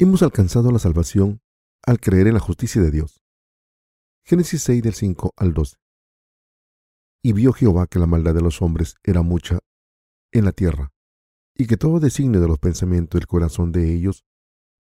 Hemos 0.00 0.22
alcanzado 0.22 0.70
la 0.70 0.78
salvación 0.78 1.42
al 1.84 1.98
creer 1.98 2.28
en 2.28 2.34
la 2.34 2.40
justicia 2.40 2.80
de 2.80 2.92
Dios. 2.92 3.20
Génesis 4.24 4.62
6 4.62 4.80
del 4.80 4.94
5 4.94 5.32
al 5.36 5.52
12. 5.54 5.76
Y 7.20 7.32
vio 7.32 7.52
Jehová 7.52 7.88
que 7.88 7.98
la 7.98 8.06
maldad 8.06 8.32
de 8.32 8.40
los 8.40 8.62
hombres 8.62 8.94
era 9.02 9.22
mucha 9.22 9.58
en 10.30 10.44
la 10.44 10.52
tierra, 10.52 10.92
y 11.52 11.66
que 11.66 11.76
todo 11.76 11.98
designio 11.98 12.40
de 12.40 12.46
los 12.46 12.60
pensamientos 12.60 13.18
del 13.18 13.26
corazón 13.26 13.72
de 13.72 13.92
ellos 13.92 14.24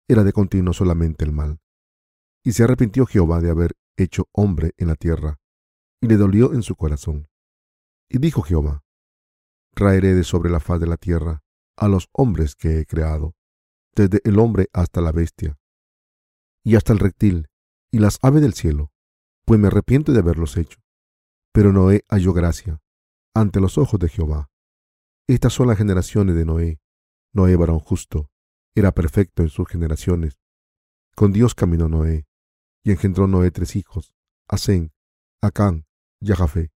era 0.07 0.23
de 0.23 0.33
continuo 0.33 0.75
solamente 0.75 1.25
el 1.25 1.31
mal. 1.31 1.61
Y 2.43 2.51
se 2.51 2.65
arrepintió 2.65 3.07
Jehová 3.07 3.41
de 3.41 3.49
haber 3.49 3.75
hecho 3.97 4.29
hombre 4.33 4.73
en 4.77 4.89
la 4.89 4.95
tierra, 4.95 5.39
y 5.99 6.09
le 6.09 6.17
dolió 6.17 6.53
en 6.53 6.61
su 6.61 6.75
corazón. 6.75 7.27
Y 8.07 8.19
dijo 8.19 8.43
Jehová, 8.43 8.83
traeré 9.73 10.13
de 10.13 10.23
sobre 10.23 10.51
la 10.51 10.59
faz 10.59 10.79
de 10.79 10.85
la 10.85 10.97
tierra 10.97 11.43
a 11.75 11.87
los 11.87 12.07
hombres 12.11 12.55
que 12.55 12.79
he 12.79 12.85
creado, 12.85 13.33
desde 13.97 14.21
el 14.23 14.37
hombre 14.37 14.69
hasta 14.73 15.01
la 15.01 15.11
bestia, 15.11 15.57
y 16.63 16.75
hasta 16.75 16.93
el 16.93 16.99
reptil, 16.99 17.49
y 17.91 17.99
las 17.99 18.19
aves 18.21 18.41
del 18.41 18.53
cielo, 18.53 18.91
pues 19.45 19.59
me 19.59 19.67
arrepiento 19.67 20.11
de 20.11 20.19
haberlos 20.19 20.57
hecho. 20.57 20.79
Pero 21.51 21.73
Noé 21.73 22.05
halló 22.09 22.33
gracia 22.33 22.81
ante 23.33 23.59
los 23.59 23.77
ojos 23.77 23.99
de 23.99 24.09
Jehová. 24.09 24.49
Estas 25.27 25.53
son 25.53 25.67
las 25.67 25.77
generaciones 25.77 26.35
de 26.35 26.45
Noé. 26.45 26.79
Noé 27.33 27.55
varón 27.55 27.79
justo, 27.79 28.29
era 28.75 28.91
perfecto 28.91 29.43
en 29.43 29.49
sus 29.49 29.67
generaciones. 29.67 30.39
Con 31.15 31.31
Dios 31.31 31.55
caminó 31.55 31.89
Noé, 31.89 32.27
y 32.83 32.91
engendró 32.91 33.27
Noé 33.27 33.51
tres 33.51 33.75
hijos, 33.75 34.13
Asén, 34.47 34.93
Acán 35.41 35.85
y 36.19 36.31
Jafé. 36.33 36.71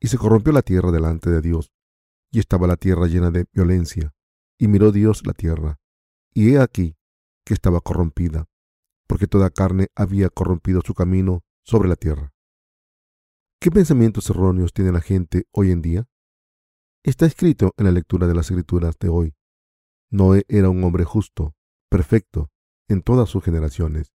Y 0.00 0.08
se 0.08 0.18
corrompió 0.18 0.52
la 0.52 0.62
tierra 0.62 0.92
delante 0.92 1.30
de 1.30 1.40
Dios, 1.40 1.72
y 2.30 2.38
estaba 2.38 2.66
la 2.66 2.76
tierra 2.76 3.06
llena 3.06 3.30
de 3.30 3.46
violencia, 3.52 4.14
y 4.58 4.68
miró 4.68 4.92
Dios 4.92 5.26
la 5.26 5.32
tierra, 5.32 5.78
y 6.36 6.52
he 6.52 6.60
aquí 6.60 6.98
que 7.46 7.54
estaba 7.54 7.80
corrompida, 7.80 8.46
porque 9.06 9.26
toda 9.26 9.48
carne 9.48 9.88
había 9.94 10.28
corrompido 10.28 10.82
su 10.84 10.92
camino 10.92 11.42
sobre 11.64 11.88
la 11.88 11.96
tierra. 11.96 12.34
¿Qué 13.58 13.70
pensamientos 13.70 14.28
erróneos 14.28 14.74
tiene 14.74 14.92
la 14.92 15.00
gente 15.00 15.46
hoy 15.50 15.70
en 15.70 15.80
día? 15.80 16.06
Está 17.02 17.24
escrito 17.24 17.72
en 17.78 17.86
la 17.86 17.90
lectura 17.90 18.26
de 18.26 18.34
las 18.34 18.50
escrituras 18.50 18.98
de 18.98 19.08
hoy. 19.08 19.34
Noé 20.10 20.44
era 20.48 20.68
un 20.68 20.84
hombre 20.84 21.04
justo, 21.04 21.56
perfecto, 21.88 22.50
en 22.86 23.00
todas 23.00 23.30
sus 23.30 23.42
generaciones. 23.42 24.12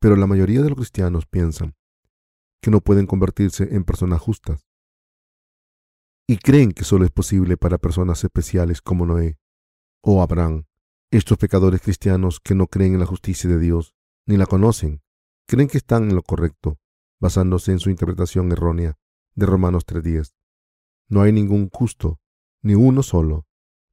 Pero 0.00 0.16
la 0.16 0.26
mayoría 0.26 0.62
de 0.62 0.70
los 0.70 0.76
cristianos 0.76 1.26
piensan 1.26 1.76
que 2.60 2.72
no 2.72 2.80
pueden 2.80 3.06
convertirse 3.06 3.72
en 3.76 3.84
personas 3.84 4.20
justas. 4.20 4.66
Y 6.26 6.38
creen 6.38 6.72
que 6.72 6.82
solo 6.82 7.04
es 7.04 7.12
posible 7.12 7.56
para 7.56 7.78
personas 7.78 8.24
especiales 8.24 8.82
como 8.82 9.06
Noé 9.06 9.38
o 10.02 10.22
Abraham. 10.22 10.64
Estos 11.16 11.38
pecadores 11.38 11.80
cristianos 11.80 12.40
que 12.40 12.54
no 12.54 12.66
creen 12.66 12.92
en 12.92 13.00
la 13.00 13.06
justicia 13.06 13.48
de 13.48 13.58
Dios 13.58 13.94
ni 14.26 14.36
la 14.36 14.44
conocen, 14.44 15.00
creen 15.46 15.66
que 15.66 15.78
están 15.78 16.10
en 16.10 16.14
lo 16.14 16.22
correcto, 16.22 16.78
basándose 17.18 17.72
en 17.72 17.78
su 17.78 17.88
interpretación 17.88 18.52
errónea 18.52 18.98
de 19.34 19.46
Romanos 19.46 19.86
3.10. 19.86 20.34
No 21.08 21.22
hay 21.22 21.32
ningún 21.32 21.70
justo, 21.70 22.20
ni 22.60 22.74
uno 22.74 23.02
solo. 23.02 23.46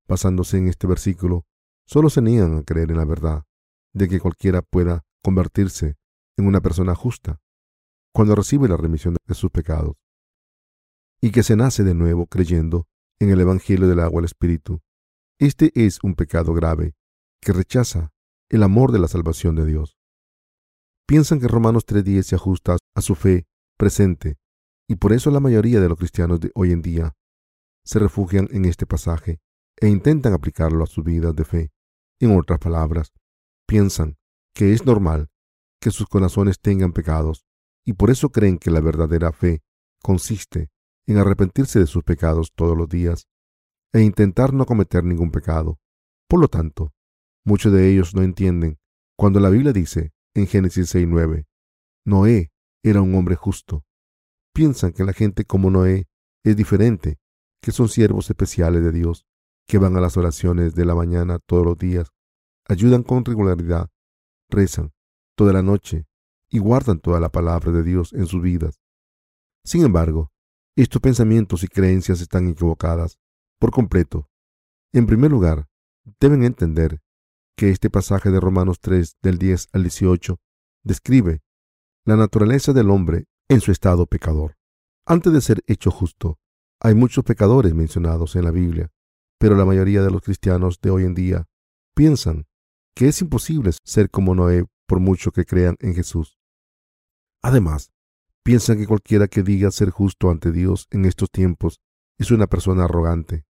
Basándose 0.05 0.57
en 0.57 0.67
este 0.67 0.85
versículo, 0.85 1.45
solo 1.85 2.09
se 2.09 2.21
niegan 2.21 2.57
a 2.57 2.63
creer 2.63 2.91
en 2.91 2.97
la 2.97 3.05
verdad 3.05 3.45
de 3.93 4.09
que 4.09 4.19
cualquiera 4.19 4.61
pueda 4.61 5.05
convertirse 5.23 5.95
en 6.35 6.45
una 6.45 6.59
persona 6.59 6.93
justa 6.93 7.39
cuando 8.11 8.35
recibe 8.35 8.67
la 8.67 8.75
remisión 8.75 9.15
de 9.25 9.33
sus 9.33 9.49
pecados 9.49 9.95
y 11.21 11.31
que 11.31 11.43
se 11.43 11.55
nace 11.55 11.85
de 11.85 11.93
nuevo 11.93 12.27
creyendo 12.27 12.85
en 13.17 13.29
el 13.29 13.39
Evangelio 13.39 13.87
del 13.87 14.01
agua 14.01 14.19
del 14.19 14.25
Espíritu. 14.25 14.81
Este 15.39 15.71
es 15.73 16.03
un 16.03 16.15
pecado 16.15 16.53
grave 16.53 16.95
que 17.43 17.53
rechaza 17.53 18.11
el 18.49 18.63
amor 18.63 18.91
de 18.91 18.99
la 18.99 19.07
salvación 19.07 19.55
de 19.55 19.65
Dios. 19.65 19.97
Piensan 21.07 21.39
que 21.39 21.47
Romanos 21.47 21.85
3.10 21.85 22.23
se 22.23 22.35
ajusta 22.35 22.77
a 22.95 23.01
su 23.01 23.15
fe 23.15 23.45
presente 23.77 24.37
y 24.87 24.95
por 24.95 25.13
eso 25.13 25.31
la 25.31 25.39
mayoría 25.39 25.79
de 25.79 25.89
los 25.89 25.97
cristianos 25.97 26.39
de 26.39 26.51
hoy 26.55 26.71
en 26.71 26.81
día 26.81 27.15
se 27.85 27.99
refugian 27.99 28.47
en 28.51 28.65
este 28.65 28.85
pasaje 28.85 29.39
e 29.77 29.87
intentan 29.87 30.33
aplicarlo 30.33 30.83
a 30.83 30.87
sus 30.87 31.03
vidas 31.03 31.35
de 31.35 31.43
fe. 31.43 31.71
En 32.19 32.37
otras 32.37 32.59
palabras, 32.59 33.11
piensan 33.67 34.17
que 34.53 34.73
es 34.73 34.85
normal 34.85 35.29
que 35.81 35.91
sus 35.91 36.07
corazones 36.07 36.59
tengan 36.59 36.93
pecados 36.93 37.45
y 37.85 37.93
por 37.93 38.09
eso 38.09 38.29
creen 38.29 38.57
que 38.57 38.71
la 38.71 38.79
verdadera 38.79 39.31
fe 39.33 39.61
consiste 40.01 40.69
en 41.05 41.17
arrepentirse 41.17 41.79
de 41.79 41.87
sus 41.87 42.03
pecados 42.03 42.53
todos 42.55 42.77
los 42.77 42.87
días 42.87 43.27
e 43.91 44.01
intentar 44.01 44.53
no 44.53 44.65
cometer 44.65 45.03
ningún 45.03 45.31
pecado. 45.31 45.79
Por 46.29 46.39
lo 46.39 46.47
tanto, 46.47 46.93
muchos 47.45 47.73
de 47.73 47.91
ellos 47.91 48.15
no 48.15 48.21
entienden 48.21 48.79
cuando 49.17 49.39
la 49.39 49.49
Biblia 49.49 49.73
dice 49.73 50.13
en 50.33 50.47
Génesis 50.47 50.93
6.9, 50.95 51.45
Noé 52.05 52.51
era 52.83 53.01
un 53.01 53.13
hombre 53.15 53.35
justo. 53.35 53.85
Piensan 54.53 54.91
que 54.91 55.03
la 55.03 55.13
gente 55.13 55.45
como 55.45 55.69
Noé 55.69 56.07
es 56.43 56.55
diferente, 56.55 57.19
que 57.61 57.71
son 57.71 57.89
siervos 57.89 58.29
especiales 58.29 58.83
de 58.83 58.91
Dios, 58.91 59.25
que 59.67 59.77
van 59.77 59.95
a 59.95 60.01
las 60.01 60.17
oraciones 60.17 60.75
de 60.75 60.85
la 60.85 60.95
mañana 60.95 61.39
todos 61.39 61.65
los 61.65 61.77
días, 61.77 62.11
ayudan 62.67 63.03
con 63.03 63.23
regularidad, 63.23 63.89
rezan 64.49 64.91
toda 65.35 65.53
la 65.53 65.61
noche 65.61 66.05
y 66.49 66.59
guardan 66.59 66.99
toda 66.99 67.19
la 67.19 67.29
palabra 67.29 67.71
de 67.71 67.83
Dios 67.83 68.13
en 68.13 68.25
sus 68.25 68.41
vidas. 68.41 68.81
Sin 69.63 69.85
embargo, 69.85 70.31
estos 70.75 71.01
pensamientos 71.01 71.63
y 71.63 71.67
creencias 71.67 72.19
están 72.19 72.47
equivocadas 72.47 73.19
por 73.59 73.71
completo. 73.71 74.29
En 74.91 75.05
primer 75.05 75.31
lugar, 75.31 75.67
deben 76.19 76.43
entender 76.43 77.02
que 77.55 77.69
este 77.69 77.89
pasaje 77.89 78.31
de 78.31 78.39
Romanos 78.39 78.79
3 78.79 79.17
del 79.21 79.37
10 79.37 79.69
al 79.73 79.83
18 79.83 80.39
describe 80.83 81.41
la 82.05 82.15
naturaleza 82.15 82.73
del 82.73 82.89
hombre 82.89 83.25
en 83.49 83.61
su 83.61 83.71
estado 83.71 84.07
pecador. 84.07 84.57
Antes 85.05 85.33
de 85.33 85.41
ser 85.41 85.63
hecho 85.67 85.91
justo, 85.91 86.39
hay 86.79 86.95
muchos 86.95 87.23
pecadores 87.23 87.73
mencionados 87.73 88.35
en 88.35 88.45
la 88.45 88.51
Biblia, 88.51 88.91
pero 89.39 89.55
la 89.55 89.65
mayoría 89.65 90.01
de 90.01 90.11
los 90.11 90.21
cristianos 90.21 90.79
de 90.81 90.89
hoy 90.89 91.03
en 91.03 91.13
día 91.13 91.45
piensan 91.95 92.45
que 92.95 93.07
es 93.07 93.21
imposible 93.21 93.71
ser 93.83 94.09
como 94.09 94.35
Noé 94.35 94.65
por 94.87 94.99
mucho 94.99 95.31
que 95.31 95.45
crean 95.45 95.75
en 95.79 95.95
Jesús. 95.95 96.37
Además, 97.41 97.91
piensan 98.43 98.77
que 98.77 98.87
cualquiera 98.87 99.27
que 99.27 99.43
diga 99.43 99.71
ser 99.71 99.89
justo 99.89 100.29
ante 100.29 100.51
Dios 100.51 100.87
en 100.91 101.05
estos 101.05 101.29
tiempos 101.31 101.79
es 102.17 102.31
una 102.31 102.47
persona 102.47 102.85
arrogante. 102.85 103.45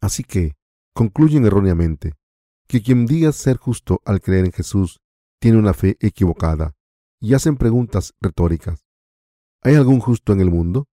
Así 0.00 0.24
que 0.24 0.56
concluyen 0.94 1.46
erróneamente 1.46 2.14
que 2.72 2.80
quien 2.80 3.04
diga 3.04 3.32
ser 3.32 3.58
justo 3.58 4.00
al 4.06 4.22
creer 4.22 4.46
en 4.46 4.52
Jesús 4.52 5.02
tiene 5.38 5.58
una 5.58 5.74
fe 5.74 5.98
equivocada 6.00 6.74
y 7.20 7.34
hacen 7.34 7.58
preguntas 7.58 8.14
retóricas. 8.18 8.86
¿Hay 9.60 9.74
algún 9.74 10.00
justo 10.00 10.32
en 10.32 10.40
el 10.40 10.48
mundo? 10.50 10.88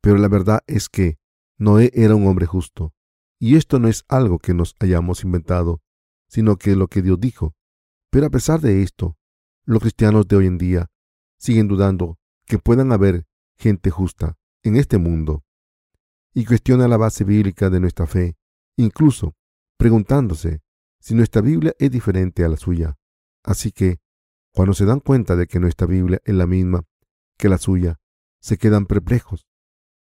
Pero 0.00 0.16
la 0.16 0.28
verdad 0.28 0.62
es 0.66 0.88
que 0.88 1.18
Noé 1.58 1.90
era 1.92 2.14
un 2.14 2.26
hombre 2.26 2.46
justo, 2.46 2.94
y 3.38 3.56
esto 3.56 3.78
no 3.78 3.88
es 3.88 4.06
algo 4.08 4.38
que 4.38 4.54
nos 4.54 4.74
hayamos 4.80 5.22
inventado, 5.22 5.82
sino 6.28 6.56
que 6.56 6.76
lo 6.76 6.88
que 6.88 7.02
Dios 7.02 7.20
dijo. 7.20 7.54
Pero 8.10 8.28
a 8.28 8.30
pesar 8.30 8.62
de 8.62 8.82
esto, 8.82 9.18
los 9.66 9.80
cristianos 9.80 10.26
de 10.28 10.36
hoy 10.36 10.46
en 10.46 10.56
día 10.56 10.90
siguen 11.36 11.68
dudando 11.68 12.18
que 12.46 12.58
puedan 12.58 12.90
haber 12.90 13.26
gente 13.58 13.90
justa 13.90 14.38
en 14.62 14.76
este 14.76 14.96
mundo 14.96 15.44
y 16.32 16.46
cuestionan 16.46 16.88
la 16.88 16.96
base 16.96 17.24
bíblica 17.24 17.68
de 17.68 17.80
nuestra 17.80 18.06
fe, 18.06 18.34
incluso 18.78 19.36
preguntándose 19.76 20.62
si 21.02 21.16
nuestra 21.16 21.42
Biblia 21.42 21.74
es 21.80 21.90
diferente 21.90 22.44
a 22.44 22.48
la 22.48 22.56
suya. 22.56 22.96
Así 23.42 23.72
que, 23.72 23.98
cuando 24.52 24.72
se 24.72 24.84
dan 24.84 25.00
cuenta 25.00 25.34
de 25.34 25.48
que 25.48 25.58
nuestra 25.58 25.88
Biblia 25.88 26.20
es 26.24 26.34
la 26.34 26.46
misma 26.46 26.84
que 27.36 27.48
la 27.48 27.58
suya, 27.58 27.98
se 28.40 28.56
quedan 28.56 28.86
perplejos. 28.86 29.48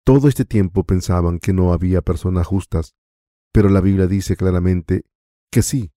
Todo 0.05 0.29
este 0.29 0.45
tiempo 0.45 0.85
pensaban 0.85 1.39
que 1.39 1.51
no 1.51 1.73
había 1.73 2.01
personas 2.01 2.47
justas, 2.47 2.95
pero 3.51 3.67
la 3.67 3.81
Biblia 3.81 4.07
dice 4.07 4.37
claramente 4.37 5.03
que 5.51 5.63
sí, 5.63 5.91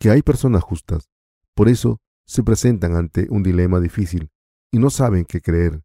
que 0.00 0.10
hay 0.10 0.22
personas 0.22 0.64
justas. 0.64 1.08
Por 1.54 1.68
eso 1.68 2.00
se 2.26 2.42
presentan 2.42 2.96
ante 2.96 3.28
un 3.30 3.44
dilema 3.44 3.78
difícil 3.78 4.32
y 4.72 4.80
no 4.80 4.90
saben 4.90 5.24
qué 5.24 5.40
creer. 5.40 5.84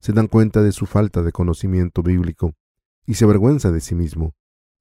Se 0.00 0.12
dan 0.12 0.26
cuenta 0.26 0.62
de 0.62 0.72
su 0.72 0.84
falta 0.84 1.22
de 1.22 1.32
conocimiento 1.32 2.02
bíblico 2.02 2.54
y 3.06 3.14
se 3.14 3.24
avergüenza 3.24 3.72
de 3.72 3.80
sí 3.80 3.94
mismo. 3.94 4.34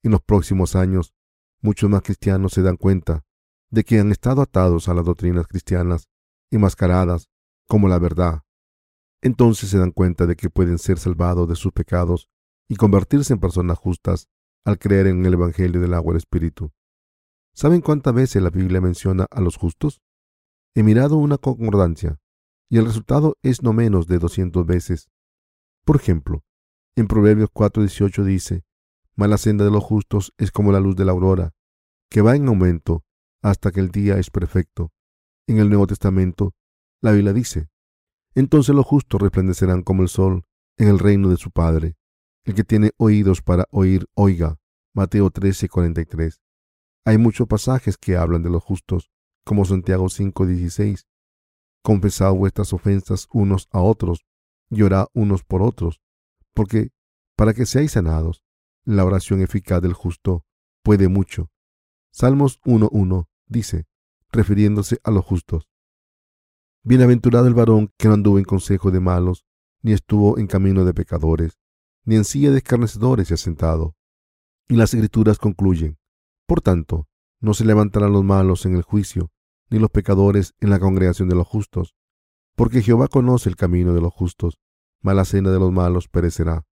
En 0.03 0.11
los 0.11 0.21
próximos 0.21 0.75
años 0.75 1.13
Muchos 1.61 1.89
más 1.89 2.01
cristianos 2.01 2.53
se 2.53 2.61
dan 2.61 2.77
cuenta 2.77 3.25
de 3.69 3.83
que 3.83 3.99
han 3.99 4.11
estado 4.11 4.41
atados 4.41 4.87
a 4.87 4.93
las 4.93 5.05
doctrinas 5.05 5.47
cristianas, 5.47 6.07
enmascaradas 6.51 7.29
como 7.67 7.87
la 7.87 7.99
verdad. 7.99 8.43
Entonces 9.21 9.69
se 9.69 9.77
dan 9.77 9.91
cuenta 9.91 10.25
de 10.25 10.35
que 10.35 10.49
pueden 10.49 10.77
ser 10.77 10.99
salvados 10.99 11.47
de 11.49 11.55
sus 11.55 11.71
pecados 11.73 12.29
y 12.69 12.75
convertirse 12.75 13.33
en 13.33 13.39
personas 13.39 13.77
justas 13.77 14.29
al 14.63 14.77
creer 14.77 15.07
en 15.07 15.25
el 15.25 15.33
Evangelio 15.33 15.81
del 15.81 15.93
agua 15.93 16.13
del 16.13 16.19
Espíritu. 16.19 16.71
¿Saben 17.53 17.81
cuántas 17.81 18.13
veces 18.13 18.41
la 18.43 18.49
Biblia 18.49 18.81
menciona 18.81 19.25
a 19.31 19.41
los 19.41 19.57
justos? 19.57 20.01
He 20.75 20.83
mirado 20.83 21.17
una 21.17 21.37
concordancia 21.37 22.19
y 22.69 22.77
el 22.77 22.85
resultado 22.85 23.37
es 23.41 23.63
no 23.63 23.73
menos 23.73 24.07
de 24.07 24.19
200 24.19 24.65
veces. 24.65 25.09
Por 25.85 25.95
ejemplo, 25.95 26.43
en 26.95 27.07
Proverbios 27.07 27.49
4:18 27.51 28.23
dice, 28.23 28.63
mas 29.17 29.29
la 29.29 29.37
senda 29.37 29.65
de 29.65 29.71
los 29.71 29.83
justos 29.83 30.33
es 30.37 30.51
como 30.51 30.71
la 30.71 30.79
luz 30.79 30.95
de 30.95 31.03
la 31.03 31.11
aurora, 31.11 31.53
que 32.09 32.21
va 32.21 32.35
en 32.35 32.47
aumento 32.47 33.03
hasta 33.41 33.71
que 33.71 33.81
el 33.81 33.89
día 33.89 34.17
es 34.17 34.29
perfecto. 34.29 34.93
En 35.47 35.57
el 35.57 35.69
Nuevo 35.69 35.87
Testamento, 35.87 36.53
la 37.01 37.11
Biblia 37.11 37.33
dice, 37.33 37.67
entonces 38.35 38.75
los 38.75 38.85
justos 38.85 39.21
resplandecerán 39.21 39.81
como 39.81 40.03
el 40.03 40.09
sol 40.09 40.45
en 40.77 40.87
el 40.87 40.99
reino 40.99 41.29
de 41.29 41.37
su 41.37 41.51
Padre. 41.51 41.97
El 42.45 42.53
que 42.53 42.63
tiene 42.63 42.91
oídos 42.97 43.41
para 43.41 43.65
oír, 43.71 44.07
oiga. 44.13 44.57
Mateo 44.93 45.29
13, 45.29 45.69
43. 45.69 46.41
Hay 47.05 47.17
muchos 47.17 47.47
pasajes 47.47 47.97
que 47.97 48.15
hablan 48.15 48.43
de 48.43 48.49
los 48.49 48.63
justos, 48.63 49.11
como 49.43 49.65
Santiago 49.65 50.09
5, 50.09 50.45
16. 50.45 51.07
Confesad 51.83 52.33
vuestras 52.33 52.73
ofensas 52.73 53.27
unos 53.31 53.67
a 53.71 53.81
otros 53.81 54.25
y 54.69 54.81
unos 55.13 55.43
por 55.43 55.61
otros, 55.61 56.01
porque 56.53 56.91
para 57.35 57.53
que 57.53 57.65
seáis 57.65 57.93
sanados, 57.93 58.43
la 58.95 59.03
oración 59.03 59.41
eficaz 59.41 59.81
del 59.81 59.91
justo 59.91 60.45
puede 60.81 61.09
mucho. 61.09 61.51
Salmos 62.09 62.61
1.1 62.61 63.27
dice, 63.45 63.85
refiriéndose 64.31 64.99
a 65.03 65.11
los 65.11 65.25
justos, 65.25 65.69
Bienaventurado 66.83 67.47
el 67.47 67.53
varón 67.53 67.91
que 67.97 68.07
no 68.07 68.13
anduvo 68.13 68.39
en 68.39 68.45
consejo 68.45 68.91
de 68.91 69.01
malos, 69.01 69.45
ni 69.81 69.91
estuvo 69.91 70.37
en 70.37 70.47
camino 70.47 70.85
de 70.85 70.93
pecadores, 70.93 71.59
ni 72.05 72.15
en 72.15 72.23
silla 72.23 72.49
de 72.51 72.59
escarnecedores 72.59 73.27
se 73.27 73.33
ha 73.33 73.37
sentado. 73.37 73.97
Y 74.69 74.75
las 74.77 74.93
escrituras 74.93 75.37
concluyen, 75.37 75.97
por 76.45 76.61
tanto, 76.61 77.09
no 77.41 77.53
se 77.53 77.65
levantarán 77.65 78.13
los 78.13 78.23
malos 78.23 78.65
en 78.65 78.75
el 78.75 78.83
juicio, 78.83 79.31
ni 79.69 79.79
los 79.79 79.89
pecadores 79.89 80.53
en 80.61 80.69
la 80.69 80.79
congregación 80.79 81.27
de 81.27 81.35
los 81.35 81.45
justos, 81.45 81.93
porque 82.55 82.81
Jehová 82.81 83.09
conoce 83.09 83.49
el 83.49 83.57
camino 83.57 83.93
de 83.93 83.99
los 83.99 84.13
justos, 84.13 84.57
mala 85.01 85.25
cena 85.25 85.51
de 85.51 85.59
los 85.59 85.73
malos 85.73 86.07
perecerá. 86.07 86.65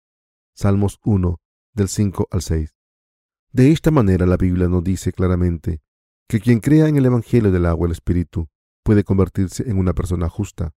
Salmos 0.53 0.99
1, 1.03 1.39
del 1.73 1.89
5 1.89 2.27
al 2.31 2.41
6. 2.41 2.75
De 3.51 3.71
esta 3.71 3.91
manera 3.91 4.25
la 4.25 4.37
Biblia 4.37 4.67
nos 4.67 4.83
dice 4.83 5.11
claramente 5.11 5.81
que 6.27 6.39
quien 6.39 6.59
crea 6.59 6.87
en 6.87 6.97
el 6.97 7.05
Evangelio 7.05 7.51
del 7.51 7.65
agua 7.65 7.87
y 7.87 7.89
el 7.89 7.91
Espíritu 7.93 8.47
puede 8.83 9.03
convertirse 9.03 9.69
en 9.69 9.77
una 9.77 9.93
persona 9.93 10.29
justa. 10.29 10.73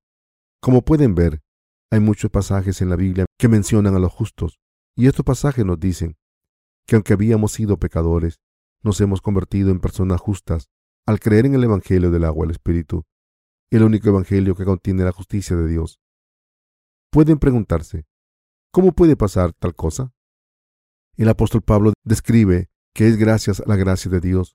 Como 0.60 0.82
pueden 0.82 1.14
ver, 1.14 1.42
hay 1.90 2.00
muchos 2.00 2.30
pasajes 2.30 2.80
en 2.82 2.90
la 2.90 2.96
Biblia 2.96 3.26
que 3.38 3.48
mencionan 3.48 3.94
a 3.94 3.98
los 3.98 4.12
justos, 4.12 4.58
y 4.96 5.06
estos 5.06 5.24
pasajes 5.24 5.64
nos 5.64 5.78
dicen 5.78 6.16
que 6.86 6.96
aunque 6.96 7.12
habíamos 7.12 7.52
sido 7.52 7.78
pecadores, 7.78 8.40
nos 8.82 9.00
hemos 9.00 9.20
convertido 9.20 9.70
en 9.70 9.80
personas 9.80 10.20
justas 10.20 10.68
al 11.06 11.20
creer 11.20 11.46
en 11.46 11.54
el 11.54 11.64
Evangelio 11.64 12.10
del 12.10 12.24
agua 12.24 12.44
y 12.44 12.48
el 12.48 12.52
Espíritu, 12.52 13.04
el 13.70 13.82
único 13.82 14.08
Evangelio 14.08 14.54
que 14.54 14.64
contiene 14.64 15.04
la 15.04 15.12
justicia 15.12 15.56
de 15.56 15.68
Dios. 15.68 16.00
Pueden 17.10 17.38
preguntarse, 17.38 18.06
¿cómo 18.72 18.92
puede 18.92 19.16
pasar 19.16 19.52
tal 19.52 19.74
cosa? 19.74 20.12
El 21.16 21.30
apóstol 21.30 21.62
Pablo 21.62 21.94
describe 22.04 22.68
que 22.94 23.08
es 23.08 23.16
gracias 23.16 23.60
a 23.60 23.64
la 23.66 23.76
gracia 23.76 24.10
de 24.10 24.20
Dios, 24.20 24.54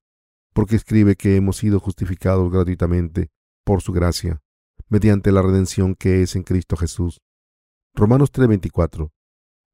porque 0.53 0.75
escribe 0.75 1.15
que 1.15 1.35
hemos 1.35 1.57
sido 1.57 1.79
justificados 1.79 2.51
gratuitamente 2.51 3.31
por 3.63 3.81
su 3.81 3.91
gracia, 3.93 4.43
mediante 4.87 5.31
la 5.31 5.41
redención 5.41 5.95
que 5.95 6.21
es 6.21 6.35
en 6.35 6.43
Cristo 6.43 6.77
Jesús. 6.77 7.19
Romanos 7.95 8.31
3:24. 8.31 9.11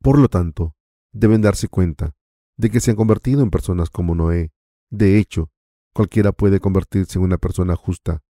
Por 0.01 0.17
lo 0.17 0.29
tanto, 0.29 0.75
deben 1.11 1.41
darse 1.41 1.67
cuenta 1.67 2.15
de 2.55 2.69
que 2.69 2.79
se 2.79 2.91
han 2.91 2.97
convertido 2.97 3.41
en 3.41 3.49
personas 3.49 3.89
como 3.89 4.15
Noé. 4.15 4.53
De 4.89 5.17
hecho, 5.17 5.51
cualquiera 5.93 6.31
puede 6.31 6.61
convertirse 6.61 7.19
en 7.19 7.25
una 7.25 7.37
persona 7.37 7.75
justa 7.75 8.21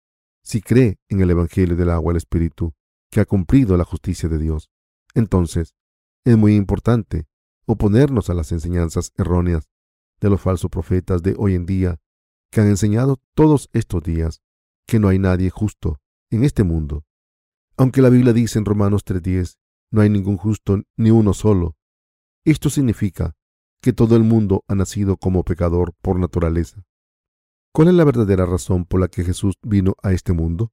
si 0.41 0.61
cree 0.61 0.97
en 1.09 1.19
el 1.19 1.29
Evangelio 1.29 1.75
del 1.75 1.91
agua 1.91 2.11
el 2.11 2.17
Espíritu, 2.17 2.73
que 3.11 3.19
ha 3.19 3.25
cumplido 3.25 3.77
la 3.77 3.83
justicia 3.83 4.29
de 4.29 4.39
Dios. 4.39 4.69
Entonces, 5.13 5.75
es 6.25 6.37
muy 6.37 6.55
importante 6.55 7.27
oponernos 7.67 8.29
a 8.29 8.33
las 8.33 8.51
enseñanzas 8.51 9.11
erróneas 9.17 9.69
de 10.19 10.29
los 10.29 10.41
falsos 10.41 10.71
profetas 10.71 11.21
de 11.21 11.35
hoy 11.37 11.53
en 11.53 11.65
día 11.65 11.99
que 12.49 12.61
han 12.61 12.67
enseñado 12.67 13.21
todos 13.35 13.69
estos 13.73 14.01
días 14.01 14.41
que 14.87 14.99
no 14.99 15.09
hay 15.09 15.19
nadie 15.19 15.49
justo 15.49 15.99
en 16.31 16.43
este 16.43 16.63
mundo. 16.63 17.03
Aunque 17.75 18.01
la 18.01 18.09
Biblia 18.09 18.33
dice 18.33 18.57
en 18.57 18.65
Romanos 18.65 19.03
3:10, 19.05 19.59
no 19.91 20.01
hay 20.01 20.09
ningún 20.09 20.37
justo 20.37 20.81
ni 20.95 21.11
uno 21.11 21.33
solo. 21.33 21.75
Esto 22.45 22.69
significa 22.69 23.35
que 23.81 23.93
todo 23.93 24.15
el 24.15 24.23
mundo 24.23 24.63
ha 24.67 24.75
nacido 24.75 25.17
como 25.17 25.43
pecador 25.43 25.93
por 26.01 26.17
naturaleza. 26.17 26.85
¿Cuál 27.73 27.89
es 27.89 27.93
la 27.93 28.05
verdadera 28.05 28.45
razón 28.45 28.85
por 28.85 29.01
la 29.01 29.09
que 29.09 29.23
Jesús 29.23 29.55
vino 29.61 29.95
a 30.01 30.13
este 30.13 30.33
mundo? 30.33 30.71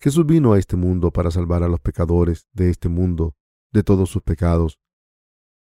Jesús 0.00 0.26
vino 0.26 0.52
a 0.54 0.58
este 0.58 0.76
mundo 0.76 1.12
para 1.12 1.30
salvar 1.30 1.62
a 1.62 1.68
los 1.68 1.80
pecadores 1.80 2.48
de 2.52 2.70
este 2.70 2.88
mundo 2.88 3.36
de 3.72 3.82
todos 3.82 4.10
sus 4.10 4.22
pecados, 4.22 4.78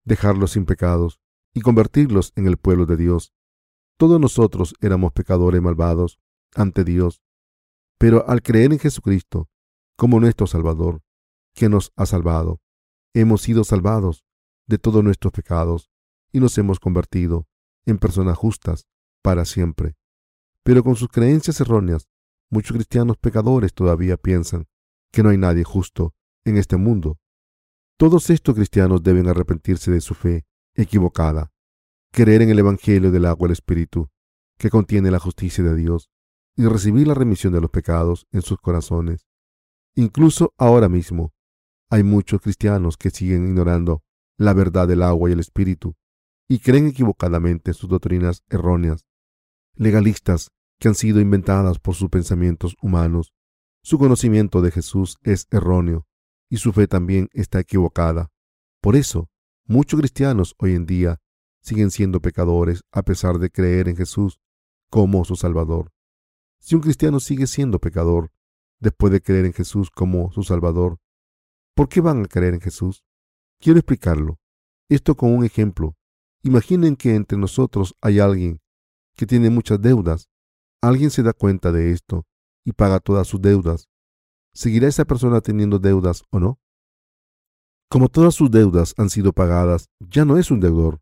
dejarlos 0.06 0.52
sin 0.52 0.66
pecados 0.66 1.20
y 1.54 1.62
convertirlos 1.62 2.34
en 2.36 2.48
el 2.48 2.58
pueblo 2.58 2.86
de 2.86 2.98
Dios. 2.98 3.34
Todos 3.98 4.20
nosotros 4.20 4.76
éramos 4.82 5.14
pecadores 5.14 5.62
malvados 5.62 6.20
ante 6.56 6.84
Dios, 6.84 7.22
pero 7.98 8.28
al 8.28 8.42
creer 8.42 8.74
en 8.74 8.80
Jesucristo 8.80 9.50
como 9.96 10.20
nuestro 10.20 10.48
Salvador, 10.48 11.02
que 11.54 11.70
nos 11.70 11.94
ha 11.96 12.06
salvado, 12.06 12.62
hemos 13.14 13.42
sido 13.42 13.64
salvados 13.64 14.26
de 14.68 14.78
todos 14.78 15.04
nuestros 15.04 15.32
pecados 15.32 15.92
y 16.32 16.40
nos 16.40 16.58
hemos 16.58 16.80
convertido 16.80 17.48
en 17.86 18.00
personas 18.00 18.38
justas 18.38 18.88
para 19.22 19.46
siempre. 19.46 19.96
Pero 20.64 20.84
con 20.84 20.96
sus 20.96 21.10
creencias 21.10 21.60
erróneas, 21.62 22.10
muchos 22.50 22.76
cristianos 22.76 23.18
pecadores 23.18 23.74
todavía 23.74 24.18
piensan 24.18 24.68
que 25.12 25.22
no 25.22 25.30
hay 25.30 25.38
nadie 25.38 25.64
justo 25.64 26.16
en 26.46 26.58
este 26.58 26.78
mundo. 26.78 27.20
Todos 27.98 28.30
estos 28.32 28.56
cristianos 28.56 29.04
deben 29.04 29.28
arrepentirse 29.28 29.92
de 29.92 30.02
su 30.02 30.16
fe 30.16 30.46
equivocada, 30.74 31.52
creer 32.12 32.42
en 32.42 32.50
el 32.50 32.60
Evangelio 32.60 33.12
del 33.12 33.26
agua 33.26 33.48
el 33.48 33.54
Espíritu, 33.54 34.10
que 34.58 34.72
contiene 34.72 35.12
la 35.12 35.20
justicia 35.20 35.64
de 35.64 35.76
Dios, 35.76 36.10
y 36.56 36.66
recibir 36.66 37.08
la 37.08 37.14
remisión 37.14 37.54
de 37.54 37.62
los 37.62 37.70
pecados 37.70 38.28
en 38.32 38.42
sus 38.42 38.58
corazones. 38.58 39.28
Incluso 39.96 40.54
ahora 40.58 40.90
mismo, 40.90 41.34
hay 41.90 42.04
muchos 42.04 42.42
cristianos 42.42 42.98
que 42.98 43.12
siguen 43.12 43.48
ignorando 43.48 44.04
la 44.38 44.54
verdad 44.54 44.88
del 44.88 45.04
agua 45.04 45.30
y 45.30 45.34
el 45.34 45.40
Espíritu, 45.40 45.96
y 46.48 46.60
creen 46.60 46.88
equivocadamente 46.88 47.74
sus 47.74 47.90
doctrinas 47.90 48.44
erróneas, 48.50 49.06
legalistas 49.76 50.50
que 50.80 50.88
han 50.88 50.96
sido 50.96 51.22
inventadas 51.22 51.78
por 51.78 51.94
sus 51.94 52.10
pensamientos 52.10 52.76
humanos. 52.82 53.34
Su 53.84 54.00
conocimiento 54.00 54.62
de 54.62 54.72
Jesús 54.72 55.18
es 55.22 55.48
erróneo 55.52 56.08
y 56.54 56.58
su 56.58 56.72
fe 56.72 56.86
también 56.86 57.30
está 57.34 57.62
equivocada. 57.62 58.32
Por 58.80 58.96
eso, 58.96 59.28
muchos 59.66 60.00
cristianos 60.00 60.54
hoy 60.60 60.76
en 60.76 60.86
día 60.86 61.20
siguen 61.64 61.90
siendo 61.90 62.22
pecadores 62.22 62.84
a 62.92 63.02
pesar 63.02 63.40
de 63.40 63.50
creer 63.50 63.90
en 63.90 63.98
Jesús 63.98 64.40
como 64.92 65.26
su 65.26 65.36
Salvador. 65.36 65.92
Si 66.60 66.76
un 66.76 66.82
cristiano 66.82 67.20
sigue 67.20 67.48
siendo 67.48 67.80
pecador 67.80 68.32
después 68.80 69.12
de 69.12 69.20
creer 69.20 69.46
en 69.48 69.54
Jesús 69.54 69.90
como 69.90 70.32
su 70.32 70.44
Salvador, 70.44 71.00
¿por 71.74 71.90
qué 71.90 72.02
van 72.02 72.24
a 72.24 72.28
creer 72.28 72.54
en 72.54 72.62
Jesús? 72.62 73.04
Quiero 73.60 73.80
explicarlo. 73.80 74.38
Esto 74.90 75.18
con 75.18 75.34
un 75.34 75.44
ejemplo. 75.44 75.98
Imaginen 76.44 76.96
que 76.96 77.16
entre 77.16 77.36
nosotros 77.36 77.96
hay 78.00 78.20
alguien 78.20 78.62
que 79.16 79.26
tiene 79.26 79.50
muchas 79.50 79.82
deudas. 79.82 80.30
Alguien 80.84 81.10
se 81.10 81.24
da 81.24 81.34
cuenta 81.34 81.72
de 81.72 81.90
esto 81.90 82.28
y 82.64 82.74
paga 82.74 83.00
todas 83.00 83.26
sus 83.26 83.42
deudas. 83.42 83.90
¿Seguirá 84.54 84.88
esa 84.88 85.06
persona 85.06 85.42
teniendo 85.42 85.80
deudas 85.80 86.24
o 86.30 86.40
no? 86.40 86.60
Como 87.90 88.10
todas 88.10 88.36
sus 88.36 88.52
deudas 88.52 88.94
han 88.98 89.10
sido 89.10 89.34
pagadas, 89.34 89.90
ya 90.00 90.26
no 90.26 90.38
es 90.38 90.52
un 90.52 90.60
deudor. 90.60 91.02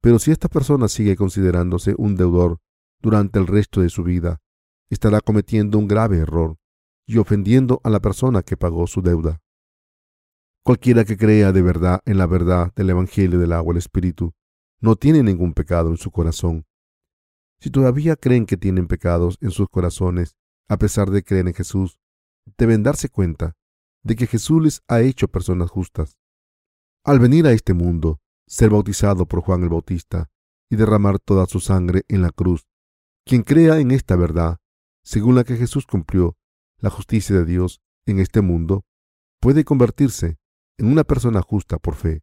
Pero 0.00 0.18
si 0.18 0.30
esta 0.30 0.48
persona 0.48 0.88
sigue 0.88 1.16
considerándose 1.16 1.94
un 1.96 2.16
deudor 2.16 2.58
durante 3.00 3.38
el 3.38 3.46
resto 3.46 3.80
de 3.80 3.88
su 3.88 4.04
vida, 4.04 4.40
estará 4.90 5.20
cometiendo 5.20 5.78
un 5.78 5.88
grave 5.88 6.18
error 6.18 6.56
y 7.06 7.18
ofendiendo 7.18 7.80
a 7.84 7.90
la 7.90 8.00
persona 8.00 8.42
que 8.42 8.56
pagó 8.56 8.86
su 8.86 9.02
deuda. 9.02 9.40
Cualquiera 10.64 11.04
que 11.04 11.16
crea 11.16 11.52
de 11.52 11.62
verdad 11.62 12.00
en 12.04 12.18
la 12.18 12.26
verdad 12.26 12.72
del 12.74 12.90
Evangelio 12.90 13.38
del 13.38 13.52
agua 13.52 13.72
y 13.72 13.76
el 13.76 13.78
Espíritu 13.78 14.34
no 14.80 14.96
tiene 14.96 15.22
ningún 15.22 15.54
pecado 15.54 15.88
en 15.88 15.96
su 15.96 16.10
corazón. 16.10 16.66
Si 17.60 17.70
todavía 17.70 18.16
creen 18.16 18.46
que 18.46 18.56
tienen 18.56 18.86
pecados 18.86 19.38
en 19.40 19.50
sus 19.50 19.68
corazones, 19.68 20.36
a 20.68 20.76
pesar 20.76 21.10
de 21.10 21.24
creer 21.24 21.48
en 21.48 21.54
Jesús, 21.54 21.98
deben 22.56 22.82
darse 22.82 23.08
cuenta 23.08 23.56
de 24.02 24.16
que 24.16 24.26
Jesús 24.26 24.62
les 24.62 24.82
ha 24.88 25.00
hecho 25.00 25.28
personas 25.28 25.70
justas. 25.70 26.18
Al 27.04 27.18
venir 27.18 27.46
a 27.46 27.52
este 27.52 27.74
mundo, 27.74 28.20
ser 28.46 28.70
bautizado 28.70 29.26
por 29.26 29.40
Juan 29.40 29.62
el 29.62 29.68
Bautista 29.68 30.30
y 30.70 30.76
derramar 30.76 31.18
toda 31.18 31.46
su 31.46 31.60
sangre 31.60 32.02
en 32.08 32.22
la 32.22 32.30
cruz. 32.30 32.66
Quien 33.24 33.42
crea 33.42 33.78
en 33.78 33.90
esta 33.90 34.16
verdad, 34.16 34.58
según 35.02 35.34
la 35.34 35.44
que 35.44 35.56
Jesús 35.56 35.86
cumplió 35.86 36.36
la 36.78 36.90
justicia 36.90 37.36
de 37.36 37.44
Dios 37.44 37.80
en 38.06 38.18
este 38.20 38.40
mundo, 38.40 38.84
puede 39.40 39.64
convertirse 39.64 40.38
en 40.78 40.86
una 40.86 41.04
persona 41.04 41.42
justa 41.42 41.78
por 41.78 41.94
fe. 41.94 42.22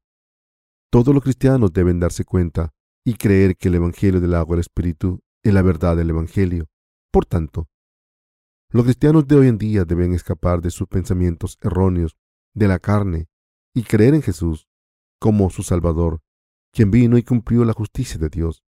Todos 0.91 1.13
los 1.13 1.24
cristianos 1.24 1.74
deben 1.74 2.00
darse 2.00 2.25
cuenta 2.25 2.74
y 3.03 3.15
creer 3.15 3.58
que 3.58 3.67
el 3.67 3.75
Evangelio 3.75 4.22
del 4.22 4.34
agua 4.34 4.55
del 4.55 4.62
Espíritu 4.62 5.22
es 5.44 5.53
la 5.53 5.62
verdad 5.62 5.96
del 5.96 6.10
Evangelio. 6.10 6.67
Por 7.12 7.25
tanto, 7.25 7.67
los 8.75 8.84
cristianos 8.84 9.25
de 9.25 9.38
hoy 9.38 9.48
en 9.48 9.58
día 9.58 9.86
deben 9.86 10.13
escapar 10.13 10.60
de 10.60 10.70
sus 10.70 10.89
pensamientos 10.89 11.58
erróneos 11.62 12.17
de 12.53 12.67
la 12.67 12.77
carne 12.77 13.29
y 13.74 13.84
creer 13.84 14.13
en 14.15 14.22
Jesús 14.22 14.67
como 15.17 15.50
su 15.50 15.63
Salvador, 15.63 16.22
quien 16.74 16.91
vino 16.91 17.17
y 17.17 17.24
cumplió 17.24 17.63
la 17.63 17.72
justicia 17.72 18.17
de 18.17 18.27
Dios. 18.27 18.65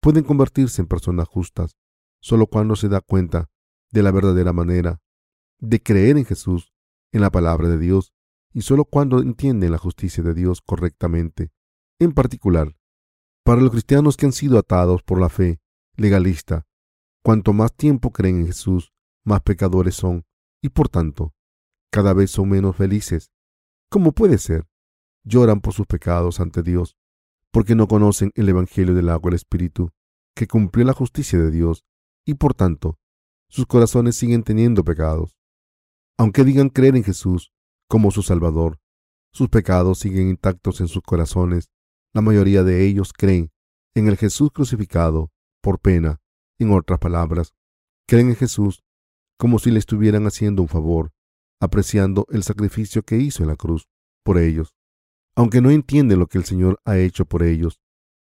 Pueden 0.00 0.22
convertirse 0.22 0.80
en 0.80 0.86
personas 0.86 1.26
justas 1.26 1.76
solo 2.20 2.46
cuando 2.46 2.76
se 2.76 2.88
da 2.88 3.00
cuenta 3.00 3.50
de 3.90 4.04
la 4.04 4.12
verdadera 4.12 4.52
manera 4.52 5.02
de 5.58 5.82
creer 5.82 6.16
en 6.16 6.26
Jesús, 6.26 6.72
en 7.10 7.20
la 7.20 7.32
palabra 7.32 7.68
de 7.68 7.78
Dios, 7.78 8.12
y 8.52 8.62
solo 8.62 8.84
cuando 8.84 9.18
entienden 9.18 9.72
la 9.72 9.78
justicia 9.78 10.22
de 10.22 10.32
Dios 10.32 10.60
correctamente. 10.60 11.50
En 11.98 12.12
particular, 12.12 12.76
para 13.42 13.60
los 13.60 13.72
cristianos 13.72 14.16
que 14.16 14.26
han 14.26 14.32
sido 14.32 14.58
atados 14.58 15.02
por 15.02 15.20
la 15.20 15.28
fe 15.28 15.60
legalista, 15.96 16.68
cuanto 17.24 17.52
más 17.52 17.74
tiempo 17.74 18.12
creen 18.12 18.42
en 18.42 18.46
Jesús, 18.46 18.92
más 19.30 19.42
pecadores 19.42 19.94
son, 19.94 20.24
y 20.60 20.70
por 20.70 20.88
tanto, 20.88 21.32
cada 21.90 22.12
vez 22.12 22.32
son 22.32 22.48
menos 22.48 22.76
felices. 22.76 23.30
¿Cómo 23.88 24.12
puede 24.12 24.38
ser? 24.38 24.66
Lloran 25.24 25.60
por 25.60 25.72
sus 25.72 25.86
pecados 25.86 26.40
ante 26.40 26.62
Dios, 26.62 26.96
porque 27.52 27.74
no 27.74 27.86
conocen 27.86 28.32
el 28.34 28.48
Evangelio 28.48 28.94
del 28.94 29.08
agua 29.08 29.28
y 29.28 29.32
el 29.32 29.36
Espíritu, 29.36 29.90
que 30.34 30.46
cumplió 30.46 30.84
la 30.84 30.92
justicia 30.92 31.38
de 31.38 31.50
Dios, 31.50 31.84
y 32.26 32.34
por 32.34 32.54
tanto, 32.54 32.98
sus 33.48 33.66
corazones 33.66 34.16
siguen 34.16 34.42
teniendo 34.42 34.84
pecados. 34.84 35.36
Aunque 36.18 36.44
digan 36.44 36.68
creer 36.68 36.96
en 36.96 37.04
Jesús 37.04 37.52
como 37.88 38.10
su 38.10 38.22
Salvador, 38.22 38.78
sus 39.32 39.48
pecados 39.48 40.00
siguen 40.00 40.28
intactos 40.28 40.80
en 40.80 40.88
sus 40.88 41.02
corazones. 41.02 41.70
La 42.12 42.20
mayoría 42.20 42.64
de 42.64 42.84
ellos 42.84 43.12
creen 43.12 43.52
en 43.94 44.08
el 44.08 44.16
Jesús 44.16 44.50
crucificado 44.52 45.30
por 45.60 45.78
pena. 45.78 46.20
En 46.58 46.72
otras 46.72 46.98
palabras, 46.98 47.54
creen 48.06 48.30
en 48.30 48.36
Jesús 48.36 48.82
como 49.40 49.58
si 49.58 49.70
le 49.70 49.78
estuvieran 49.78 50.26
haciendo 50.26 50.60
un 50.60 50.68
favor, 50.68 51.14
apreciando 51.62 52.26
el 52.28 52.42
sacrificio 52.42 53.02
que 53.04 53.16
hizo 53.16 53.42
en 53.42 53.48
la 53.48 53.56
cruz 53.56 53.88
por 54.22 54.36
ellos, 54.36 54.76
aunque 55.34 55.62
no 55.62 55.70
entienden 55.70 56.18
lo 56.18 56.26
que 56.26 56.36
el 56.36 56.44
Señor 56.44 56.78
ha 56.84 56.98
hecho 56.98 57.24
por 57.24 57.42
ellos. 57.42 57.80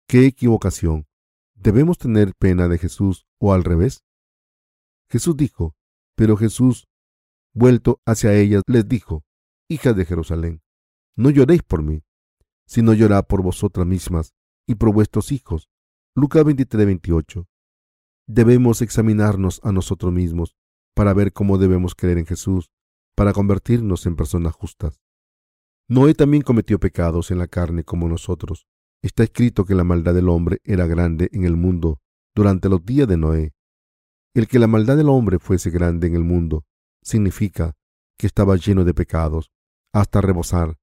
¡Qué 0.07 0.25
equivocación! 0.25 1.09
¿Debemos 1.57 1.99
tener 1.99 2.33
pena 2.39 2.69
de 2.69 2.79
Jesús 2.79 3.27
o 3.41 3.53
al 3.53 3.65
revés? 3.65 4.05
Jesús 5.11 5.37
dijo, 5.37 5.75
pero 6.15 6.37
Jesús 6.37 6.87
Vuelto 7.53 8.01
hacia 8.07 8.33
ellas, 8.35 8.63
les 8.69 8.89
dijo, 8.89 9.25
Hijas 9.69 9.97
de 9.97 10.05
Jerusalén, 10.05 10.63
no 11.17 11.31
lloréis 11.31 11.65
por 11.65 11.83
mí, 11.83 12.05
sino 12.69 12.95
llorad 12.95 13.27
por 13.27 13.43
vosotras 13.43 13.85
mismas 13.85 14.33
y 14.65 14.77
por 14.77 14.93
vuestros 14.93 15.33
hijos. 15.33 15.69
Lucas 16.15 16.45
23, 16.45 16.87
28. 16.87 17.49
Debemos 18.29 18.81
examinarnos 18.81 19.61
a 19.65 19.73
nosotros 19.73 20.13
mismos 20.13 20.55
para 21.01 21.15
ver 21.15 21.33
cómo 21.33 21.57
debemos 21.57 21.95
creer 21.95 22.19
en 22.19 22.27
Jesús, 22.27 22.71
para 23.17 23.33
convertirnos 23.33 24.05
en 24.05 24.17
personas 24.17 24.53
justas. 24.53 25.01
Noé 25.89 26.13
también 26.13 26.43
cometió 26.43 26.79
pecados 26.79 27.31
en 27.31 27.39
la 27.39 27.47
carne 27.47 27.85
como 27.85 28.07
nosotros. 28.07 28.67
Está 29.01 29.23
escrito 29.23 29.65
que 29.65 29.75
la 29.75 29.83
maldad 29.83 30.13
del 30.13 30.29
hombre 30.29 30.61
era 30.63 30.87
grande 30.87 31.31
en 31.33 31.47
el 31.47 31.57
mundo 31.57 32.03
durante 32.35 32.69
los 32.69 32.85
días 32.85 33.09
de 33.09 33.17
Noé. 33.17 33.55
El 34.35 34.47
que 34.47 34.59
la 34.59 34.67
maldad 34.67 34.99
del 34.99 35.09
hombre 35.09 35.39
fuese 35.39 35.71
grande 35.71 36.07
en 36.07 36.17
el 36.17 36.23
mundo 36.23 36.67
significa 37.03 37.79
que 38.19 38.27
estaba 38.27 38.57
lleno 38.57 38.85
de 38.85 38.93
pecados 38.93 39.51
hasta 39.95 40.21
rebosar. 40.21 40.77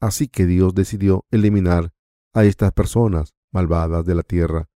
Así 0.00 0.28
que 0.28 0.46
Dios 0.46 0.76
decidió 0.76 1.26
eliminar 1.32 1.90
a 2.32 2.44
estas 2.44 2.70
personas 2.70 3.34
malvadas 3.50 4.04
de 4.04 4.14
la 4.14 4.22
tierra 4.22 4.68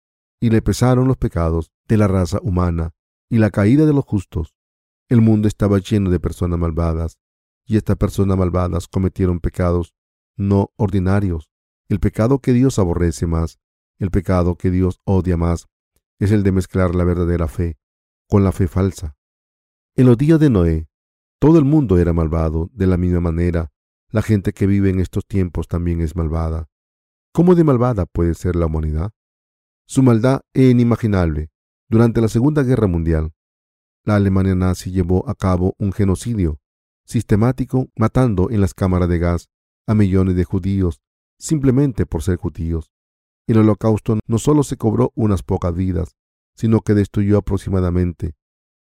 y 0.40 0.48
le 0.48 0.62
pesaron 0.62 1.06
los 1.06 1.18
pecados 1.18 1.70
de 1.86 1.98
la 1.98 2.08
raza 2.08 2.38
humana 2.40 2.94
y 3.28 3.36
la 3.36 3.50
caída 3.50 3.84
de 3.84 3.92
los 3.92 4.06
justos. 4.06 4.55
El 5.08 5.20
mundo 5.20 5.46
estaba 5.46 5.78
lleno 5.78 6.10
de 6.10 6.18
personas 6.18 6.58
malvadas 6.58 7.18
y 7.64 7.76
estas 7.76 7.96
personas 7.96 8.36
malvadas 8.36 8.88
cometieron 8.88 9.38
pecados 9.38 9.94
no 10.36 10.72
ordinarios. 10.76 11.48
El 11.88 12.00
pecado 12.00 12.40
que 12.40 12.52
Dios 12.52 12.80
aborrece 12.80 13.26
más, 13.26 13.60
el 13.98 14.10
pecado 14.10 14.56
que 14.56 14.70
Dios 14.70 15.00
odia 15.04 15.36
más, 15.36 15.68
es 16.18 16.32
el 16.32 16.42
de 16.42 16.50
mezclar 16.50 16.94
la 16.94 17.04
verdadera 17.04 17.46
fe 17.46 17.78
con 18.28 18.42
la 18.42 18.50
fe 18.50 18.66
falsa. 18.66 19.16
En 19.94 20.06
los 20.06 20.18
días 20.18 20.40
de 20.40 20.50
Noé, 20.50 20.88
todo 21.38 21.58
el 21.58 21.64
mundo 21.64 21.98
era 21.98 22.12
malvado 22.12 22.68
de 22.72 22.88
la 22.88 22.96
misma 22.96 23.20
manera. 23.20 23.70
La 24.10 24.22
gente 24.22 24.52
que 24.52 24.66
vive 24.66 24.90
en 24.90 24.98
estos 24.98 25.25
tiempos 25.26 25.68
también 25.68 26.00
es 26.00 26.16
malvada. 26.16 26.68
¿Cómo 27.32 27.54
de 27.54 27.62
malvada 27.62 28.06
puede 28.06 28.34
ser 28.34 28.56
la 28.56 28.66
humanidad? 28.66 29.12
Su 29.86 30.02
maldad 30.02 30.40
es 30.52 30.70
inimaginable. 30.70 31.50
Durante 31.88 32.20
la 32.20 32.28
Segunda 32.28 32.64
Guerra 32.64 32.88
Mundial, 32.88 33.35
la 34.06 34.14
Alemania 34.14 34.54
nazi 34.54 34.92
llevó 34.92 35.28
a 35.28 35.34
cabo 35.34 35.75
un 35.78 35.92
genocidio 35.92 36.60
sistemático 37.04 37.90
matando 37.96 38.50
en 38.50 38.60
las 38.60 38.72
cámaras 38.72 39.08
de 39.08 39.18
gas 39.18 39.50
a 39.86 39.94
millones 39.94 40.36
de 40.36 40.44
judíos 40.44 41.02
simplemente 41.38 42.06
por 42.06 42.22
ser 42.22 42.36
judíos. 42.36 42.92
El 43.48 43.58
holocausto 43.58 44.18
no 44.26 44.38
solo 44.38 44.62
se 44.62 44.76
cobró 44.76 45.12
unas 45.16 45.42
pocas 45.42 45.75
vidas, 45.75 46.16
sino 46.54 46.80
que 46.80 46.94
destruyó 46.94 47.38
aproximadamente 47.38 48.34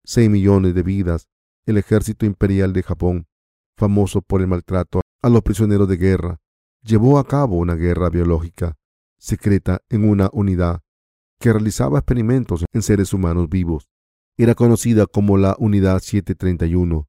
6 0.05 0.29
millones 0.29 0.75
de 0.75 0.83
vidas, 0.83 1.27
el 1.65 1.77
ejército 1.77 2.27
imperial 2.27 2.71
de 2.71 2.83
Japón, 2.83 3.27
famoso 3.75 4.21
por 4.21 4.41
el 4.41 4.47
maltrato 4.47 5.01
a 5.21 5.29
los 5.29 5.41
prisioneros 5.41 5.87
de 5.87 5.97
guerra, 5.97 6.37
llevó 6.83 7.17
a 7.17 7.27
cabo 7.27 7.57
una 7.57 7.73
guerra 7.73 8.09
biológica 8.09 8.77
secreta 9.17 9.81
en 9.89 10.07
una 10.07 10.29
unidad 10.33 10.81
que 11.39 11.51
realizaba 11.51 11.97
experimentos 11.97 12.63
en 12.71 12.81
seres 12.83 13.11
humanos 13.11 13.49
vivos. 13.49 13.89
Era 14.37 14.53
conocida 14.53 15.05
como 15.05 15.37
la 15.37 15.55
Unidad 15.59 15.99
731 15.99 17.07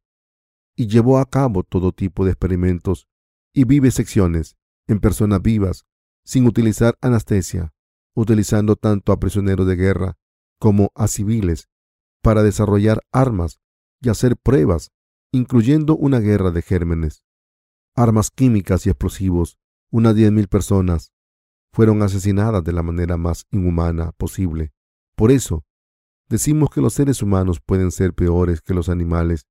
y 0.77 0.87
llevó 0.87 1.19
a 1.19 1.25
cabo 1.25 1.65
todo 1.65 1.93
tipo 1.93 2.25
de 2.25 2.31
experimentos 2.33 3.09
y 3.53 3.65
vivisecciones 3.65 4.57
en 4.87 5.01
personas 5.01 5.43
vivas 5.43 5.87
sin 6.25 6.47
utilizar 6.47 6.97
anestesia, 7.01 7.73
utilizando 8.15 8.77
tanto 8.77 9.13
a 9.13 9.19
prisioneros 9.19 9.67
de 9.67 9.77
guerra 9.77 10.19
como 10.61 10.91
a 10.95 11.09
civiles 11.09 11.69
para 12.23 12.43
desarrollar 12.43 13.01
armas 13.13 13.61
y 14.01 14.09
hacer 14.09 14.37
pruebas, 14.37 14.91
incluyendo 15.33 15.97
una 15.97 16.21
guerra 16.21 16.51
de 16.51 16.63
gérmenes, 16.63 17.25
armas 17.95 18.31
químicas 18.31 18.87
y 18.87 18.91
explosivos. 18.91 19.59
Unas 19.91 20.15
10.000 20.15 20.49
personas 20.49 21.13
fueron 21.73 22.03
asesinadas 22.03 22.65
de 22.65 22.73
la 22.73 22.83
manera 22.83 23.17
más 23.17 23.47
inhumana 23.51 24.13
posible. 24.13 24.73
Por 25.15 25.31
eso, 25.31 25.65
decimos 26.29 26.71
que 26.71 26.81
los 26.81 26.95
seres 26.95 27.23
humanos 27.23 27.61
pueden 27.61 27.91
ser 27.91 28.15
peores 28.15 28.61
que 28.61 28.75
los 28.75 28.89
animales, 28.89 29.47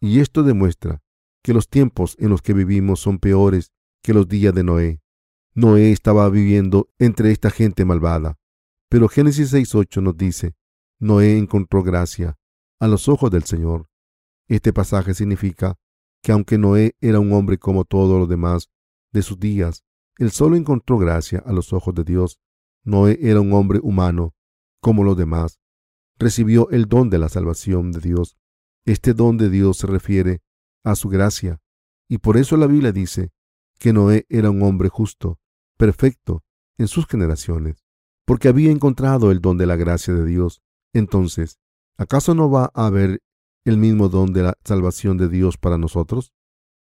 y 0.00 0.20
esto 0.20 0.42
demuestra 0.42 1.02
que 1.42 1.52
los 1.52 1.68
tiempos 1.68 2.16
en 2.18 2.30
los 2.30 2.42
que 2.42 2.54
vivimos 2.54 3.00
son 3.00 3.18
peores 3.18 3.72
que 4.02 4.14
los 4.14 4.28
días 4.28 4.54
de 4.54 4.64
Noé. 4.64 5.00
Noé 5.54 5.92
estaba 5.92 6.28
viviendo 6.30 6.88
entre 6.98 7.32
esta 7.32 7.50
gente 7.50 7.84
malvada, 7.84 8.38
pero 8.88 9.08
Génesis 9.08 9.52
6.8 9.52 10.02
nos 10.02 10.16
dice 10.16 10.54
Noé 10.98 11.38
encontró 11.38 11.82
gracia 11.82 12.38
a 12.78 12.88
los 12.88 13.08
ojos 13.08 13.30
del 13.30 13.44
Señor. 13.44 13.88
Este 14.48 14.72
pasaje 14.72 15.14
significa 15.14 15.78
que 16.22 16.32
aunque 16.32 16.58
Noé 16.58 16.96
era 17.00 17.20
un 17.20 17.32
hombre 17.32 17.58
como 17.58 17.84
todos 17.84 18.18
los 18.18 18.28
demás 18.28 18.68
de 19.12 19.22
sus 19.22 19.38
días, 19.38 19.84
él 20.18 20.30
solo 20.30 20.56
encontró 20.56 20.98
gracia 20.98 21.42
a 21.46 21.52
los 21.52 21.72
ojos 21.72 21.94
de 21.94 22.04
Dios. 22.04 22.40
Noé 22.84 23.18
era 23.22 23.40
un 23.40 23.52
hombre 23.52 23.80
humano 23.82 24.34
como 24.80 25.04
los 25.04 25.16
demás. 25.16 25.59
Recibió 26.20 26.70
el 26.70 26.84
don 26.84 27.10
de 27.10 27.18
la 27.18 27.28
salvación 27.28 27.90
de 27.90 28.00
Dios. 28.00 28.36
Este 28.84 29.12
don 29.14 29.38
de 29.38 29.50
Dios 29.50 29.78
se 29.78 29.88
refiere 29.88 30.42
a 30.84 30.94
su 30.94 31.08
gracia, 31.08 31.60
y 32.08 32.18
por 32.18 32.36
eso 32.36 32.56
la 32.56 32.68
Biblia 32.68 32.92
dice 32.92 33.32
que 33.78 33.92
Noé 33.92 34.26
era 34.28 34.50
un 34.50 34.62
hombre 34.62 34.88
justo, 34.88 35.40
perfecto 35.76 36.44
en 36.78 36.86
sus 36.86 37.06
generaciones, 37.06 37.84
porque 38.24 38.48
había 38.48 38.70
encontrado 38.70 39.32
el 39.32 39.40
don 39.40 39.58
de 39.58 39.66
la 39.66 39.76
gracia 39.76 40.14
de 40.14 40.24
Dios 40.24 40.62
entonces, 40.92 41.58
¿acaso 41.96 42.34
no 42.34 42.50
va 42.50 42.70
a 42.74 42.86
haber 42.86 43.22
el 43.64 43.76
mismo 43.76 44.08
don 44.08 44.32
de 44.32 44.42
la 44.42 44.54
salvación 44.64 45.16
de 45.16 45.28
Dios 45.28 45.56
para 45.56 45.78
nosotros? 45.78 46.32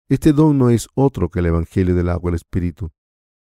Este 0.09 0.33
don 0.33 0.59
no 0.59 0.71
es 0.71 0.89
otro 0.95 1.29
que 1.31 1.41
el 1.41 1.47
Evangelio 1.47 1.95
del 1.95 2.09
agua 2.09 2.31
y 2.31 2.33
el 2.33 2.37
Espíritu. 2.37 2.91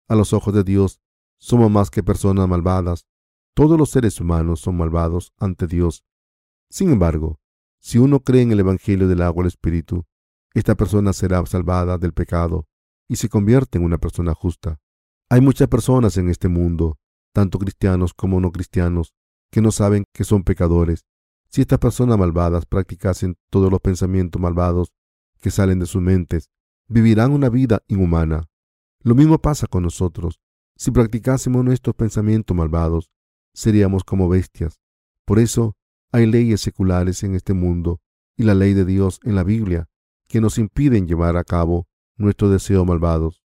A 0.08 0.16
los 0.16 0.34
ojos 0.34 0.54
de 0.54 0.64
Dios 0.64 1.00
somos 1.40 1.70
más 1.70 1.90
que 1.90 2.04
personas 2.04 2.48
malvadas. 2.48 3.06
Todos 3.58 3.76
los 3.76 3.90
seres 3.90 4.22
humanos 4.22 4.60
son 4.60 4.78
malvados 4.78 5.34
ante 5.40 5.66
Dios. 5.66 6.04
Sin 6.70 6.92
embargo, 6.92 7.40
si 7.80 7.98
uno 7.98 8.20
cree 8.20 8.44
en 8.44 8.52
el 8.52 8.60
Evangelio 8.60 9.08
del 9.08 9.24
agua 9.24 9.42
el 9.42 9.48
Espíritu, 9.48 10.06
esta 10.54 10.76
persona 10.76 11.12
será 11.12 11.44
salvada 11.48 11.98
del 11.98 12.14
pecado 12.14 12.68
y 13.08 13.16
se 13.16 13.30
convierte 13.30 13.80
en 13.80 13.84
una 13.84 13.98
persona 13.98 14.36
justa. 14.36 14.80
Hay 15.28 15.42
muchas 15.42 15.70
personas 15.70 16.18
en 16.18 16.30
este 16.30 16.50
mundo, 16.50 17.00
tanto 17.34 17.58
cristianos 17.58 18.14
como 18.14 18.40
no 18.40 18.52
cristianos, 18.52 19.16
que 19.50 19.60
no 19.60 19.72
saben 19.72 20.04
que 20.14 20.24
son 20.24 20.44
pecadores. 20.44 21.08
Si 21.50 21.62
estas 21.62 21.80
personas 21.80 22.20
malvadas 22.20 22.68
practicasen 22.68 23.38
todos 23.50 23.72
los 23.72 23.80
pensamientos 23.80 24.40
malvados 24.40 24.94
que 25.42 25.50
salen 25.50 25.80
de 25.80 25.88
sus 25.88 26.04
mentes, 26.04 26.52
vivirán 26.88 27.32
una 27.32 27.50
vida 27.50 27.82
inhumana. 27.88 28.44
Lo 29.02 29.16
mismo 29.16 29.40
pasa 29.40 29.66
con 29.66 29.82
nosotros. 29.82 30.40
Si 30.76 30.92
practicásemos 30.92 31.66
nuestros 31.66 31.96
pensamientos 31.96 32.56
malvados, 32.56 33.10
seríamos 33.58 34.04
como 34.04 34.30
bestias. 34.30 34.80
Por 35.26 35.40
eso 35.40 35.76
hay 36.12 36.28
leyes 36.28 36.62
seculares 36.62 37.24
en 37.24 37.34
este 37.34 37.54
mundo 37.54 38.00
y 38.38 38.44
la 38.44 38.54
ley 38.54 38.76
de 38.76 38.86
Dios 38.86 39.20
en 39.24 39.34
la 39.34 39.44
Biblia 39.44 39.90
que 40.28 40.40
nos 40.42 40.60
impiden 40.60 41.08
llevar 41.08 41.38
a 41.38 41.44
cabo 41.44 41.88
nuestros 42.18 42.52
deseos 42.52 42.86
malvados. 42.86 43.42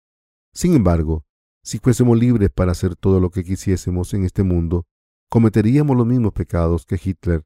Sin 0.55 0.75
embargo, 0.75 1.27
si 1.63 1.79
fuésemos 1.79 2.19
libres 2.19 2.49
para 2.51 2.73
hacer 2.73 2.97
todo 2.97 3.21
lo 3.21 3.29
que 3.29 3.45
quisiésemos 3.45 4.15
en 4.15 4.25
este 4.25 4.43
mundo, 4.43 4.87
cometeríamos 5.29 5.95
los 5.95 6.07
mismos 6.07 6.33
pecados 6.33 6.87
que 6.87 6.99
Hitler 7.03 7.45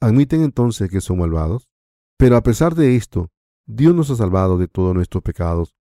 ¿Admiten 0.00 0.42
entonces 0.42 0.90
que 0.90 1.00
son 1.00 1.18
malvados? 1.18 1.68
Pero 2.16 2.36
a 2.36 2.42
pesar 2.42 2.74
de 2.74 2.96
esto, 2.96 3.30
Dios 3.66 3.94
nos 3.94 4.10
ha 4.10 4.16
salvado 4.16 4.58
de 4.58 4.66
todos 4.66 4.94
nuestros 4.94 5.22
pecados. 5.22 5.76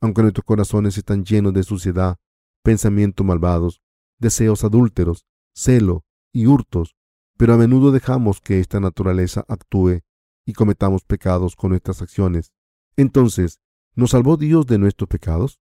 Aunque 0.00 0.22
nuestros 0.22 0.44
corazones 0.44 0.96
están 0.96 1.24
llenos 1.24 1.54
de 1.54 1.64
suciedad, 1.64 2.18
pensamientos 2.62 3.26
malvados, 3.26 3.80
deseos 4.18 4.62
adúlteros, 4.62 5.26
celo 5.56 6.04
y 6.32 6.46
hurtos, 6.46 6.96
pero 7.36 7.54
a 7.54 7.56
menudo 7.56 7.90
dejamos 7.90 8.40
que 8.40 8.60
esta 8.60 8.78
naturaleza 8.78 9.44
actúe 9.48 10.02
y 10.44 10.52
cometamos 10.52 11.04
pecados 11.04 11.56
con 11.56 11.70
nuestras 11.70 12.02
acciones. 12.02 12.52
Entonces, 12.96 13.60
¿nos 13.94 14.10
salvó 14.10 14.36
Dios 14.36 14.66
de 14.66 14.78
nuestros 14.78 15.08
pecados? 15.08 15.58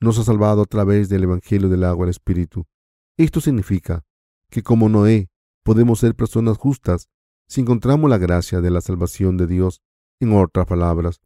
Nos 0.00 0.18
ha 0.18 0.24
salvado 0.24 0.62
a 0.62 0.66
través 0.66 1.08
del 1.08 1.24
Evangelio 1.24 1.68
del 1.68 1.84
agua 1.84 2.06
el 2.06 2.10
Espíritu. 2.10 2.66
Esto 3.16 3.40
significa 3.40 4.04
que 4.48 4.62
como 4.62 4.88
Noé 4.88 5.28
podemos 5.64 5.98
ser 5.98 6.14
personas 6.14 6.56
justas 6.56 7.08
si 7.46 7.60
encontramos 7.60 8.08
la 8.08 8.18
gracia 8.18 8.60
de 8.60 8.70
la 8.70 8.80
salvación 8.80 9.36
de 9.36 9.46
Dios. 9.46 9.82
En 10.20 10.32
otras 10.32 10.66
palabras, 10.66 11.20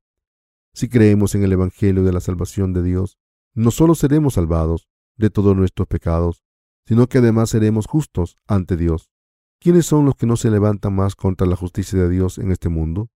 si 0.72 0.88
creemos 0.88 1.34
en 1.34 1.42
el 1.42 1.52
Evangelio 1.52 2.02
de 2.02 2.12
la 2.12 2.20
salvación 2.20 2.72
de 2.72 2.82
Dios, 2.82 3.18
no 3.54 3.70
solo 3.70 3.94
seremos 3.94 4.34
salvados 4.34 4.88
de 5.16 5.30
todos 5.30 5.54
nuestros 5.54 5.86
pecados, 5.86 6.42
sino 6.86 7.08
que 7.08 7.18
además 7.18 7.50
seremos 7.50 7.86
justos 7.86 8.38
ante 8.46 8.76
Dios. 8.76 9.10
¿Quiénes 9.58 9.86
son 9.86 10.04
los 10.04 10.14
que 10.14 10.26
no 10.26 10.36
se 10.36 10.50
levantan 10.50 10.94
más 10.94 11.14
contra 11.16 11.46
la 11.46 11.56
justicia 11.56 11.98
de 11.98 12.08
Dios 12.08 12.38
en 12.38 12.52
este 12.52 12.68
mundo? 12.68 13.10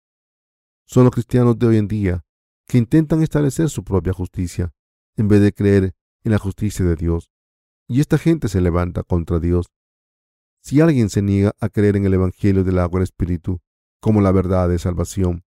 Son 0.86 1.03
los 1.03 1.12
cristianos 1.12 1.59
de 1.59 1.67
hoy 1.67 1.77
en 1.77 1.88
día 1.88 2.25
que 2.67 2.77
intentan 2.77 3.21
establecer 3.21 3.69
su 3.69 3.83
propia 3.83 4.13
justicia 4.13 4.74
en 5.15 5.27
vez 5.27 5.41
de 5.41 5.53
creer 5.53 5.95
en 6.24 6.31
la 6.31 6.38
justicia 6.38 6.86
de 6.86 6.95
Dios. 6.95 7.31
Y 7.88 8.01
esta 8.01 8.17
gente 8.17 8.47
se 8.47 8.62
levanta 8.62 9.03
contra 9.03 9.39
Dios. 9.39 9.67
Si 10.62 10.79
alguien 10.81 11.09
se 11.09 11.21
niega 11.21 11.53
a 11.59 11.69
creer 11.69 11.95
en 11.95 12.05
el 12.05 12.13
Evangelio 12.13 12.63
del 12.63 12.79
agua 12.79 13.00
del 13.00 13.05
Espíritu 13.05 13.62
como 14.00 14.21
la 14.21 14.31
verdad 14.31 14.69
de 14.69 14.79
salvación, 14.79 15.43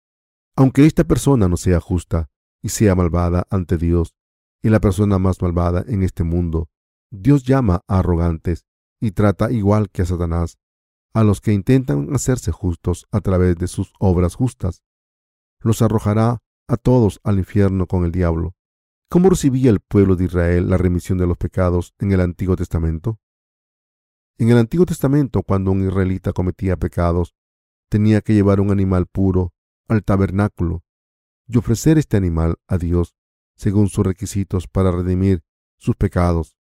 aunque 0.55 0.85
esta 0.85 1.03
persona 1.03 1.47
no 1.47 1.57
sea 1.57 1.79
justa 1.79 2.29
y 2.61 2.69
sea 2.69 2.95
malvada 2.95 3.45
ante 3.49 3.77
Dios, 3.77 4.15
y 4.63 4.69
la 4.69 4.79
persona 4.79 5.19
más 5.19 5.41
malvada 5.41 5.85
en 5.87 6.01
este 6.01 6.23
mundo, 6.23 6.69
Dios 7.09 7.43
llama 7.43 7.83
a 7.87 7.99
arrogantes 7.99 8.65
y 8.99 9.11
trata 9.11 9.51
igual 9.51 9.89
que 9.89 10.01
a 10.01 10.05
Satanás 10.05 10.57
a 11.13 11.23
los 11.23 11.41
que 11.41 11.53
intentan 11.53 12.13
hacerse 12.13 12.51
justos 12.51 13.07
a 13.11 13.21
través 13.21 13.55
de 13.55 13.67
sus 13.67 13.91
obras 13.99 14.35
justas. 14.35 14.83
Los 15.59 15.81
arrojará 15.81 16.43
a 16.67 16.77
todos 16.77 17.19
al 17.23 17.39
infierno 17.39 17.87
con 17.87 18.05
el 18.05 18.11
diablo. 18.11 18.55
¿Cómo 19.09 19.29
recibía 19.29 19.69
el 19.71 19.79
pueblo 19.79 20.15
de 20.15 20.25
Israel 20.25 20.69
la 20.69 20.77
remisión 20.77 21.17
de 21.17 21.25
los 21.25 21.37
pecados 21.37 21.93
en 21.97 22.11
el 22.11 22.21
Antiguo 22.21 22.55
Testamento? 22.55 23.19
En 24.37 24.49
el 24.49 24.57
Antiguo 24.57 24.85
Testamento, 24.85 25.41
cuando 25.41 25.71
un 25.71 25.87
israelita 25.87 26.33
cometía 26.33 26.77
pecados, 26.77 27.33
tenía 27.89 28.21
que 28.21 28.33
llevar 28.33 28.59
un 28.59 28.69
animal 28.69 29.07
puro 29.07 29.53
al 29.87 30.03
tabernáculo 30.03 30.83
y 31.47 31.57
ofrecer 31.57 31.97
este 31.97 32.17
animal 32.17 32.57
a 32.67 32.77
Dios 32.77 33.15
según 33.55 33.87
sus 33.87 34.05
requisitos 34.05 34.67
para 34.67 34.91
redimir 34.91 35.41
sus 35.77 35.95
pecados. 35.95 36.56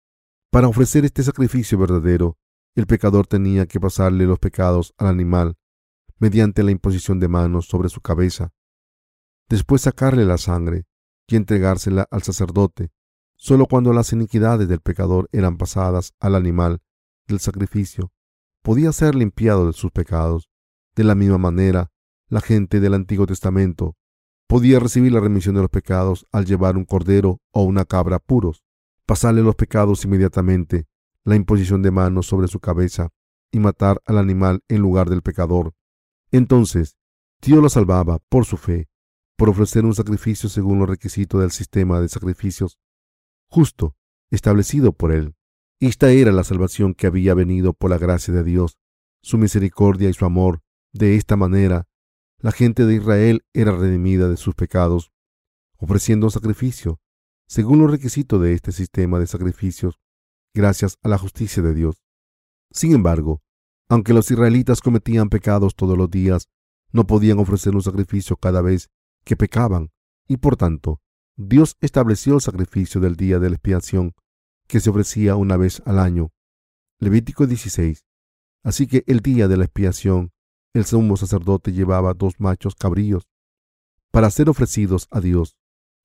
Para 0.50 0.68
ofrecer 0.68 1.04
este 1.04 1.22
sacrificio 1.22 1.78
verdadero, 1.78 2.38
el 2.74 2.86
pecador 2.86 3.26
tenía 3.26 3.66
que 3.66 3.80
pasarle 3.80 4.26
los 4.26 4.38
pecados 4.38 4.94
al 4.98 5.08
animal 5.08 5.56
mediante 6.18 6.62
la 6.62 6.70
imposición 6.70 7.20
de 7.20 7.28
manos 7.28 7.66
sobre 7.66 7.88
su 7.88 8.00
cabeza, 8.00 8.52
después 9.48 9.82
sacarle 9.82 10.24
la 10.24 10.38
sangre 10.38 10.86
y 11.26 11.36
entregársela 11.36 12.06
al 12.10 12.22
sacerdote. 12.22 12.90
Solo 13.38 13.66
cuando 13.66 13.92
las 13.92 14.12
iniquidades 14.12 14.68
del 14.68 14.80
pecador 14.80 15.28
eran 15.32 15.58
pasadas 15.58 16.14
al 16.20 16.34
animal 16.34 16.80
del 17.26 17.40
sacrificio, 17.40 18.12
podía 18.62 18.92
ser 18.92 19.14
limpiado 19.14 19.66
de 19.66 19.72
sus 19.72 19.90
pecados. 19.90 20.48
De 20.94 21.04
la 21.04 21.14
misma 21.14 21.38
manera, 21.38 21.90
la 22.28 22.40
gente 22.40 22.80
del 22.80 22.94
Antiguo 22.94 23.26
Testamento 23.26 23.96
podía 24.48 24.80
recibir 24.80 25.12
la 25.12 25.20
remisión 25.20 25.54
de 25.54 25.60
los 25.60 25.70
pecados 25.70 26.26
al 26.32 26.46
llevar 26.46 26.76
un 26.76 26.84
cordero 26.84 27.40
o 27.52 27.62
una 27.62 27.84
cabra 27.84 28.18
puros, 28.18 28.64
pasarle 29.06 29.42
los 29.42 29.54
pecados 29.54 30.04
inmediatamente 30.04 30.86
la 31.24 31.34
imposición 31.34 31.82
de 31.82 31.90
manos 31.90 32.26
sobre 32.26 32.48
su 32.48 32.60
cabeza 32.60 33.10
y 33.50 33.58
matar 33.58 34.00
al 34.04 34.18
animal 34.18 34.62
en 34.68 34.80
lugar 34.80 35.10
del 35.10 35.22
pecador. 35.22 35.74
Entonces, 36.30 36.96
Dios 37.40 37.60
lo 37.62 37.68
salvaba 37.68 38.20
por 38.28 38.44
su 38.44 38.56
fe, 38.56 38.88
por 39.36 39.48
ofrecer 39.48 39.84
un 39.84 39.94
sacrificio 39.94 40.48
según 40.48 40.78
los 40.78 40.88
requisitos 40.88 41.40
del 41.40 41.50
sistema 41.50 42.00
de 42.00 42.08
sacrificios 42.08 42.78
justo 43.48 43.96
establecido 44.30 44.92
por 44.92 45.12
él. 45.12 45.34
Esta 45.80 46.10
era 46.10 46.32
la 46.32 46.44
salvación 46.44 46.94
que 46.94 47.06
había 47.06 47.34
venido 47.34 47.72
por 47.72 47.90
la 47.90 47.98
gracia 47.98 48.32
de 48.32 48.44
Dios, 48.44 48.78
su 49.22 49.36
misericordia 49.36 50.08
y 50.08 50.14
su 50.14 50.24
amor. 50.24 50.62
De 50.92 51.16
esta 51.16 51.36
manera, 51.36 51.86
la 52.38 52.52
gente 52.52 52.86
de 52.86 52.94
Israel 52.94 53.44
era 53.52 53.72
redimida 53.72 54.28
de 54.28 54.36
sus 54.36 54.54
pecados, 54.54 55.12
ofreciendo 55.76 56.26
un 56.26 56.30
sacrificio 56.30 57.00
según 57.46 57.78
los 57.78 57.90
requisitos 57.90 58.40
de 58.40 58.52
este 58.52 58.72
sistema 58.72 59.18
de 59.18 59.26
sacrificios 59.26 59.98
gracias 60.54 60.98
a 61.02 61.08
la 61.08 61.18
justicia 61.18 61.62
de 61.62 61.74
Dios. 61.74 62.02
Sin 62.70 62.92
embargo, 62.94 63.42
aunque 63.88 64.12
los 64.12 64.30
israelitas 64.30 64.80
cometían 64.80 65.28
pecados 65.28 65.76
todos 65.76 65.96
los 65.96 66.10
días, 66.10 66.48
no 66.92 67.06
podían 67.06 67.38
ofrecer 67.38 67.74
un 67.74 67.82
sacrificio 67.82 68.36
cada 68.36 68.62
vez 68.62 68.90
que 69.24 69.36
pecaban, 69.36 69.90
y 70.26 70.38
por 70.38 70.56
tanto, 70.56 71.00
Dios 71.36 71.76
estableció 71.80 72.34
el 72.34 72.40
sacrificio 72.40 73.00
del 73.00 73.16
día 73.16 73.38
de 73.38 73.50
la 73.50 73.56
expiación, 73.56 74.14
que 74.66 74.80
se 74.80 74.90
ofrecía 74.90 75.36
una 75.36 75.56
vez 75.56 75.82
al 75.84 75.98
año. 75.98 76.32
Levítico 76.98 77.46
16. 77.46 78.04
Así 78.62 78.86
que 78.86 79.04
el 79.06 79.20
día 79.20 79.46
de 79.46 79.56
la 79.56 79.64
expiación, 79.64 80.32
el 80.72 80.84
sumo 80.84 81.16
sacerdote 81.16 81.72
llevaba 81.72 82.14
dos 82.14 82.40
machos 82.40 82.74
cabríos 82.74 83.28
para 84.10 84.30
ser 84.30 84.48
ofrecidos 84.48 85.06
a 85.10 85.20
Dios. 85.20 85.56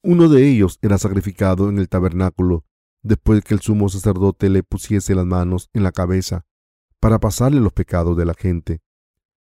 Uno 0.03 0.29
de 0.29 0.49
ellos 0.49 0.79
era 0.81 0.97
sacrificado 0.97 1.69
en 1.69 1.77
el 1.77 1.87
tabernáculo 1.87 2.65
después 3.03 3.43
que 3.43 3.53
el 3.53 3.61
sumo 3.61 3.87
sacerdote 3.87 4.49
le 4.49 4.63
pusiese 4.63 5.13
las 5.13 5.27
manos 5.27 5.69
en 5.73 5.83
la 5.83 5.91
cabeza 5.91 6.45
para 6.99 7.19
pasarle 7.19 7.59
los 7.59 7.73
pecados 7.73 8.17
de 8.17 8.25
la 8.25 8.33
gente. 8.33 8.81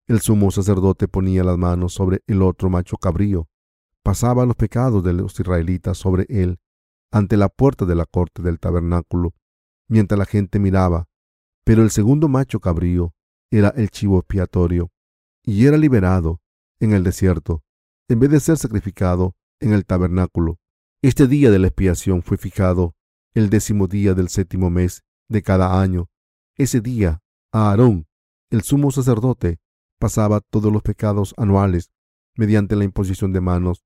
El 0.09 0.21
sumo 0.21 0.51
sacerdote 0.51 1.07
ponía 1.07 1.45
las 1.45 1.59
manos 1.59 1.93
sobre 1.93 2.23
el 2.27 2.43
otro 2.43 2.71
macho 2.71 2.97
cabrío, 2.97 3.49
pasaba 4.03 4.47
los 4.47 4.57
pecados 4.57 5.05
de 5.05 5.13
los 5.13 5.39
israelitas 5.39 5.97
sobre 5.97 6.27
él 6.29 6.59
ante 7.13 7.37
la 7.37 7.49
puerta 7.49 7.85
de 7.85 7.95
la 7.95 8.05
corte 8.05 8.43
del 8.43 8.59
tabernáculo, 8.59 9.35
mientras 9.89 10.19
la 10.19 10.27
gente 10.27 10.59
miraba. 10.59 11.07
Pero 11.65 11.83
el 11.83 11.91
segundo 11.91 12.29
macho 12.29 12.59
cabrío 12.59 13.15
era 13.51 13.69
el 13.77 13.91
chivo 13.91 14.19
expiatorio, 14.19 14.91
y 15.45 15.67
era 15.67 15.77
liberado 15.77 16.41
en 16.81 16.93
el 16.93 17.05
desierto, 17.05 17.63
en 18.09 18.19
vez 18.19 18.31
de 18.31 18.41
ser 18.41 18.57
sacrificado 18.57 19.37
en 19.61 19.73
el 19.73 19.85
tabernáculo. 19.85 20.59
Este 21.03 21.27
día 21.27 21.51
de 21.51 21.59
la 21.59 21.69
expiación 21.69 22.23
fue 22.23 22.37
fijado 22.37 22.95
el 23.35 23.51
décimo 23.51 23.87
día 23.87 24.15
del 24.15 24.29
séptimo 24.29 24.71
mes 24.71 25.05
de 25.29 25.43
cada 25.43 25.81
año. 25.81 26.09
Ese 26.57 26.81
día, 26.81 27.23
Aarón, 27.53 28.07
el 28.51 28.63
sumo 28.63 28.91
sacerdote, 28.91 29.61
pasaba 29.99 30.41
todos 30.41 30.73
los 30.73 30.83
pecados 30.83 31.35
anuales 31.37 31.91
mediante 32.35 32.77
la 32.77 32.85
imposición 32.85 33.33
de 33.33 33.41
manos 33.41 33.85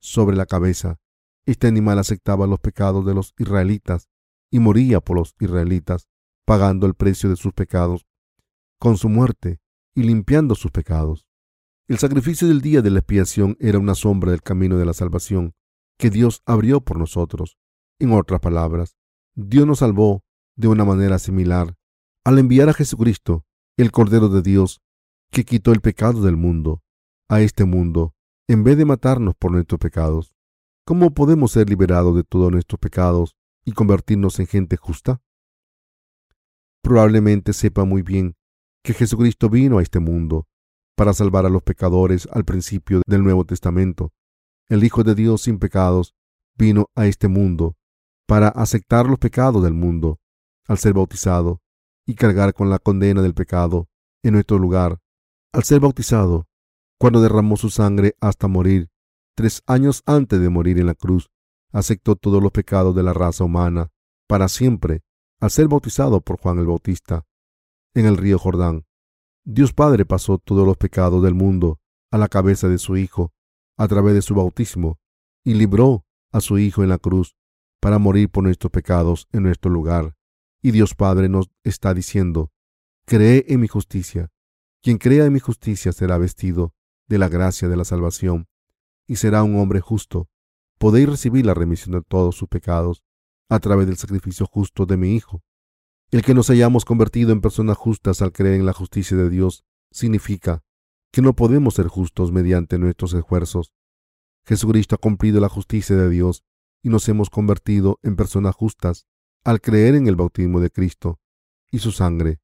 sobre 0.00 0.36
la 0.36 0.46
cabeza. 0.46 0.98
Este 1.46 1.66
animal 1.66 1.98
aceptaba 1.98 2.46
los 2.46 2.60
pecados 2.60 3.04
de 3.06 3.14
los 3.14 3.34
israelitas 3.38 4.08
y 4.50 4.60
moría 4.60 5.00
por 5.00 5.16
los 5.16 5.34
israelitas, 5.40 6.08
pagando 6.44 6.86
el 6.86 6.94
precio 6.94 7.28
de 7.28 7.36
sus 7.36 7.52
pecados 7.52 8.06
con 8.78 8.96
su 8.96 9.08
muerte 9.08 9.60
y 9.94 10.02
limpiando 10.02 10.54
sus 10.54 10.70
pecados. 10.70 11.25
El 11.88 11.98
sacrificio 11.98 12.48
del 12.48 12.62
día 12.62 12.82
de 12.82 12.90
la 12.90 12.98
expiación 12.98 13.56
era 13.60 13.78
una 13.78 13.94
sombra 13.94 14.32
del 14.32 14.42
camino 14.42 14.76
de 14.76 14.84
la 14.84 14.92
salvación 14.92 15.54
que 15.96 16.10
Dios 16.10 16.42
abrió 16.44 16.80
por 16.80 16.98
nosotros. 16.98 17.58
En 18.00 18.10
otras 18.10 18.40
palabras, 18.40 18.96
Dios 19.36 19.68
nos 19.68 19.78
salvó 19.78 20.24
de 20.56 20.66
una 20.66 20.84
manera 20.84 21.20
similar 21.20 21.76
al 22.24 22.40
enviar 22.40 22.68
a 22.68 22.72
Jesucristo, 22.72 23.44
el 23.76 23.92
Cordero 23.92 24.28
de 24.28 24.42
Dios, 24.42 24.80
que 25.30 25.44
quitó 25.44 25.70
el 25.70 25.80
pecado 25.80 26.22
del 26.22 26.36
mundo, 26.36 26.82
a 27.28 27.40
este 27.40 27.64
mundo, 27.64 28.14
en 28.48 28.64
vez 28.64 28.76
de 28.76 28.84
matarnos 28.84 29.36
por 29.36 29.52
nuestros 29.52 29.78
pecados. 29.78 30.34
¿Cómo 30.84 31.14
podemos 31.14 31.52
ser 31.52 31.70
liberados 31.70 32.16
de 32.16 32.24
todos 32.24 32.50
nuestros 32.50 32.80
pecados 32.80 33.36
y 33.64 33.70
convertirnos 33.70 34.40
en 34.40 34.48
gente 34.48 34.76
justa? 34.76 35.22
Probablemente 36.82 37.52
sepa 37.52 37.84
muy 37.84 38.02
bien 38.02 38.34
que 38.82 38.92
Jesucristo 38.92 39.48
vino 39.48 39.78
a 39.78 39.82
este 39.82 40.00
mundo 40.00 40.48
para 40.96 41.12
salvar 41.12 41.46
a 41.46 41.50
los 41.50 41.62
pecadores 41.62 42.26
al 42.32 42.44
principio 42.44 43.02
del 43.06 43.22
Nuevo 43.22 43.44
Testamento. 43.44 44.12
El 44.68 44.82
Hijo 44.82 45.04
de 45.04 45.14
Dios 45.14 45.42
sin 45.42 45.58
pecados 45.58 46.14
vino 46.56 46.86
a 46.94 47.06
este 47.06 47.28
mundo 47.28 47.76
para 48.26 48.48
aceptar 48.48 49.06
los 49.06 49.18
pecados 49.18 49.62
del 49.62 49.74
mundo 49.74 50.18
al 50.66 50.78
ser 50.78 50.94
bautizado 50.94 51.60
y 52.06 52.14
cargar 52.14 52.54
con 52.54 52.70
la 52.70 52.78
condena 52.78 53.22
del 53.22 53.34
pecado 53.34 53.88
en 54.22 54.32
nuestro 54.34 54.58
lugar. 54.58 54.98
Al 55.52 55.62
ser 55.62 55.80
bautizado, 55.80 56.48
cuando 56.98 57.20
derramó 57.20 57.56
su 57.56 57.70
sangre 57.70 58.14
hasta 58.20 58.48
morir, 58.48 58.88
tres 59.34 59.62
años 59.66 60.02
antes 60.06 60.40
de 60.40 60.48
morir 60.48 60.78
en 60.78 60.86
la 60.86 60.94
cruz, 60.94 61.28
aceptó 61.72 62.16
todos 62.16 62.42
los 62.42 62.52
pecados 62.52 62.96
de 62.96 63.02
la 63.02 63.12
raza 63.12 63.44
humana 63.44 63.90
para 64.26 64.48
siempre 64.48 65.02
al 65.40 65.50
ser 65.50 65.68
bautizado 65.68 66.22
por 66.22 66.40
Juan 66.40 66.58
el 66.58 66.66
Bautista 66.66 67.26
en 67.94 68.06
el 68.06 68.16
río 68.16 68.38
Jordán. 68.38 68.85
Dios 69.48 69.72
Padre 69.72 70.04
pasó 70.04 70.38
todos 70.38 70.66
los 70.66 70.76
pecados 70.76 71.22
del 71.22 71.34
mundo 71.34 71.78
a 72.10 72.18
la 72.18 72.26
cabeza 72.26 72.68
de 72.68 72.78
su 72.78 72.96
Hijo 72.96 73.32
a 73.76 73.86
través 73.86 74.12
de 74.14 74.20
su 74.20 74.34
bautismo 74.34 74.98
y 75.44 75.54
libró 75.54 76.04
a 76.32 76.40
su 76.40 76.58
Hijo 76.58 76.82
en 76.82 76.88
la 76.88 76.98
cruz 76.98 77.36
para 77.80 78.00
morir 78.00 78.28
por 78.28 78.42
nuestros 78.42 78.72
pecados 78.72 79.28
en 79.30 79.44
nuestro 79.44 79.70
lugar. 79.70 80.16
Y 80.62 80.72
Dios 80.72 80.96
Padre 80.96 81.28
nos 81.28 81.48
está 81.62 81.94
diciendo, 81.94 82.50
cree 83.04 83.44
en 83.46 83.60
mi 83.60 83.68
justicia. 83.68 84.32
Quien 84.82 84.98
crea 84.98 85.26
en 85.26 85.32
mi 85.32 85.38
justicia 85.38 85.92
será 85.92 86.18
vestido 86.18 86.74
de 87.06 87.18
la 87.18 87.28
gracia 87.28 87.68
de 87.68 87.76
la 87.76 87.84
salvación 87.84 88.48
y 89.06 89.14
será 89.14 89.44
un 89.44 89.60
hombre 89.60 89.80
justo. 89.80 90.28
Podéis 90.76 91.08
recibir 91.08 91.46
la 91.46 91.54
remisión 91.54 91.92
de 91.92 92.02
todos 92.02 92.34
sus 92.34 92.48
pecados 92.48 93.04
a 93.48 93.60
través 93.60 93.86
del 93.86 93.96
sacrificio 93.96 94.44
justo 94.46 94.86
de 94.86 94.96
mi 94.96 95.14
Hijo. 95.14 95.44
El 96.16 96.22
que 96.22 96.32
nos 96.32 96.48
hayamos 96.48 96.86
convertido 96.86 97.30
en 97.32 97.42
personas 97.42 97.76
justas 97.76 98.22
al 98.22 98.32
creer 98.32 98.54
en 98.54 98.64
la 98.64 98.72
justicia 98.72 99.18
de 99.18 99.28
Dios 99.28 99.66
significa 99.90 100.64
que 101.12 101.20
no 101.20 101.36
podemos 101.36 101.74
ser 101.74 101.88
justos 101.88 102.32
mediante 102.32 102.78
nuestros 102.78 103.12
esfuerzos. 103.12 103.74
Jesucristo 104.46 104.94
ha 104.94 104.98
cumplido 104.98 105.40
la 105.40 105.50
justicia 105.50 105.94
de 105.94 106.08
Dios 106.08 106.42
y 106.82 106.88
nos 106.88 107.06
hemos 107.10 107.28
convertido 107.28 108.00
en 108.02 108.16
personas 108.16 108.54
justas 108.54 109.06
al 109.44 109.60
creer 109.60 109.94
en 109.94 110.06
el 110.06 110.16
bautismo 110.16 110.58
de 110.58 110.70
Cristo 110.70 111.20
y 111.70 111.80
su 111.80 111.92
sangre. 111.92 112.40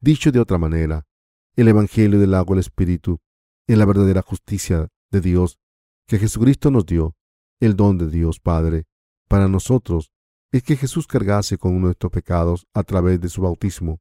Dicho 0.00 0.32
de 0.32 0.40
otra 0.40 0.58
manera, 0.58 1.06
el 1.54 1.68
Evangelio 1.68 2.18
del 2.18 2.34
agua 2.34 2.56
del 2.56 2.62
Espíritu 2.62 3.20
es 3.68 3.78
la 3.78 3.84
verdadera 3.84 4.22
justicia 4.22 4.88
de 5.12 5.20
Dios 5.20 5.60
que 6.08 6.18
Jesucristo 6.18 6.72
nos 6.72 6.84
dio, 6.84 7.14
el 7.60 7.76
don 7.76 7.96
de 7.96 8.10
Dios 8.10 8.40
Padre, 8.40 8.88
para 9.28 9.46
nosotros 9.46 10.10
es 10.54 10.62
que 10.62 10.76
Jesús 10.76 11.08
cargase 11.08 11.58
con 11.58 11.80
nuestros 11.80 12.12
pecados 12.12 12.68
a 12.72 12.84
través 12.84 13.20
de 13.20 13.28
su 13.28 13.42
bautismo 13.42 14.00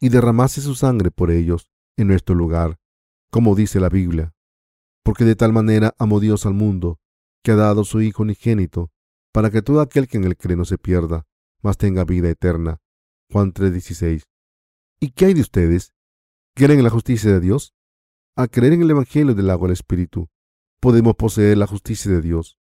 y 0.00 0.10
derramase 0.10 0.60
su 0.60 0.76
sangre 0.76 1.10
por 1.10 1.32
ellos 1.32 1.72
en 1.96 2.06
nuestro 2.06 2.36
lugar, 2.36 2.78
como 3.32 3.56
dice 3.56 3.80
la 3.80 3.88
Biblia. 3.88 4.32
Porque 5.02 5.24
de 5.24 5.34
tal 5.34 5.52
manera 5.52 5.92
amó 5.98 6.20
Dios 6.20 6.46
al 6.46 6.54
mundo, 6.54 7.00
que 7.42 7.50
ha 7.50 7.56
dado 7.56 7.82
su 7.82 8.00
Hijo 8.00 8.22
unigénito, 8.22 8.92
para 9.32 9.50
que 9.50 9.60
todo 9.60 9.80
aquel 9.80 10.06
que 10.06 10.18
en 10.18 10.24
él 10.24 10.36
cree 10.36 10.56
no 10.56 10.64
se 10.64 10.78
pierda, 10.78 11.26
mas 11.64 11.78
tenga 11.78 12.04
vida 12.04 12.30
eterna. 12.30 12.80
Juan 13.32 13.52
3:16. 13.52 14.22
¿Y 15.00 15.10
qué 15.10 15.24
hay 15.24 15.34
de 15.34 15.40
ustedes? 15.40 15.94
¿Creen 16.54 16.78
en 16.78 16.84
la 16.84 16.90
justicia 16.90 17.32
de 17.32 17.40
Dios? 17.40 17.74
Al 18.36 18.50
creer 18.50 18.74
en 18.74 18.82
el 18.82 18.90
Evangelio 18.90 19.34
del 19.34 19.50
agua 19.50 19.66
del 19.66 19.72
Espíritu, 19.72 20.28
podemos 20.80 21.16
poseer 21.16 21.58
la 21.58 21.66
justicia 21.66 22.12
de 22.12 22.20
Dios. 22.20 22.56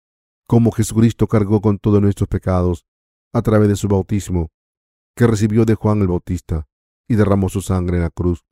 Como 0.46 0.70
Jesucristo 0.70 1.26
cargó 1.26 1.60
con 1.60 1.80
todos 1.80 2.00
nuestros 2.00 2.28
pecados 2.28 2.86
a 3.32 3.42
través 3.42 3.68
de 3.68 3.76
su 3.76 3.88
bautismo, 3.88 4.50
que 5.16 5.26
recibió 5.26 5.64
de 5.64 5.74
Juan 5.74 6.00
el 6.00 6.08
Bautista 6.08 6.68
y 7.08 7.16
derramó 7.16 7.48
su 7.48 7.60
sangre 7.60 7.96
en 7.96 8.02
la 8.02 8.10
cruz. 8.10 8.44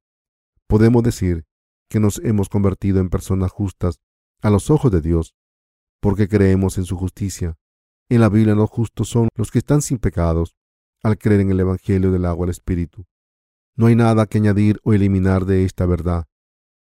Podemos 0.66 1.02
decir 1.02 1.46
que 1.88 2.00
nos 2.00 2.18
hemos 2.18 2.48
convertido 2.48 3.00
en 3.00 3.10
personas 3.10 3.52
justas 3.52 4.00
a 4.42 4.50
los 4.50 4.70
ojos 4.70 4.90
de 4.90 5.00
Dios, 5.00 5.34
porque 6.00 6.28
creemos 6.28 6.78
en 6.78 6.84
su 6.84 6.96
justicia. 6.96 7.56
En 8.08 8.20
la 8.20 8.28
Biblia 8.28 8.54
los 8.54 8.70
justos 8.70 9.08
son 9.08 9.28
los 9.34 9.50
que 9.50 9.58
están 9.58 9.82
sin 9.82 9.98
pecados 9.98 10.56
al 11.02 11.18
creer 11.18 11.40
en 11.40 11.50
el 11.50 11.60
Evangelio 11.60 12.10
del 12.10 12.24
agua 12.24 12.46
del 12.46 12.50
Espíritu. 12.50 13.06
No 13.76 13.86
hay 13.86 13.94
nada 13.94 14.26
que 14.26 14.38
añadir 14.38 14.80
o 14.84 14.92
eliminar 14.92 15.44
de 15.44 15.64
esta 15.64 15.86
verdad. 15.86 16.26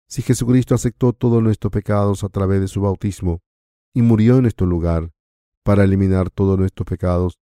Si 0.08 0.22
Jesucristo 0.22 0.76
aceptó 0.76 1.13
todos 1.13 1.41
nuestros 1.41 1.72
pecados 1.72 2.24
a 2.24 2.30
través 2.30 2.60
de 2.60 2.67
su 2.67 2.82
bautismo 2.82 3.41
y 3.94 4.02
murió 4.02 4.36
en 4.36 4.44
nuestro 4.44 4.67
lugar 4.67 5.12
para 5.63 5.84
eliminar 5.84 6.30
todos 6.30 6.58
nuestros 6.58 6.86
pecados, 6.86 7.39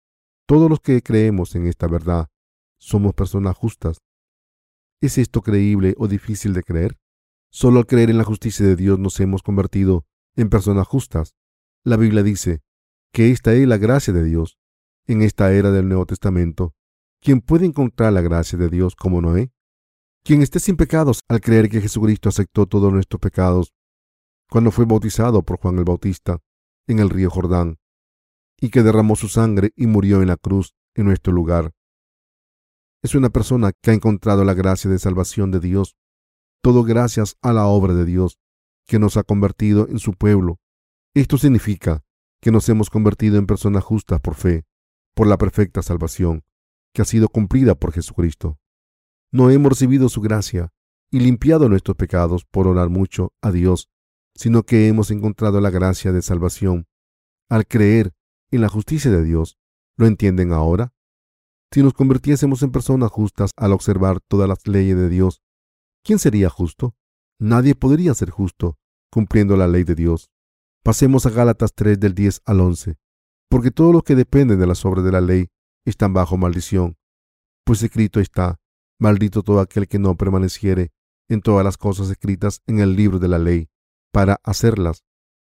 todos 0.53 0.69
los 0.69 0.81
que 0.81 1.01
creemos 1.01 1.55
en 1.55 1.67
esta 1.67 1.87
verdad 1.87 2.29
somos 2.79 3.15
personas 3.15 3.57
justas. 3.57 4.03
¿Es 5.01 5.17
esto 5.17 5.41
creíble 5.41 5.95
o 5.97 6.09
difícil 6.09 6.53
de 6.53 6.63
creer? 6.63 6.99
Solo 7.51 7.79
al 7.79 7.87
creer 7.87 8.11
en 8.11 8.19
la 8.19 8.25
justicia 8.25 8.67
de 8.67 8.77
Dios 8.77 8.99
nos 8.99 9.19
hemos 9.21 9.43
convertido 9.43 10.05
en 10.37 10.51
personas 10.51 10.87
justas. 10.87 11.35
La 11.85 11.97
Biblia 11.97 12.23
dice 12.23 12.61
que 13.15 13.31
esta 13.31 13.55
es 13.55 13.67
la 13.67 13.79
gracia 13.79 14.13
de 14.13 14.25
Dios. 14.25 14.59
En 15.07 15.23
esta 15.23 15.51
era 15.55 15.71
del 15.71 15.89
Nuevo 15.89 16.05
Testamento, 16.05 16.75
¿quién 17.23 17.41
puede 17.41 17.65
encontrar 17.65 18.13
la 18.13 18.21
gracia 18.21 18.59
de 18.59 18.69
Dios 18.69 18.95
como 18.95 19.23
Noé? 19.23 19.55
Quien 20.23 20.43
esté 20.43 20.61
sin 20.61 20.77
pecados 20.77 21.21
al 21.31 21.41
creer 21.41 21.71
que 21.71 21.81
Jesucristo 21.81 22.29
aceptó 22.29 22.67
todos 22.67 22.93
nuestros 22.93 23.21
pecados 23.21 23.73
cuando 24.51 24.71
fue 24.71 24.85
bautizado 24.85 25.43
por 25.45 25.57
Juan 25.57 25.79
el 25.79 25.85
Bautista 25.85 26.41
en 26.87 26.99
el 26.99 27.09
río 27.09 27.31
Jordán 27.31 27.79
y 28.63 28.71
que 28.71 28.85
derramó 28.85 29.17
su 29.17 29.27
sangre 29.27 29.73
y 29.75 29.89
murió 29.89 30.23
en 30.23 30.29
la 30.29 30.37
cruz 30.37 30.77
en 30.95 31.07
nuestro 31.07 31.33
lugar. 31.33 31.75
Es 33.03 33.17
una 33.17 33.29
persona 33.29 33.73
que 33.73 33.91
ha 33.91 33.95
encontrado 33.95 34.45
la 34.45 34.55
gracia 34.55 34.89
de 34.89 35.01
salvación 35.01 35.51
de 35.51 35.59
Dios, 35.59 35.97
todo 36.63 36.85
gracias 36.85 37.37
a 37.43 37.53
la 37.53 37.67
obra 37.67 37.93
de 37.93 38.05
Dios, 38.05 38.39
que 38.87 39.01
nos 39.01 39.17
ha 39.17 39.25
convertido 39.25 39.89
en 39.89 39.99
su 39.99 40.13
pueblo. 40.13 40.61
Esto 41.13 41.39
significa 41.39 42.05
que 42.41 42.53
nos 42.53 42.69
hemos 42.69 42.89
convertido 42.89 43.37
en 43.37 43.49
personas 43.49 43.83
justas 43.83 44.21
por 44.21 44.37
fe, 44.37 44.65
por 45.13 45.27
la 45.27 45.39
perfecta 45.39 45.83
salvación, 45.83 46.45
que 46.95 47.03
ha 47.03 47.05
sido 47.05 47.29
cumplida 47.29 47.75
por 47.75 47.93
Jesucristo. 47.93 48.61
No 49.33 49.51
hemos 49.51 49.71
recibido 49.71 50.09
su 50.09 50.21
gracia 50.21 50.73
y 51.11 51.19
limpiado 51.19 51.69
nuestros 51.69 51.97
pecados 51.97 52.45
por 52.45 52.69
orar 52.69 52.91
mucho 52.91 53.33
a 53.43 53.51
Dios, 53.51 53.91
sino 54.37 54.63
que 54.63 54.87
hemos 54.87 55.11
encontrado 55.11 55.61
la 55.61 55.71
gracia 55.71 56.13
de 56.13 56.23
salvación 56.23 56.87
al 57.49 57.67
creer 57.67 58.15
en 58.53 58.61
la 58.61 58.69
justicia 58.69 59.11
de 59.11 59.25
Dios. 59.25 59.59
¿Lo 59.97 60.07
entienden 60.07 60.53
ahora? 60.53 60.95
Si 61.73 61.83
nos 61.83 61.95
convirtiésemos 61.95 62.63
en 62.63 62.71
personas 62.71 63.11
justas 63.11 63.51
al 63.57 63.73
observar 63.73 64.21
todas 64.21 64.49
las 64.49 64.67
leyes 64.69 64.97
de 64.97 65.09
Dios, 65.09 65.43
¿quién 66.05 66.19
sería 66.19 66.49
justo? 66.49 66.95
Nadie 67.41 67.75
podría 67.75 68.15
ser 68.15 68.31
justo 68.31 68.79
cumpliendo 69.11 69.57
la 69.57 69.67
ley 69.67 69.85
de 69.85 69.95
Dios. 69.95 70.31
Pasemos 70.83 71.27
a 71.27 71.31
Gálatas 71.31 71.75
3 71.75 72.01
del 72.01 72.15
10 72.15 72.43
al 72.47 72.61
11. 72.61 72.97
Porque 73.49 73.71
todos 73.71 73.93
los 73.93 74.03
que 74.03 74.15
dependen 74.15 74.59
de 74.59 74.67
las 74.67 74.85
obras 74.87 75.05
de 75.05 75.13
la 75.13 75.21
ley 75.21 75.49
están 75.85 76.15
bajo 76.15 76.39
maldición. 76.39 76.97
Pues 77.65 77.83
escrito 77.83 78.21
está, 78.21 78.59
maldito 78.99 79.43
todo 79.43 79.61
aquel 79.61 79.87
que 79.87 79.99
no 79.99 80.17
permaneciere 80.17 80.91
en 81.29 81.43
todas 81.43 81.65
las 81.65 81.77
cosas 81.77 82.11
escritas 82.11 82.63
en 82.67 82.81
el 82.81 82.97
libro 82.97 83.19
de 83.19 83.29
la 83.29 83.39
ley, 83.39 83.69
para 84.13 84.41
hacerlas, 84.43 85.05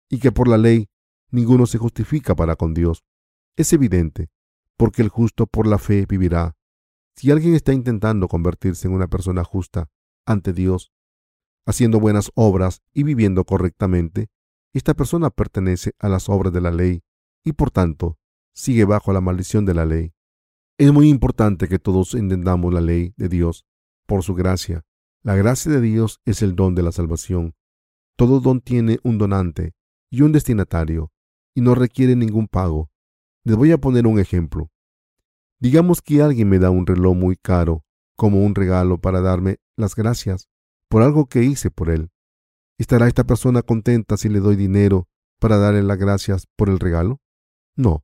y 0.09 0.19
que 0.19 0.31
por 0.31 0.47
la 0.47 0.57
ley 0.57 0.89
ninguno 1.31 1.65
se 1.65 1.77
justifica 1.77 2.35
para 2.35 2.55
con 2.55 2.73
Dios. 2.73 3.03
Es 3.55 3.73
evidente, 3.73 4.29
porque 4.77 5.01
el 5.01 5.09
justo 5.09 5.47
por 5.47 5.67
la 5.67 5.77
fe 5.77 6.05
vivirá. 6.07 6.55
Si 7.15 7.31
alguien 7.31 7.53
está 7.53 7.73
intentando 7.73 8.27
convertirse 8.27 8.87
en 8.87 8.93
una 8.93 9.07
persona 9.07 9.43
justa 9.43 9.89
ante 10.25 10.53
Dios, 10.53 10.91
haciendo 11.65 11.99
buenas 11.99 12.31
obras 12.35 12.81
y 12.93 13.03
viviendo 13.03 13.43
correctamente, 13.43 14.29
esta 14.73 14.93
persona 14.93 15.29
pertenece 15.29 15.93
a 15.99 16.09
las 16.09 16.29
obras 16.29 16.53
de 16.53 16.61
la 16.61 16.71
ley 16.71 17.03
y 17.43 17.53
por 17.53 17.71
tanto 17.71 18.17
sigue 18.53 18.85
bajo 18.85 19.13
la 19.13 19.21
maldición 19.21 19.65
de 19.65 19.73
la 19.73 19.85
ley. 19.85 20.13
Es 20.77 20.93
muy 20.93 21.09
importante 21.09 21.67
que 21.67 21.79
todos 21.79 22.13
entendamos 22.13 22.73
la 22.73 22.81
ley 22.81 23.13
de 23.17 23.27
Dios 23.27 23.65
por 24.05 24.23
su 24.23 24.33
gracia. 24.33 24.85
La 25.21 25.35
gracia 25.35 25.71
de 25.71 25.81
Dios 25.81 26.21
es 26.23 26.41
el 26.41 26.55
don 26.55 26.75
de 26.75 26.83
la 26.83 26.91
salvación. 26.91 27.55
Todo 28.15 28.39
don 28.39 28.61
tiene 28.61 28.99
un 29.03 29.17
donante 29.17 29.73
y 30.09 30.21
un 30.21 30.31
destinatario 30.31 31.11
y 31.53 31.61
no 31.61 31.75
requiere 31.75 32.15
ningún 32.15 32.47
pago. 32.47 32.89
Les 33.43 33.55
voy 33.55 33.71
a 33.71 33.77
poner 33.77 34.07
un 34.07 34.19
ejemplo. 34.19 34.69
Digamos 35.59 36.01
que 36.01 36.21
alguien 36.21 36.49
me 36.49 36.59
da 36.59 36.69
un 36.69 36.85
reloj 36.85 37.15
muy 37.15 37.35
caro 37.35 37.83
como 38.15 38.43
un 38.43 38.55
regalo 38.55 38.99
para 38.99 39.21
darme 39.21 39.57
las 39.75 39.95
gracias 39.95 40.49
por 40.89 41.01
algo 41.01 41.27
que 41.27 41.43
hice 41.43 41.71
por 41.71 41.89
él. 41.89 42.11
¿Estará 42.77 43.07
esta 43.07 43.23
persona 43.25 43.61
contenta 43.61 44.17
si 44.17 44.29
le 44.29 44.39
doy 44.39 44.55
dinero 44.55 45.07
para 45.39 45.57
darle 45.57 45.83
las 45.83 45.97
gracias 45.97 46.47
por 46.55 46.69
el 46.69 46.79
regalo? 46.79 47.19
No. 47.75 48.03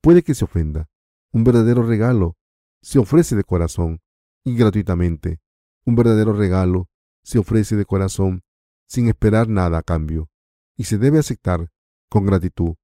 Puede 0.00 0.22
que 0.22 0.34
se 0.34 0.44
ofenda. 0.44 0.88
Un 1.32 1.44
verdadero 1.44 1.82
regalo 1.82 2.36
se 2.82 2.98
ofrece 2.98 3.36
de 3.36 3.44
corazón 3.44 4.00
y 4.44 4.56
gratuitamente. 4.56 5.40
Un 5.84 5.94
verdadero 5.94 6.32
regalo 6.32 6.88
se 7.22 7.38
ofrece 7.38 7.76
de 7.76 7.84
corazón 7.84 8.42
sin 8.86 9.08
esperar 9.08 9.48
nada 9.48 9.78
a 9.78 9.82
cambio 9.82 10.30
y 10.76 10.84
se 10.84 10.96
debe 10.96 11.18
aceptar 11.18 11.70
con 12.08 12.26
gratitud. 12.26 12.74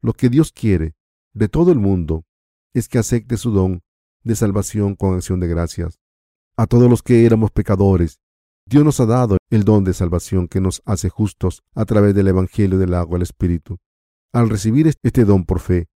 Lo 0.00 0.12
que 0.12 0.28
Dios 0.28 0.52
quiere 0.52 0.94
de 1.32 1.48
todo 1.48 1.72
el 1.72 1.78
mundo 1.78 2.24
es 2.74 2.88
que 2.88 2.98
acepte 2.98 3.36
su 3.36 3.50
don 3.50 3.82
de 4.22 4.36
salvación 4.36 4.94
con 4.96 5.14
acción 5.14 5.40
de 5.40 5.48
gracias. 5.48 5.98
A 6.56 6.66
todos 6.66 6.88
los 6.88 7.02
que 7.02 7.26
éramos 7.26 7.50
pecadores, 7.50 8.20
Dios 8.66 8.84
nos 8.84 8.98
ha 9.00 9.06
dado 9.06 9.36
el 9.50 9.64
don 9.64 9.84
de 9.84 9.92
salvación 9.92 10.48
que 10.48 10.60
nos 10.60 10.82
hace 10.86 11.08
justos 11.08 11.62
a 11.74 11.84
través 11.84 12.14
del 12.14 12.28
Evangelio 12.28 12.78
del 12.78 12.94
agua 12.94 13.16
del 13.16 13.22
Espíritu. 13.22 13.78
Al 14.32 14.48
recibir 14.48 14.86
este 14.86 15.24
don 15.24 15.44
por 15.44 15.60
fe, 15.60 15.88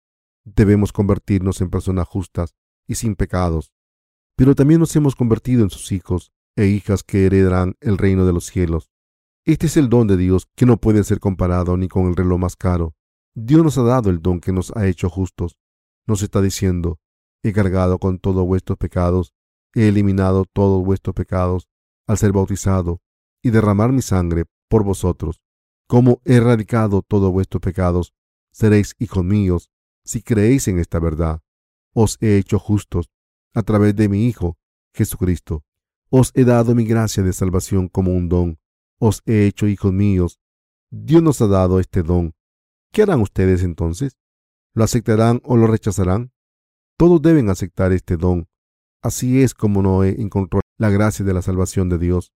debemos 0.43 0.91
convertirnos 0.91 1.61
en 1.61 1.69
personas 1.69 2.07
justas 2.07 2.55
y 2.87 2.95
sin 2.95 3.15
pecados. 3.15 3.71
Pero 4.35 4.53
también 4.53 4.79
nos 4.79 4.95
hemos 4.95 5.15
convertido 5.15 5.63
en 5.63 5.69
sus 5.69 5.91
hijos 5.91 6.31
e 6.55 6.67
hijas 6.67 7.03
que 7.03 7.25
heredarán 7.25 7.75
el 7.79 7.97
reino 7.97 8.25
de 8.25 8.33
los 8.33 8.45
cielos. 8.45 8.89
Este 9.47 9.67
es 9.67 9.77
el 9.77 9.87
don 9.87 10.07
de 10.07 10.17
Dios 10.17 10.49
que 10.57 10.65
no 10.65 10.75
puede 10.75 11.05
ser 11.05 11.21
comparado 11.21 11.77
ni 11.77 11.87
con 11.87 12.07
el 12.07 12.17
reloj 12.17 12.37
más 12.37 12.57
caro. 12.57 12.95
Dios 13.33 13.63
nos 13.63 13.77
ha 13.77 13.83
dado 13.83 14.09
el 14.09 14.21
don 14.21 14.41
que 14.41 14.51
nos 14.51 14.75
ha 14.75 14.87
hecho 14.87 15.09
justos. 15.09 15.57
Nos 16.05 16.21
está 16.21 16.41
diciendo, 16.41 16.99
he 17.43 17.53
cargado 17.53 17.97
con 17.97 18.19
todos 18.19 18.45
vuestros 18.45 18.77
pecados, 18.77 19.33
he 19.73 19.87
eliminado 19.87 20.43
todos 20.51 20.83
vuestros 20.83 21.15
pecados 21.15 21.69
al 22.07 22.17
ser 22.17 22.33
bautizado 22.33 22.99
y 23.41 23.51
derramar 23.51 23.93
mi 23.93 24.01
sangre 24.01 24.43
por 24.67 24.83
vosotros. 24.83 25.41
Como 25.87 26.21
he 26.25 26.35
erradicado 26.35 27.01
todos 27.01 27.31
vuestros 27.31 27.61
pecados, 27.61 28.13
seréis 28.51 28.95
hijos 28.99 29.23
míos 29.23 29.71
si 30.03 30.21
creéis 30.21 30.67
en 30.67 30.77
esta 30.77 30.99
verdad. 30.99 31.39
Os 31.93 32.17
he 32.19 32.35
hecho 32.35 32.59
justos 32.59 33.09
a 33.53 33.63
través 33.63 33.95
de 33.95 34.09
mi 34.09 34.25
Hijo, 34.25 34.57
Jesucristo. 34.93 35.63
Os 36.09 36.33
he 36.35 36.43
dado 36.43 36.75
mi 36.75 36.83
gracia 36.83 37.23
de 37.23 37.31
salvación 37.31 37.87
como 37.87 38.11
un 38.11 38.27
don. 38.27 38.59
Os 38.99 39.21
he 39.25 39.45
hecho 39.45 39.67
hijos 39.67 39.93
míos. 39.93 40.39
Dios 40.89 41.21
nos 41.21 41.41
ha 41.41 41.47
dado 41.47 41.79
este 41.79 42.03
don. 42.03 42.33
¿Qué 42.91 43.03
harán 43.03 43.21
ustedes 43.21 43.63
entonces? 43.63 44.17
¿Lo 44.73 44.83
aceptarán 44.83 45.41
o 45.43 45.57
lo 45.57 45.67
rechazarán? 45.67 46.31
Todos 46.97 47.21
deben 47.21 47.49
aceptar 47.49 47.91
este 47.91 48.17
don. 48.17 48.47
Así 49.03 49.41
es 49.41 49.53
como 49.53 49.81
Noé 49.81 50.15
encontró 50.19 50.61
la 50.77 50.89
gracia 50.89 51.23
de 51.23 51.33
la 51.33 51.41
salvación 51.41 51.89
de 51.89 51.97
Dios. 51.97 52.31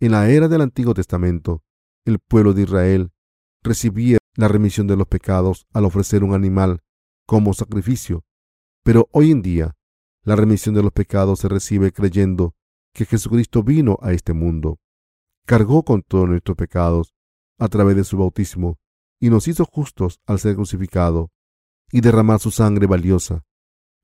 En 0.00 0.12
la 0.12 0.30
era 0.30 0.48
del 0.48 0.62
Antiguo 0.62 0.94
Testamento, 0.94 1.62
el 2.04 2.18
pueblo 2.18 2.54
de 2.54 2.62
Israel 2.62 3.10
recibía 3.62 4.18
la 4.36 4.48
remisión 4.48 4.86
de 4.86 4.96
los 4.96 5.06
pecados 5.06 5.66
al 5.72 5.84
ofrecer 5.84 6.24
un 6.24 6.32
animal 6.32 6.80
como 7.26 7.52
sacrificio. 7.52 8.24
Pero 8.84 9.08
hoy 9.12 9.30
en 9.30 9.42
día, 9.42 9.76
la 10.22 10.36
remisión 10.36 10.74
de 10.74 10.82
los 10.82 10.92
pecados 10.92 11.40
se 11.40 11.48
recibe 11.48 11.92
creyendo 11.92 12.54
que 12.94 13.04
Jesucristo 13.04 13.62
vino 13.62 13.98
a 14.00 14.12
este 14.12 14.32
mundo, 14.32 14.78
cargó 15.48 15.82
con 15.82 16.02
todos 16.02 16.28
nuestros 16.28 16.58
pecados 16.58 17.14
a 17.58 17.68
través 17.68 17.96
de 17.96 18.04
su 18.04 18.18
bautismo 18.18 18.78
y 19.18 19.30
nos 19.30 19.48
hizo 19.48 19.64
justos 19.64 20.20
al 20.26 20.38
ser 20.38 20.56
crucificado 20.56 21.32
y 21.90 22.02
derramar 22.02 22.38
su 22.38 22.50
sangre 22.50 22.86
valiosa. 22.86 23.46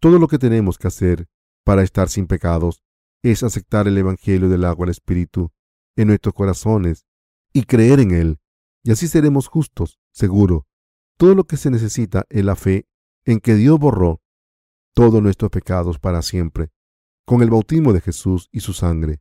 Todo 0.00 0.18
lo 0.18 0.26
que 0.26 0.38
tenemos 0.38 0.78
que 0.78 0.88
hacer 0.88 1.26
para 1.62 1.83
estar 1.83 2.09
sin 2.09 2.26
pecados 2.26 2.83
es 3.22 3.42
aceptar 3.42 3.87
el 3.87 3.98
Evangelio 3.98 4.48
del 4.48 4.64
agua 4.64 4.87
del 4.87 4.92
Espíritu 4.92 5.52
en 5.96 6.09
nuestros 6.09 6.33
corazones 6.33 7.04
y 7.52 7.64
creer 7.64 8.00
en 8.00 8.12
él, 8.12 8.38
y 8.83 8.92
así 8.92 9.07
seremos 9.07 9.46
justos, 9.46 9.98
seguro. 10.12 10.66
Todo 11.18 11.35
lo 11.35 11.44
que 11.44 11.59
se 11.59 11.70
necesita 11.70 12.24
es 12.30 12.42
la 12.42 12.57
fe 12.57 12.87
en 13.26 13.38
que 13.40 13.54
Dios 13.54 13.78
borró 13.78 14.22
todos 14.94 15.22
nuestros 15.22 15.50
pecados 15.50 15.98
para 15.98 16.22
siempre, 16.22 16.70
con 17.26 17.42
el 17.42 17.50
bautismo 17.50 17.92
de 17.92 18.00
Jesús 18.00 18.48
y 18.50 18.61
su 18.61 18.72
sangre. 18.72 19.20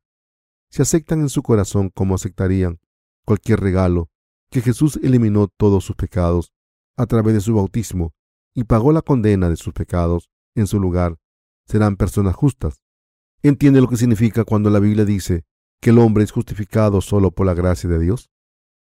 Si 0.74 0.82
aceptan 0.82 1.22
en 1.22 1.30
su 1.30 1.44
corazón 1.44 1.92
como 1.94 2.16
aceptarían 2.16 2.80
cualquier 3.26 3.60
regalo, 3.60 4.10
que 4.50 4.60
Jesús 4.60 5.00
eliminó 5.04 5.48
todos 5.48 5.86
sus 5.86 5.96
pecados 5.96 6.52
a 6.98 7.06
través 7.06 7.36
de 7.36 7.42
su 7.42 7.54
bautismo 7.54 8.16
y 8.56 8.64
pagó 8.64 8.92
la 8.92 9.04
condena 9.04 9.50
de 9.50 9.56
sus 9.56 9.72
pecados 9.72 10.32
en 10.56 10.66
su 10.66 10.80
lugar, 10.80 11.20
serán 11.68 11.96
personas 11.96 12.36
justas. 12.36 12.82
¿Entiende 13.44 13.82
lo 13.82 13.88
que 13.88 13.98
significa 13.98 14.46
cuando 14.46 14.72
la 14.72 14.80
Biblia 14.80 15.06
dice 15.06 15.46
que 15.80 15.92
el 15.92 16.00
hombre 16.00 16.24
es 16.24 16.32
justificado 16.32 17.02
solo 17.02 17.30
por 17.30 17.46
la 17.46 17.54
gracia 17.54 17.88
de 17.88 18.00
Dios? 18.00 18.32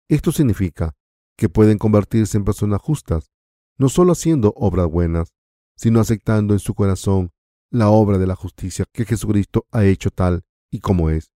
Esto 0.09 0.33
significa 0.33 0.97
que 1.37 1.51
pueden 1.51 1.77
convertirse 1.77 2.39
en 2.39 2.47
personas 2.47 2.81
justas, 2.81 3.31
no 3.77 3.91
solo 3.91 4.13
haciendo 4.13 4.55
obras 4.57 4.87
buenas, 4.87 5.35
sino 5.77 6.01
aceptando 6.01 6.55
en 6.55 6.61
su 6.61 6.73
corazón 6.73 7.35
la 7.69 7.91
obra 7.91 8.17
de 8.17 8.27
la 8.27 8.37
justicia 8.37 8.87
que 8.91 9.05
Jesucristo 9.05 9.67
ha 9.71 9.85
hecho 9.85 10.11
tal 10.11 10.47
y 10.71 10.81
como 10.81 11.11
es. 11.11 11.34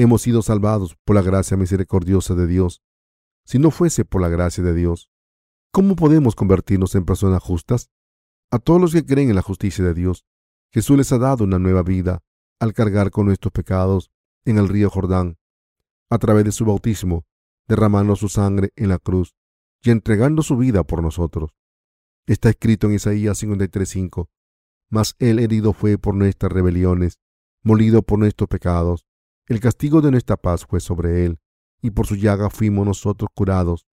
Hemos 0.00 0.22
sido 0.22 0.42
salvados 0.42 0.96
por 1.04 1.16
la 1.16 1.22
gracia 1.22 1.56
misericordiosa 1.56 2.36
de 2.36 2.46
Dios. 2.46 2.84
Si 3.44 3.58
no 3.58 3.72
fuese 3.72 4.04
por 4.04 4.22
la 4.22 4.28
gracia 4.28 4.62
de 4.62 4.72
Dios, 4.72 5.10
¿cómo 5.72 5.96
podemos 5.96 6.36
convertirnos 6.36 6.94
en 6.94 7.04
personas 7.04 7.42
justas? 7.42 7.90
A 8.52 8.60
todos 8.60 8.80
los 8.80 8.92
que 8.92 9.04
creen 9.04 9.28
en 9.30 9.34
la 9.34 9.42
justicia 9.42 9.84
de 9.84 9.94
Dios, 9.94 10.24
Jesús 10.70 10.96
les 10.96 11.10
ha 11.10 11.18
dado 11.18 11.42
una 11.42 11.58
nueva 11.58 11.82
vida 11.82 12.22
al 12.60 12.74
cargar 12.74 13.10
con 13.10 13.26
nuestros 13.26 13.50
pecados 13.50 14.12
en 14.44 14.58
el 14.58 14.68
río 14.68 14.88
Jordán, 14.88 15.36
a 16.10 16.18
través 16.18 16.44
de 16.44 16.52
su 16.52 16.64
bautismo, 16.64 17.26
derramando 17.66 18.14
su 18.14 18.28
sangre 18.28 18.70
en 18.76 18.90
la 18.90 19.00
cruz 19.00 19.34
y 19.82 19.90
entregando 19.90 20.44
su 20.44 20.56
vida 20.56 20.84
por 20.84 21.02
nosotros. 21.02 21.50
Está 22.24 22.50
escrito 22.50 22.86
en 22.86 22.94
Isaías 22.94 23.42
53:5, 23.42 24.28
Mas 24.90 25.16
él 25.18 25.40
herido 25.40 25.72
fue 25.72 25.98
por 25.98 26.14
nuestras 26.14 26.52
rebeliones, 26.52 27.18
molido 27.64 28.02
por 28.02 28.20
nuestros 28.20 28.48
pecados. 28.48 29.07
El 29.48 29.60
castigo 29.60 30.02
de 30.02 30.10
nuestra 30.10 30.36
paz 30.36 30.66
fue 30.66 30.78
sobre 30.78 31.24
él, 31.24 31.40
y 31.80 31.90
por 31.90 32.06
su 32.06 32.16
llaga 32.16 32.50
fuimos 32.50 32.86
nosotros 32.86 33.30
curados. 33.34 33.86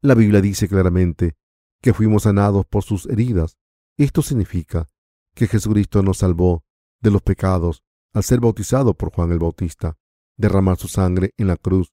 La 0.00 0.14
Biblia 0.14 0.40
dice 0.40 0.68
claramente 0.68 1.36
que 1.82 1.92
fuimos 1.92 2.22
sanados 2.22 2.64
por 2.64 2.82
sus 2.82 3.04
heridas. 3.06 3.58
Esto 3.98 4.22
significa 4.22 4.88
que 5.34 5.48
Jesucristo 5.48 6.02
nos 6.02 6.18
salvó 6.18 6.64
de 7.00 7.10
los 7.10 7.20
pecados 7.20 7.82
al 8.14 8.22
ser 8.22 8.40
bautizado 8.40 8.94
por 8.94 9.12
Juan 9.12 9.32
el 9.32 9.38
Bautista, 9.38 9.98
derramar 10.38 10.78
su 10.78 10.88
sangre 10.88 11.34
en 11.36 11.46
la 11.46 11.58
cruz 11.58 11.92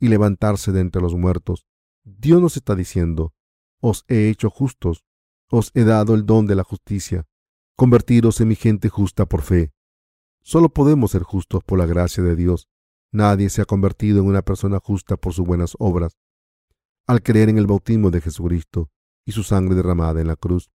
y 0.00 0.08
levantarse 0.08 0.72
de 0.72 0.80
entre 0.80 1.02
los 1.02 1.14
muertos. 1.14 1.66
Dios 2.02 2.40
nos 2.40 2.56
está 2.56 2.74
diciendo, 2.74 3.34
os 3.80 4.06
he 4.08 4.30
hecho 4.30 4.48
justos, 4.48 5.04
os 5.50 5.70
he 5.74 5.84
dado 5.84 6.14
el 6.14 6.24
don 6.24 6.46
de 6.46 6.54
la 6.54 6.64
justicia, 6.64 7.26
convertiros 7.76 8.40
en 8.40 8.48
mi 8.48 8.54
gente 8.54 8.88
justa 8.88 9.26
por 9.26 9.42
fe. 9.42 9.73
Solo 10.46 10.68
podemos 10.68 11.12
ser 11.12 11.22
justos 11.22 11.64
por 11.64 11.78
la 11.78 11.86
gracia 11.86 12.22
de 12.22 12.36
Dios. 12.36 12.68
Nadie 13.10 13.48
se 13.48 13.62
ha 13.62 13.64
convertido 13.64 14.20
en 14.20 14.26
una 14.26 14.42
persona 14.42 14.78
justa 14.78 15.16
por 15.16 15.32
sus 15.32 15.46
buenas 15.46 15.74
obras. 15.78 16.18
Al 17.06 17.22
creer 17.22 17.48
en 17.48 17.56
el 17.56 17.66
bautismo 17.66 18.10
de 18.10 18.20
Jesucristo 18.20 18.90
y 19.24 19.32
su 19.32 19.42
sangre 19.42 19.74
derramada 19.74 20.20
en 20.20 20.26
la 20.26 20.36
cruz, 20.36 20.70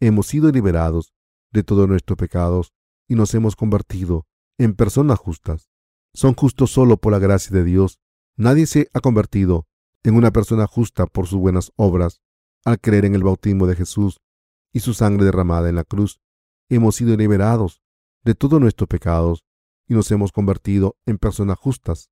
hemos 0.00 0.26
sido 0.26 0.50
liberados 0.50 1.12
de 1.52 1.62
todos 1.62 1.86
nuestros 1.86 2.16
pecados 2.16 2.72
y 3.08 3.14
nos 3.14 3.34
hemos 3.34 3.56
convertido 3.56 4.26
en 4.56 4.74
personas 4.74 5.18
justas. 5.18 5.68
Son 6.14 6.34
justos 6.34 6.70
solo 6.70 6.96
por 6.96 7.12
la 7.12 7.18
gracia 7.18 7.54
de 7.54 7.64
Dios. 7.64 8.00
Nadie 8.36 8.66
se 8.66 8.88
ha 8.94 9.00
convertido 9.00 9.66
en 10.02 10.14
una 10.14 10.30
persona 10.30 10.66
justa 10.66 11.06
por 11.06 11.26
sus 11.26 11.38
buenas 11.38 11.72
obras. 11.76 12.22
Al 12.64 12.80
creer 12.80 13.04
en 13.04 13.14
el 13.14 13.22
bautismo 13.22 13.66
de 13.66 13.76
Jesús 13.76 14.22
y 14.72 14.80
su 14.80 14.94
sangre 14.94 15.26
derramada 15.26 15.68
en 15.68 15.74
la 15.74 15.84
cruz, 15.84 16.22
hemos 16.70 16.96
sido 16.96 17.14
liberados 17.18 17.82
de 18.24 18.34
todos 18.34 18.60
nuestros 18.60 18.88
pecados 18.88 19.44
y 19.88 19.94
nos 19.94 20.10
hemos 20.10 20.32
convertido 20.32 20.96
en 21.06 21.18
personas 21.18 21.58
justas. 21.58 22.10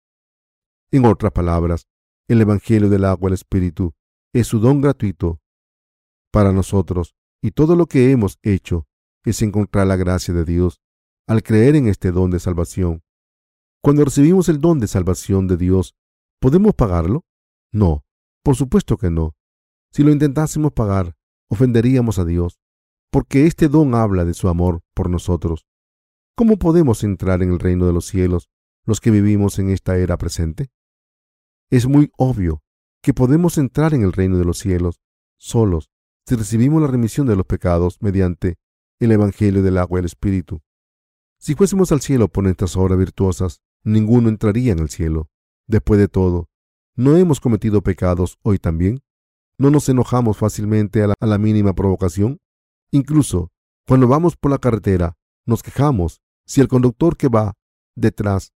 En 0.90 1.04
otras 1.04 1.32
palabras, 1.32 1.86
el 2.28 2.40
Evangelio 2.40 2.88
del 2.88 3.04
agua 3.04 3.28
el 3.28 3.34
Espíritu 3.34 3.94
es 4.32 4.46
su 4.46 4.58
don 4.58 4.80
gratuito 4.80 5.40
para 6.30 6.52
nosotros 6.52 7.14
y 7.42 7.52
todo 7.52 7.76
lo 7.76 7.86
que 7.86 8.10
hemos 8.10 8.38
hecho 8.42 8.86
es 9.24 9.42
encontrar 9.42 9.86
la 9.86 9.96
gracia 9.96 10.34
de 10.34 10.44
Dios 10.44 10.80
al 11.26 11.42
creer 11.42 11.76
en 11.76 11.88
este 11.88 12.10
don 12.10 12.30
de 12.30 12.40
salvación. 12.40 13.02
Cuando 13.82 14.04
recibimos 14.04 14.48
el 14.48 14.60
don 14.60 14.80
de 14.80 14.88
salvación 14.88 15.46
de 15.46 15.56
Dios, 15.56 15.94
¿podemos 16.40 16.74
pagarlo? 16.74 17.24
No, 17.72 18.04
por 18.42 18.56
supuesto 18.56 18.96
que 18.96 19.10
no. 19.10 19.36
Si 19.92 20.02
lo 20.02 20.10
intentásemos 20.10 20.72
pagar, 20.72 21.16
ofenderíamos 21.48 22.18
a 22.18 22.24
Dios, 22.24 22.58
porque 23.10 23.46
este 23.46 23.68
don 23.68 23.94
habla 23.94 24.24
de 24.24 24.34
su 24.34 24.48
amor 24.48 24.82
por 24.94 25.08
nosotros. 25.08 25.66
¿Cómo 26.38 26.56
podemos 26.56 27.02
entrar 27.02 27.42
en 27.42 27.50
el 27.50 27.58
reino 27.58 27.84
de 27.84 27.92
los 27.92 28.06
cielos 28.06 28.48
los 28.84 29.00
que 29.00 29.10
vivimos 29.10 29.58
en 29.58 29.70
esta 29.70 29.98
era 29.98 30.16
presente? 30.16 30.70
Es 31.68 31.88
muy 31.88 32.12
obvio 32.16 32.62
que 33.02 33.12
podemos 33.12 33.58
entrar 33.58 33.92
en 33.92 34.02
el 34.02 34.12
reino 34.12 34.38
de 34.38 34.44
los 34.44 34.58
cielos 34.58 35.00
solos 35.36 35.90
si 36.26 36.36
recibimos 36.36 36.80
la 36.80 36.86
remisión 36.86 37.26
de 37.26 37.34
los 37.34 37.44
pecados 37.44 38.00
mediante 38.00 38.54
el 39.00 39.10
Evangelio 39.10 39.64
del 39.64 39.78
agua 39.78 39.98
y 39.98 40.02
el 40.02 40.04
Espíritu. 40.04 40.60
Si 41.40 41.56
fuésemos 41.56 41.90
al 41.90 42.02
cielo 42.02 42.28
por 42.28 42.44
nuestras 42.44 42.76
obras 42.76 43.00
virtuosas, 43.00 43.60
ninguno 43.82 44.28
entraría 44.28 44.70
en 44.70 44.78
el 44.78 44.90
cielo. 44.90 45.30
Después 45.66 45.98
de 45.98 46.06
todo, 46.06 46.48
¿no 46.94 47.16
hemos 47.16 47.40
cometido 47.40 47.82
pecados 47.82 48.38
hoy 48.42 48.60
también? 48.60 49.00
¿No 49.58 49.72
nos 49.72 49.88
enojamos 49.88 50.36
fácilmente 50.36 51.02
a 51.02 51.08
la, 51.08 51.14
a 51.18 51.26
la 51.26 51.38
mínima 51.38 51.74
provocación? 51.74 52.38
Incluso, 52.92 53.50
cuando 53.88 54.06
vamos 54.06 54.36
por 54.36 54.52
la 54.52 54.58
carretera, 54.58 55.16
nos 55.44 55.64
quejamos 55.64 56.20
si 56.48 56.62
el 56.62 56.68
conductor 56.68 57.16
que 57.16 57.28
va 57.28 57.54
detrás 57.94 58.54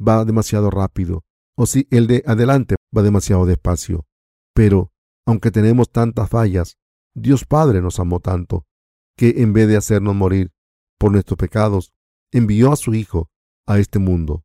va 0.00 0.24
demasiado 0.24 0.70
rápido 0.70 1.24
o 1.54 1.66
si 1.66 1.86
el 1.90 2.06
de 2.06 2.24
adelante 2.26 2.76
va 2.96 3.02
demasiado 3.02 3.44
despacio. 3.44 4.06
Pero, 4.54 4.90
aunque 5.26 5.50
tenemos 5.50 5.90
tantas 5.90 6.30
fallas, 6.30 6.78
Dios 7.14 7.44
Padre 7.44 7.82
nos 7.82 8.00
amó 8.00 8.20
tanto 8.20 8.66
que 9.16 9.34
en 9.42 9.52
vez 9.52 9.68
de 9.68 9.76
hacernos 9.76 10.14
morir 10.14 10.52
por 10.98 11.12
nuestros 11.12 11.36
pecados, 11.36 11.92
envió 12.32 12.72
a 12.72 12.76
su 12.76 12.94
Hijo 12.94 13.30
a 13.66 13.78
este 13.78 13.98
mundo. 13.98 14.44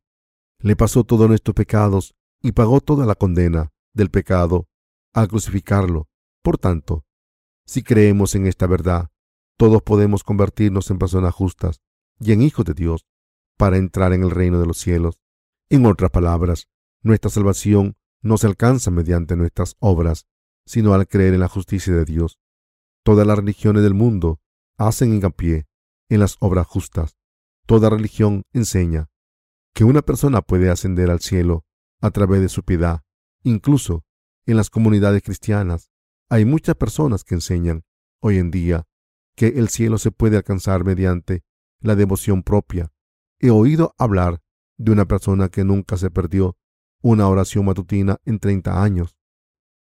Le 0.58 0.76
pasó 0.76 1.04
todos 1.04 1.28
nuestros 1.28 1.54
pecados 1.54 2.14
y 2.42 2.52
pagó 2.52 2.80
toda 2.80 3.06
la 3.06 3.14
condena 3.14 3.72
del 3.94 4.10
pecado 4.10 4.68
al 5.14 5.28
crucificarlo. 5.28 6.08
Por 6.42 6.58
tanto, 6.58 7.04
si 7.66 7.82
creemos 7.82 8.34
en 8.34 8.46
esta 8.46 8.66
verdad, 8.66 9.10
todos 9.56 9.82
podemos 9.82 10.24
convertirnos 10.24 10.90
en 10.90 10.98
personas 10.98 11.34
justas 11.34 11.80
y 12.20 12.32
en 12.32 12.42
hijos 12.42 12.64
de 12.64 12.74
Dios 12.74 13.06
para 13.56 13.76
entrar 13.76 14.12
en 14.12 14.22
el 14.22 14.30
reino 14.30 14.58
de 14.60 14.66
los 14.66 14.78
cielos. 14.78 15.20
En 15.68 15.86
otras 15.86 16.10
palabras, 16.10 16.68
nuestra 17.02 17.30
salvación 17.30 17.96
no 18.20 18.38
se 18.38 18.46
alcanza 18.46 18.90
mediante 18.90 19.36
nuestras 19.36 19.76
obras, 19.80 20.26
sino 20.66 20.94
al 20.94 21.08
creer 21.08 21.34
en 21.34 21.40
la 21.40 21.48
justicia 21.48 21.92
de 21.92 22.04
Dios. 22.04 22.38
Todas 23.02 23.26
las 23.26 23.38
religiones 23.38 23.82
del 23.82 23.94
mundo 23.94 24.40
hacen 24.76 25.12
hincapié 25.12 25.66
en 26.08 26.20
las 26.20 26.36
obras 26.40 26.66
justas. 26.66 27.16
Toda 27.66 27.90
religión 27.90 28.44
enseña 28.52 29.10
que 29.74 29.84
una 29.84 30.02
persona 30.02 30.42
puede 30.42 30.70
ascender 30.70 31.10
al 31.10 31.20
cielo 31.20 31.64
a 32.00 32.10
través 32.10 32.40
de 32.40 32.48
su 32.48 32.62
piedad. 32.62 33.02
Incluso 33.42 34.04
en 34.46 34.56
las 34.56 34.70
comunidades 34.70 35.22
cristianas 35.22 35.90
hay 36.28 36.44
muchas 36.44 36.74
personas 36.76 37.24
que 37.24 37.34
enseñan 37.34 37.84
hoy 38.20 38.38
en 38.38 38.50
día 38.50 38.86
que 39.34 39.48
el 39.48 39.68
cielo 39.68 39.98
se 39.98 40.10
puede 40.10 40.36
alcanzar 40.36 40.84
mediante 40.84 41.42
la 41.82 41.96
devoción 41.96 42.42
propia. 42.42 42.92
He 43.38 43.50
oído 43.50 43.94
hablar 43.98 44.40
de 44.78 44.92
una 44.92 45.06
persona 45.06 45.48
que 45.48 45.64
nunca 45.64 45.96
se 45.96 46.10
perdió 46.10 46.56
una 47.02 47.28
oración 47.28 47.64
matutina 47.64 48.18
en 48.24 48.38
30 48.38 48.82
años. 48.82 49.16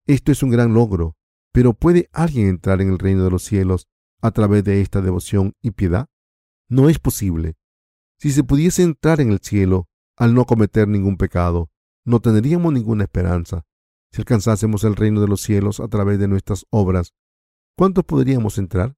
Esto 0.05 0.31
es 0.31 0.43
un 0.43 0.51
gran 0.51 0.73
logro, 0.73 1.17
pero 1.51 1.73
¿puede 1.73 2.09
alguien 2.13 2.47
entrar 2.47 2.81
en 2.81 2.89
el 2.89 2.99
reino 2.99 3.23
de 3.23 3.31
los 3.31 3.43
cielos 3.43 3.87
a 4.21 4.31
través 4.31 4.63
de 4.63 4.81
esta 4.81 5.01
devoción 5.01 5.55
y 5.61 5.71
piedad? 5.71 6.07
No 6.69 6.89
es 6.89 6.99
posible. 6.99 7.55
Si 8.19 8.31
se 8.31 8.43
pudiese 8.43 8.83
entrar 8.83 9.19
en 9.21 9.31
el 9.31 9.39
cielo 9.39 9.87
al 10.15 10.33
no 10.33 10.45
cometer 10.45 10.87
ningún 10.87 11.17
pecado, 11.17 11.69
no 12.05 12.19
tendríamos 12.19 12.73
ninguna 12.73 13.03
esperanza. 13.03 13.65
Si 14.11 14.21
alcanzásemos 14.21 14.83
el 14.83 14.95
reino 14.95 15.19
de 15.21 15.27
los 15.27 15.41
cielos 15.41 15.79
a 15.79 15.87
través 15.87 16.19
de 16.19 16.27
nuestras 16.27 16.65
obras, 16.69 17.13
¿cuántos 17.75 18.05
podríamos 18.05 18.57
entrar? 18.57 18.95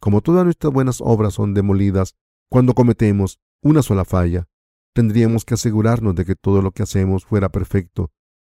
Como 0.00 0.20
todas 0.20 0.44
nuestras 0.44 0.72
buenas 0.72 1.00
obras 1.00 1.34
son 1.34 1.54
demolidas 1.54 2.16
cuando 2.54 2.74
cometemos 2.74 3.40
una 3.64 3.82
sola 3.82 4.04
falla, 4.04 4.46
tendríamos 4.94 5.44
que 5.44 5.54
asegurarnos 5.54 6.14
de 6.14 6.24
que 6.24 6.36
todo 6.36 6.62
lo 6.62 6.70
que 6.70 6.84
hacemos 6.84 7.24
fuera 7.24 7.48
perfecto 7.48 8.12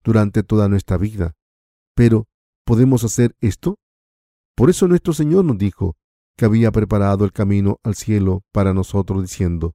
durante 0.04 0.42
toda 0.42 0.68
nuestra 0.68 0.98
vida. 0.98 1.34
Pero, 1.94 2.26
¿podemos 2.66 3.04
hacer 3.04 3.34
esto? 3.40 3.78
Por 4.54 4.68
eso 4.68 4.86
nuestro 4.86 5.14
Señor 5.14 5.46
nos 5.46 5.56
dijo 5.56 5.96
que 6.36 6.44
había 6.44 6.70
preparado 6.72 7.24
el 7.24 7.32
camino 7.32 7.78
al 7.82 7.94
cielo 7.94 8.42
para 8.52 8.74
nosotros, 8.74 9.22
diciendo, 9.22 9.72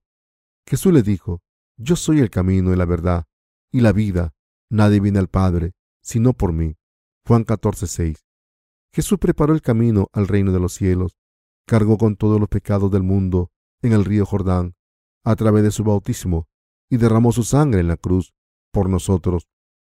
Jesús 0.68 0.94
le 0.94 1.02
dijo, 1.02 1.42
Yo 1.78 1.96
soy 1.96 2.20
el 2.20 2.30
camino 2.30 2.72
y 2.72 2.76
la 2.76 2.86
verdad 2.86 3.26
y 3.72 3.82
la 3.82 3.92
vida. 3.92 4.36
Nadie 4.70 5.00
viene 5.00 5.18
al 5.18 5.30
Padre, 5.30 5.72
sino 6.04 6.34
por 6.34 6.54
mí. 6.54 6.76
Juan 7.26 7.44
14, 7.44 8.14
Jesús 8.94 9.18
preparó 9.18 9.56
el 9.56 9.64
camino 9.64 10.10
al 10.14 10.28
reino 10.28 10.52
de 10.52 10.60
los 10.60 10.76
cielos, 10.76 11.18
cargó 11.66 11.98
con 11.98 12.18
todos 12.18 12.40
los 12.40 12.50
pecados 12.50 12.92
del 12.92 13.02
mundo 13.02 13.50
en 13.82 13.94
el 13.94 14.06
río 14.06 14.26
Jordán, 14.26 14.76
a 15.24 15.36
través 15.36 15.64
de 15.64 15.72
su 15.72 15.84
bautismo, 15.84 16.48
y 16.90 16.98
derramó 16.98 17.32
su 17.32 17.44
sangre 17.44 17.80
en 17.80 17.88
la 17.88 17.98
cruz 17.98 18.34
por 18.72 18.90
nosotros. 18.90 19.48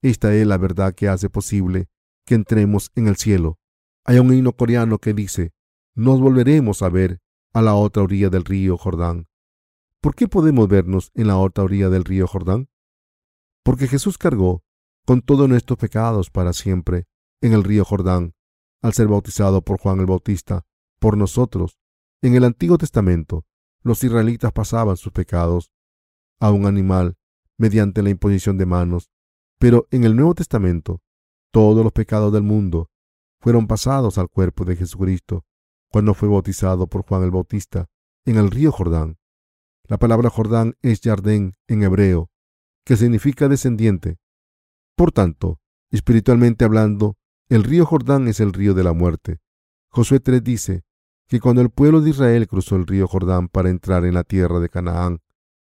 Esta 0.03 0.35
es 0.35 0.47
la 0.47 0.59
verdad 0.59 0.95
que 0.95 1.09
hace 1.09 1.31
posible 1.31 1.89
que 2.25 2.35
entremos 2.35 2.91
en 2.95 3.09
el 3.09 3.17
cielo. 3.17 3.59
Hay 4.05 4.19
un 4.19 4.33
himno 4.33 4.53
coreano 4.53 4.99
que 4.99 5.15
dice, 5.15 5.53
nos 5.95 6.21
volveremos 6.21 6.83
a 6.83 6.89
ver 6.89 7.21
a 7.53 7.63
la 7.63 7.75
otra 7.75 8.03
orilla 8.03 8.31
del 8.31 8.45
río 8.45 8.77
Jordán. 8.77 9.29
¿Por 10.01 10.15
qué 10.15 10.27
podemos 10.27 10.69
vernos 10.69 11.13
en 11.15 11.29
la 11.29 11.37
otra 11.37 11.65
orilla 11.65 11.89
del 11.89 12.05
río 12.05 12.27
Jordán? 12.27 12.69
Porque 13.63 13.87
Jesús 13.87 14.19
cargó 14.19 14.65
con 15.05 15.23
todos 15.23 15.49
nuestros 15.49 15.79
pecados 15.79 16.31
para 16.31 16.53
siempre 16.53 17.07
en 17.41 17.53
el 17.53 17.63
río 17.65 17.85
Jordán, 17.85 18.35
al 18.81 18.93
ser 18.95 19.09
bautizado 19.09 19.63
por 19.63 19.79
Juan 19.79 20.01
el 20.01 20.07
Bautista, 20.07 20.65
por 20.99 21.17
nosotros. 21.17 21.79
En 22.23 22.35
el 22.35 22.45
Antiguo 22.45 22.79
Testamento, 22.79 23.45
los 23.83 24.03
israelitas 24.05 24.53
pasaban 24.53 24.97
sus 24.97 25.13
pecados 25.13 25.73
a 26.41 26.51
un 26.51 26.67
animal 26.67 27.17
mediante 27.59 28.03
la 28.03 28.11
imposición 28.11 28.59
de 28.59 28.67
manos, 28.67 29.11
pero 29.59 29.87
en 29.91 30.05
el 30.05 30.17
Nuevo 30.17 30.35
Testamento, 30.35 31.01
todos 31.53 31.85
los 31.85 31.93
pecados 31.93 32.33
del 32.33 32.43
mundo 32.43 32.91
fueron 33.41 33.67
pasados 33.67 34.19
al 34.19 34.29
cuerpo 34.29 34.65
de 34.65 34.77
Jesucristo 34.77 35.45
cuando 35.89 36.15
fue 36.15 36.29
bautizado 36.29 36.87
por 36.87 37.03
Juan 37.03 37.23
el 37.23 37.31
Bautista 37.31 37.89
en 38.25 38.37
el 38.37 38.51
río 38.51 38.73
Jordán. 38.73 39.19
La 39.85 39.99
palabra 39.99 40.31
Jordán 40.31 40.75
es 40.81 41.01
Jardén 41.03 41.55
en 41.67 41.83
hebreo, 41.83 42.31
que 42.85 42.97
significa 42.97 43.49
descendiente. 43.49 44.19
Por 44.97 45.13
tanto, 45.13 45.61
espiritualmente 45.91 46.65
hablando, 46.65 47.17
el 47.49 47.65
río 47.65 47.85
Jordán 47.85 48.29
es 48.29 48.41
el 48.41 48.53
río 48.53 48.75
de 48.75 48.85
la 48.85 48.93
muerte. 48.93 49.41
Josué 49.91 50.21
3 50.21 50.43
dice 50.43 50.85
que 51.33 51.41
cuando 51.41 51.63
el 51.63 51.71
pueblo 51.71 52.03
de 52.03 52.11
Israel 52.11 52.47
cruzó 52.47 52.77
el 52.77 52.87
río 52.87 53.09
Jordán 53.09 53.49
para 53.49 53.71
entrar 53.71 54.05
en 54.05 54.13
la 54.13 54.23
tierra 54.23 54.61
de 54.61 54.69
Canaán, 54.69 55.23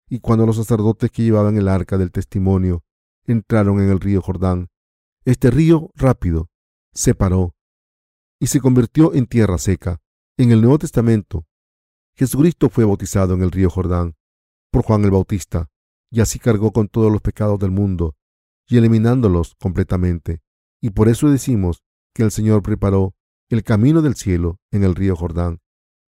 y 0.10 0.18
cuando 0.18 0.48
los 0.48 0.56
sacerdotes 0.56 1.12
que 1.12 1.22
llevaban 1.22 1.58
el 1.58 1.68
arca 1.68 2.00
del 2.00 2.12
testimonio 2.12 2.84
entraron 3.28 3.80
en 3.80 3.92
el 3.92 4.00
río 4.00 4.20
Jordán, 4.20 4.70
este 5.26 5.52
río 5.52 5.92
rápido 5.94 6.50
se 6.92 7.14
paró 7.14 7.54
y 8.40 8.48
se 8.48 8.60
convirtió 8.60 9.14
en 9.14 9.28
tierra 9.28 9.60
seca. 9.60 10.02
En 10.38 10.52
el 10.52 10.60
Nuevo 10.60 10.80
Testamento, 10.80 11.46
Jesucristo 12.16 12.72
fue 12.72 12.84
bautizado 12.84 13.36
en 13.36 13.44
el 13.44 13.52
río 13.52 13.70
Jordán 13.70 14.16
por 14.72 14.82
Juan 14.84 15.04
el 15.04 15.12
Bautista, 15.12 15.70
y 16.10 16.22
así 16.22 16.40
cargó 16.40 16.72
con 16.74 16.88
todos 16.88 17.12
los 17.12 17.22
pecados 17.22 17.60
del 17.60 17.70
mundo, 17.70 18.16
y 18.68 18.78
eliminándolos 18.78 19.54
completamente. 19.60 20.42
Y 20.82 20.90
por 20.90 21.10
eso 21.10 21.30
decimos 21.30 21.84
que 22.16 22.24
el 22.24 22.32
Señor 22.32 22.64
preparó 22.64 23.14
el 23.50 23.64
camino 23.64 24.02
del 24.02 24.16
cielo 24.16 24.60
en 24.72 24.84
el 24.84 24.96
río 24.96 25.16
Jordán, 25.16 25.60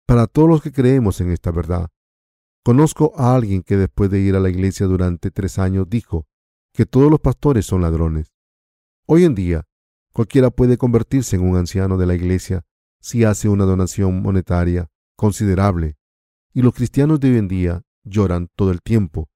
para 0.07 0.25
todos 0.25 0.49
los 0.49 0.61
que 0.61 0.71
creemos 0.71 1.21
en 1.21 1.31
esta 1.31 1.51
verdad. 1.51 1.89
Conozco 2.63 3.13
a 3.15 3.35
alguien 3.35 3.61
que 3.61 3.77
después 3.77 4.09
de 4.09 4.19
ir 4.19 4.35
a 4.35 4.39
la 4.39 4.49
iglesia 4.49 4.87
durante 4.87 5.31
tres 5.31 5.59
años 5.59 5.87
dijo 5.87 6.27
que 6.73 6.85
todos 6.85 7.11
los 7.11 7.19
pastores 7.19 7.65
son 7.65 7.81
ladrones. 7.81 8.33
Hoy 9.05 9.23
en 9.23 9.35
día, 9.35 9.67
cualquiera 10.13 10.49
puede 10.49 10.77
convertirse 10.77 11.35
en 11.35 11.43
un 11.43 11.55
anciano 11.55 11.97
de 11.97 12.07
la 12.07 12.15
iglesia 12.15 12.65
si 12.99 13.23
hace 13.23 13.49
una 13.49 13.65
donación 13.65 14.21
monetaria 14.21 14.89
considerable. 15.15 15.95
Y 16.53 16.61
los 16.63 16.73
cristianos 16.73 17.19
de 17.19 17.31
hoy 17.31 17.37
en 17.37 17.47
día 17.47 17.83
lloran 18.03 18.49
todo 18.55 18.71
el 18.71 18.81
tiempo, 18.81 19.29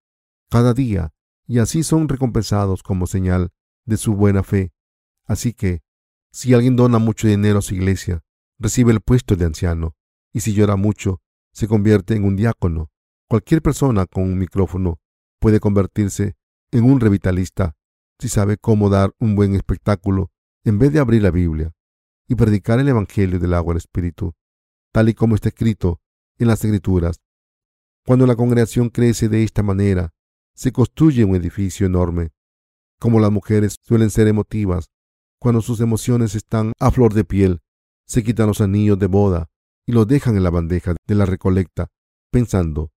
cada 0.50 0.74
día, 0.74 1.14
y 1.46 1.60
así 1.60 1.84
son 1.84 2.10
recompensados 2.10 2.82
como 2.82 3.06
señal 3.06 3.52
de 3.86 3.98
su 3.98 4.16
buena 4.16 4.44
fe. 4.44 4.74
Así 5.26 5.54
que, 5.54 5.84
si 6.32 6.54
alguien 6.54 6.76
dona 6.76 6.98
mucho 6.98 7.28
dinero 7.28 7.60
a 7.60 7.62
su 7.62 7.76
iglesia, 7.76 8.24
recibe 8.58 8.92
el 8.92 9.02
puesto 9.02 9.36
de 9.36 9.46
anciano, 9.46 9.96
y 10.34 10.40
si 10.40 10.54
llora 10.54 10.76
mucho, 10.76 11.22
se 11.54 11.68
convierte 11.68 12.16
en 12.16 12.24
un 12.24 12.36
diácono. 12.36 12.90
Cualquier 13.28 13.62
persona 13.62 14.06
con 14.06 14.24
un 14.24 14.38
micrófono 14.38 15.00
puede 15.40 15.60
convertirse 15.60 16.36
en 16.72 16.86
un 16.86 17.00
revitalista 17.00 17.76
si 18.20 18.30
sabe 18.30 18.58
cómo 18.58 18.90
dar 18.90 19.14
un 19.20 19.36
buen 19.36 19.56
espectáculo 19.56 20.32
en 20.64 20.78
vez 20.78 20.94
de 20.94 21.00
abrir 21.00 21.24
la 21.24 21.32
Biblia 21.32 21.74
y 22.28 22.36
predicar 22.36 22.80
el 22.80 22.88
Evangelio 22.88 23.40
del 23.40 23.54
agua 23.54 23.74
del 23.74 23.80
Espíritu, 23.80 24.34
tal 24.94 25.10
y 25.10 25.14
como 25.14 25.36
está 25.36 25.50
escrito 25.50 26.00
en 26.38 26.48
las 26.48 26.64
Escrituras. 26.64 27.20
Cuando 28.06 28.26
la 28.28 28.36
congregación 28.36 28.90
crece 28.90 29.28
de 29.28 29.44
esta 29.44 29.64
manera, 29.64 30.14
se 30.56 30.72
construye 30.72 31.24
un 31.24 31.36
edificio 31.36 31.86
enorme. 31.88 32.30
Como 33.00 33.20
las 33.20 33.32
mujeres 33.32 33.78
suelen 33.82 34.12
ser 34.12 34.28
emotivas, 34.28 34.92
cuando 35.42 35.62
sus 35.62 35.82
emociones 35.82 36.36
están 36.36 36.74
a 36.80 36.92
flor 36.92 37.16
de 37.16 37.24
piel, 37.24 37.62
se 38.06 38.24
quitan 38.24 38.46
los 38.46 38.62
anillos 38.62 39.00
de 39.00 39.08
boda 39.08 39.50
y 39.88 39.92
los 39.92 40.08
dejan 40.08 40.38
en 40.38 40.44
la 40.44 40.52
bandeja 40.52 40.96
de 41.08 41.16
la 41.16 41.26
recolecta, 41.26 41.88
pensando, 42.32 42.92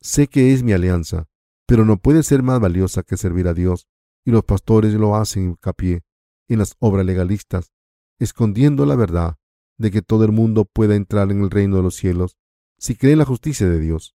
sé 0.00 0.28
que 0.28 0.54
es 0.54 0.62
mi 0.62 0.72
alianza, 0.72 1.26
pero 1.66 1.84
no 1.84 1.96
puede 1.96 2.22
ser 2.22 2.44
más 2.44 2.60
valiosa 2.60 3.02
que 3.02 3.16
servir 3.16 3.48
a 3.48 3.54
Dios, 3.54 3.88
y 4.24 4.30
los 4.30 4.44
pastores 4.44 4.94
lo 4.94 5.16
hacen 5.16 5.50
hincapié 5.50 6.02
en 6.48 6.60
las 6.60 6.76
obras 6.78 7.04
legalistas, 7.04 7.72
escondiendo 8.20 8.86
la 8.86 8.94
verdad 8.94 9.36
de 9.76 9.90
que 9.90 10.00
todo 10.00 10.24
el 10.24 10.30
mundo 10.30 10.66
pueda 10.66 10.94
entrar 10.94 11.32
en 11.32 11.42
el 11.42 11.50
reino 11.50 11.76
de 11.76 11.82
los 11.82 11.96
cielos 11.96 12.36
si 12.78 12.94
cree 12.94 13.14
en 13.14 13.18
la 13.18 13.24
justicia 13.24 13.68
de 13.68 13.80
Dios. 13.80 14.14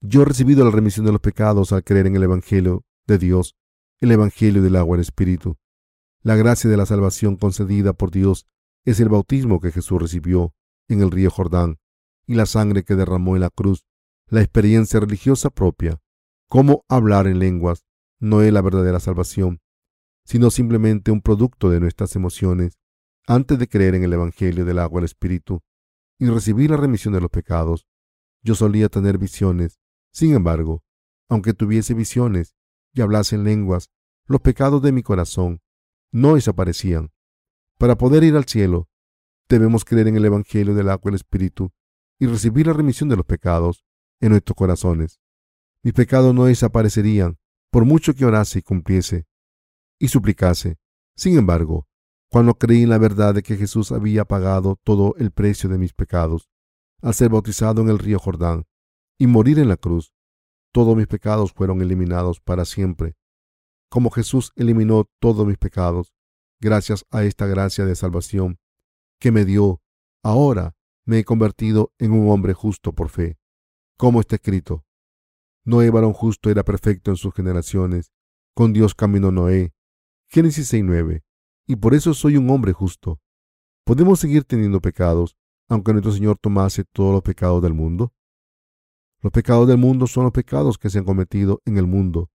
Yo 0.00 0.22
he 0.22 0.24
recibido 0.24 0.64
la 0.64 0.70
remisión 0.70 1.04
de 1.04 1.12
los 1.12 1.20
pecados 1.20 1.72
al 1.72 1.84
creer 1.84 2.06
en 2.06 2.16
el 2.16 2.22
Evangelio 2.22 2.84
de 3.06 3.18
Dios, 3.18 3.54
el 4.00 4.12
Evangelio 4.12 4.62
del 4.62 4.76
agua 4.76 4.96
del 4.96 5.02
Espíritu. 5.02 5.58
La 6.22 6.36
gracia 6.36 6.70
de 6.70 6.76
la 6.76 6.86
salvación 6.86 7.36
concedida 7.36 7.92
por 7.92 8.12
Dios 8.12 8.46
es 8.84 9.00
el 9.00 9.08
bautismo 9.08 9.60
que 9.60 9.72
Jesús 9.72 10.00
recibió 10.00 10.54
en 10.88 11.00
el 11.00 11.10
río 11.10 11.30
Jordán 11.30 11.78
y 12.26 12.34
la 12.34 12.46
sangre 12.46 12.84
que 12.84 12.94
derramó 12.94 13.34
en 13.34 13.40
la 13.40 13.50
cruz, 13.50 13.84
la 14.28 14.40
experiencia 14.40 15.00
religiosa 15.00 15.50
propia. 15.50 16.00
Cómo 16.48 16.84
hablar 16.88 17.26
en 17.26 17.40
lenguas 17.40 17.84
no 18.20 18.42
es 18.42 18.52
la 18.52 18.62
verdadera 18.62 19.00
salvación, 19.00 19.60
sino 20.24 20.50
simplemente 20.50 21.10
un 21.10 21.22
producto 21.22 21.70
de 21.70 21.80
nuestras 21.80 22.14
emociones 22.14 22.78
antes 23.26 23.58
de 23.58 23.68
creer 23.68 23.96
en 23.96 24.04
el 24.04 24.12
Evangelio 24.12 24.64
del 24.64 24.78
agua 24.78 25.00
del 25.00 25.06
Espíritu 25.06 25.60
y 26.20 26.26
recibir 26.26 26.70
la 26.70 26.76
remisión 26.76 27.14
de 27.14 27.20
los 27.20 27.30
pecados. 27.30 27.88
Yo 28.42 28.54
solía 28.54 28.88
tener 28.88 29.18
visiones 29.18 29.80
sin 30.12 30.34
embargo, 30.34 30.84
aunque 31.28 31.54
tuviese 31.54 31.94
visiones 31.94 32.54
y 32.92 33.00
hablase 33.00 33.34
en 33.34 33.44
lenguas, 33.44 33.90
los 34.26 34.40
pecados 34.40 34.82
de 34.82 34.92
mi 34.92 35.02
corazón 35.02 35.60
no 36.12 36.34
desaparecían. 36.34 37.10
Para 37.78 37.96
poder 37.96 38.22
ir 38.22 38.36
al 38.36 38.44
cielo, 38.44 38.88
debemos 39.48 39.84
creer 39.84 40.08
en 40.08 40.16
el 40.16 40.24
Evangelio 40.24 40.74
del 40.74 40.88
agua 40.88 41.02
y 41.06 41.08
el 41.10 41.14
Espíritu 41.16 41.72
y 42.18 42.26
recibir 42.26 42.66
la 42.66 42.74
remisión 42.74 43.08
de 43.08 43.16
los 43.16 43.26
pecados 43.26 43.84
en 44.20 44.30
nuestros 44.30 44.54
corazones. 44.54 45.20
Mis 45.82 45.94
pecados 45.94 46.32
no 46.34 46.44
desaparecerían 46.44 47.38
por 47.70 47.84
mucho 47.84 48.14
que 48.14 48.24
orase 48.24 48.60
y 48.60 48.62
cumpliese 48.62 49.26
y 49.98 50.08
suplicase. 50.08 50.78
Sin 51.16 51.36
embargo, 51.36 51.88
cuando 52.28 52.54
creí 52.54 52.82
en 52.82 52.90
la 52.90 52.98
verdad 52.98 53.34
de 53.34 53.42
que 53.42 53.56
Jesús 53.56 53.92
había 53.92 54.24
pagado 54.24 54.78
todo 54.84 55.14
el 55.18 55.32
precio 55.32 55.68
de 55.68 55.78
mis 55.78 55.92
pecados, 55.92 56.48
al 57.00 57.14
ser 57.14 57.30
bautizado 57.30 57.82
en 57.82 57.88
el 57.88 57.98
río 57.98 58.18
Jordán, 58.18 58.64
y 59.18 59.26
morir 59.26 59.58
en 59.58 59.68
la 59.68 59.76
cruz, 59.76 60.12
todos 60.72 60.96
mis 60.96 61.06
pecados 61.06 61.52
fueron 61.52 61.82
eliminados 61.82 62.40
para 62.40 62.64
siempre. 62.64 63.16
Como 63.92 64.08
Jesús 64.08 64.52
eliminó 64.56 65.04
todos 65.20 65.46
mis 65.46 65.58
pecados, 65.58 66.14
gracias 66.62 67.04
a 67.10 67.24
esta 67.24 67.46
gracia 67.46 67.84
de 67.84 67.94
salvación 67.94 68.58
que 69.20 69.30
me 69.30 69.44
dio, 69.44 69.82
ahora 70.24 70.74
me 71.04 71.18
he 71.18 71.24
convertido 71.24 71.92
en 71.98 72.12
un 72.12 72.30
hombre 72.30 72.54
justo 72.54 72.94
por 72.94 73.10
fe. 73.10 73.36
Como 73.98 74.20
está 74.20 74.36
escrito, 74.36 74.86
Noé 75.66 75.90
varón 75.90 76.14
justo 76.14 76.48
era 76.48 76.62
perfecto 76.62 77.10
en 77.10 77.18
sus 77.18 77.34
generaciones, 77.34 78.12
con 78.54 78.72
Dios 78.72 78.94
caminó 78.94 79.30
Noé. 79.30 79.74
Génesis 80.30 80.72
6.9. 80.72 81.22
Y 81.66 81.76
por 81.76 81.92
eso 81.92 82.14
soy 82.14 82.38
un 82.38 82.48
hombre 82.48 82.72
justo. 82.72 83.20
¿Podemos 83.84 84.20
seguir 84.20 84.44
teniendo 84.44 84.80
pecados, 84.80 85.36
aunque 85.68 85.92
nuestro 85.92 86.12
Señor 86.12 86.38
tomase 86.40 86.84
todos 86.84 87.12
los 87.12 87.22
pecados 87.22 87.62
del 87.62 87.74
mundo? 87.74 88.14
Los 89.20 89.32
pecados 89.32 89.68
del 89.68 89.76
mundo 89.76 90.06
son 90.06 90.24
los 90.24 90.32
pecados 90.32 90.78
que 90.78 90.88
se 90.88 90.98
han 90.98 91.04
cometido 91.04 91.60
en 91.66 91.76
el 91.76 91.86
mundo. 91.86 92.31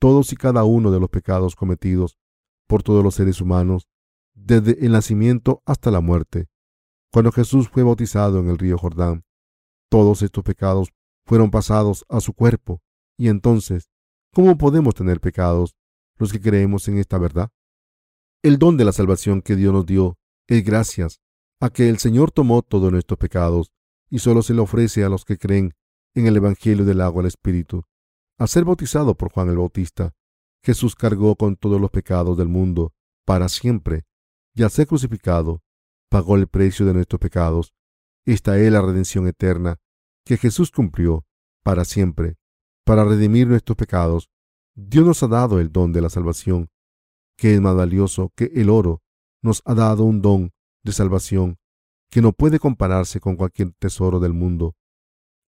Todos 0.00 0.32
y 0.32 0.36
cada 0.36 0.64
uno 0.64 0.90
de 0.90 0.98
los 0.98 1.10
pecados 1.10 1.54
cometidos 1.54 2.16
por 2.66 2.82
todos 2.82 3.04
los 3.04 3.14
seres 3.14 3.40
humanos, 3.40 3.86
desde 4.34 4.84
el 4.84 4.92
nacimiento 4.92 5.62
hasta 5.66 5.90
la 5.90 6.00
muerte. 6.00 6.48
Cuando 7.12 7.30
Jesús 7.32 7.68
fue 7.68 7.82
bautizado 7.82 8.40
en 8.40 8.48
el 8.48 8.58
río 8.58 8.78
Jordán, 8.78 9.24
todos 9.90 10.22
estos 10.22 10.42
pecados 10.42 10.88
fueron 11.26 11.50
pasados 11.50 12.04
a 12.08 12.20
su 12.20 12.32
cuerpo. 12.32 12.80
Y 13.18 13.28
entonces, 13.28 13.90
¿cómo 14.32 14.56
podemos 14.56 14.94
tener 14.94 15.20
pecados 15.20 15.76
los 16.16 16.32
que 16.32 16.40
creemos 16.40 16.88
en 16.88 16.98
esta 16.98 17.18
verdad? 17.18 17.50
El 18.42 18.58
don 18.58 18.76
de 18.76 18.84
la 18.84 18.92
salvación 18.92 19.42
que 19.42 19.56
Dios 19.56 19.74
nos 19.74 19.84
dio 19.84 20.16
es 20.48 20.64
gracias 20.64 21.20
a 21.60 21.68
que 21.68 21.90
el 21.90 21.98
Señor 21.98 22.30
tomó 22.30 22.62
todos 22.62 22.90
nuestros 22.90 23.18
pecados 23.18 23.70
y 24.08 24.20
solo 24.20 24.42
se 24.42 24.54
le 24.54 24.60
ofrece 24.60 25.04
a 25.04 25.10
los 25.10 25.24
que 25.24 25.36
creen 25.36 25.74
en 26.14 26.26
el 26.26 26.36
Evangelio 26.36 26.84
del 26.84 27.02
agua 27.02 27.22
al 27.22 27.26
Espíritu. 27.26 27.84
Al 28.40 28.48
ser 28.48 28.64
bautizado 28.64 29.14
por 29.14 29.30
Juan 29.30 29.50
el 29.50 29.58
Bautista, 29.58 30.14
Jesús 30.64 30.94
cargó 30.94 31.36
con 31.36 31.56
todos 31.56 31.78
los 31.78 31.90
pecados 31.90 32.38
del 32.38 32.48
mundo 32.48 32.94
para 33.26 33.50
siempre 33.50 34.06
y 34.54 34.62
al 34.62 34.70
ser 34.70 34.86
crucificado, 34.86 35.62
pagó 36.08 36.36
el 36.36 36.48
precio 36.48 36.86
de 36.86 36.94
nuestros 36.94 37.20
pecados. 37.20 37.74
Esta 38.24 38.58
es 38.58 38.72
la 38.72 38.80
redención 38.80 39.26
eterna 39.26 39.76
que 40.24 40.38
Jesús 40.38 40.70
cumplió 40.70 41.26
para 41.62 41.84
siempre. 41.84 42.38
Para 42.86 43.04
redimir 43.04 43.46
nuestros 43.46 43.76
pecados, 43.76 44.30
Dios 44.74 45.04
nos 45.04 45.22
ha 45.22 45.28
dado 45.28 45.60
el 45.60 45.70
don 45.70 45.92
de 45.92 46.00
la 46.00 46.08
salvación, 46.08 46.70
que 47.36 47.52
es 47.52 47.60
más 47.60 47.76
valioso 47.76 48.32
que 48.34 48.50
el 48.54 48.70
oro. 48.70 49.02
Nos 49.42 49.60
ha 49.66 49.74
dado 49.74 50.04
un 50.04 50.22
don 50.22 50.50
de 50.82 50.92
salvación 50.92 51.58
que 52.10 52.22
no 52.22 52.32
puede 52.32 52.58
compararse 52.58 53.20
con 53.20 53.36
cualquier 53.36 53.72
tesoro 53.72 54.18
del 54.18 54.32
mundo. 54.32 54.76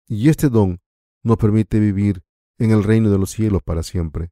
Y 0.06 0.30
este 0.30 0.48
don 0.48 0.80
nos 1.22 1.36
permite 1.36 1.80
vivir 1.80 2.22
en 2.58 2.70
el 2.70 2.84
reino 2.84 3.10
de 3.10 3.18
los 3.18 3.30
cielos 3.30 3.62
para 3.62 3.82
siempre. 3.82 4.30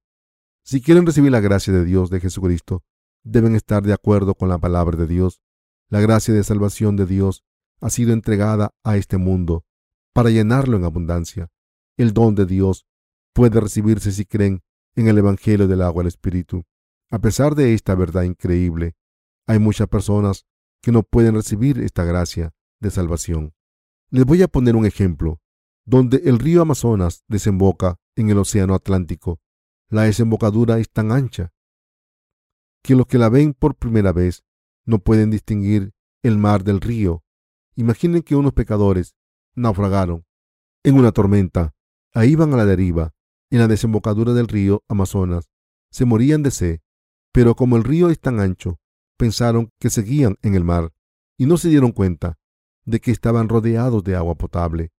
Si 0.64 0.81
quieren 0.81 1.07
recibir 1.07 1.31
la 1.31 1.41
gracia 1.41 1.72
de 1.72 1.85
Dios 1.85 2.11
de 2.11 2.20
Jesucristo, 2.20 2.83
deben 3.22 3.55
estar 3.55 3.83
de 3.83 3.93
acuerdo 3.93 4.35
con 4.35 4.49
la 4.49 4.59
palabra 4.59 4.97
de 4.97 5.07
Dios. 5.07 5.41
La 5.89 6.01
gracia 6.01 6.35
de 6.35 6.43
salvación 6.43 6.97
de 6.97 7.07
Dios 7.07 7.45
ha 7.81 7.91
sido 7.91 8.12
entregada 8.12 8.74
a 8.83 8.97
este 8.97 9.16
mundo 9.16 9.64
para 10.12 10.31
llenarlo 10.31 10.77
en 10.77 10.85
abundancia. 10.85 11.49
El 11.97 12.12
don 12.12 12.35
de 12.35 12.47
Dios 12.47 12.87
puede 13.33 13.61
recibirse 13.61 14.12
si 14.12 14.24
creen 14.24 14.62
en 14.95 15.09
el 15.09 15.18
Evangelio 15.18 15.68
del 15.68 15.83
agua 15.83 16.03
del 16.03 16.09
Espíritu. 16.09 16.64
A 17.11 17.20
pesar 17.20 17.55
de 17.55 17.74
esta 17.74 17.95
verdad 17.95 18.22
increíble, 18.22 18.97
hay 19.47 19.59
muchas 19.59 19.89
personas 19.89 20.47
que 20.83 20.91
no 20.91 21.03
pueden 21.03 21.35
recibir 21.35 21.79
esta 21.81 22.05
gracia 22.05 22.55
de 22.81 22.91
salvación. 22.91 23.55
Les 24.11 24.24
voy 24.24 24.43
a 24.43 24.49
poner 24.49 24.74
un 24.74 24.87
ejemplo, 24.87 25.41
donde 25.87 26.18
el 26.24 26.39
río 26.39 26.62
Amazonas 26.62 27.24
desemboca 27.28 27.99
en 28.16 28.28
el 28.28 28.39
Océano 28.39 28.74
Atlántico 28.74 29.41
la 29.89 30.03
desembocadura 30.03 30.78
es 30.78 30.91
tan 30.91 31.12
ancha 31.12 31.53
que 32.82 32.97
los 32.97 33.07
que 33.07 33.18
la 33.18 33.28
ven 33.28 33.55
por 33.55 33.76
primera 33.76 34.12
vez 34.12 34.45
no 34.84 34.99
pueden 34.99 35.30
distinguir 35.30 35.93
el 36.22 36.39
mar 36.39 36.64
del 36.64 36.80
río. 36.80 37.24
Imaginen 37.76 38.22
que 38.22 38.37
unos 38.37 38.53
pecadores 38.53 39.16
naufragaron 39.55 40.24
en 40.84 40.97
una 40.97 41.12
tormenta. 41.12 41.74
Ahí 42.12 42.34
van 42.34 42.53
a 42.55 42.57
la 42.57 42.64
deriva, 42.64 43.14
en 43.51 43.59
la 43.59 43.68
desembocadura 43.68 44.32
del 44.32 44.49
río 44.49 44.84
Amazonas. 44.89 45.51
Se 45.91 46.05
morían 46.05 46.43
de 46.43 46.51
sed, 46.51 46.80
pero 47.32 47.55
como 47.55 47.76
el 47.76 47.84
río 47.84 48.11
es 48.11 48.20
tan 48.20 48.41
ancho, 48.41 48.80
pensaron 49.16 49.72
que 49.78 49.91
seguían 49.91 50.37
en 50.43 50.55
el 50.55 50.64
mar 50.64 50.93
y 51.37 51.47
no 51.47 51.59
se 51.59 51.68
dieron 51.68 51.93
cuenta 51.93 52.39
de 52.84 53.01
que 53.01 53.11
estaban 53.11 53.49
rodeados 53.49 54.03
de 54.05 54.16
agua 54.16 54.37
potable. 54.37 54.93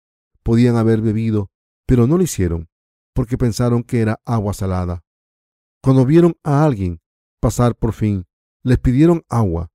Podían 0.48 0.78
haber 0.78 1.02
bebido, 1.02 1.52
pero 1.86 2.08
no 2.08 2.18
lo 2.18 2.24
hicieron 2.24 2.70
porque 3.14 3.38
pensaron 3.38 3.84
que 3.84 4.00
era 4.00 4.22
agua 4.24 4.54
salada. 4.54 5.04
Cuando 5.84 6.06
vieron 6.06 6.38
a 6.42 6.64
alguien 6.64 7.02
pasar 7.42 7.76
por 7.76 7.92
fin, 7.92 8.26
les 8.64 8.80
pidieron 8.80 9.26
agua, 9.28 9.74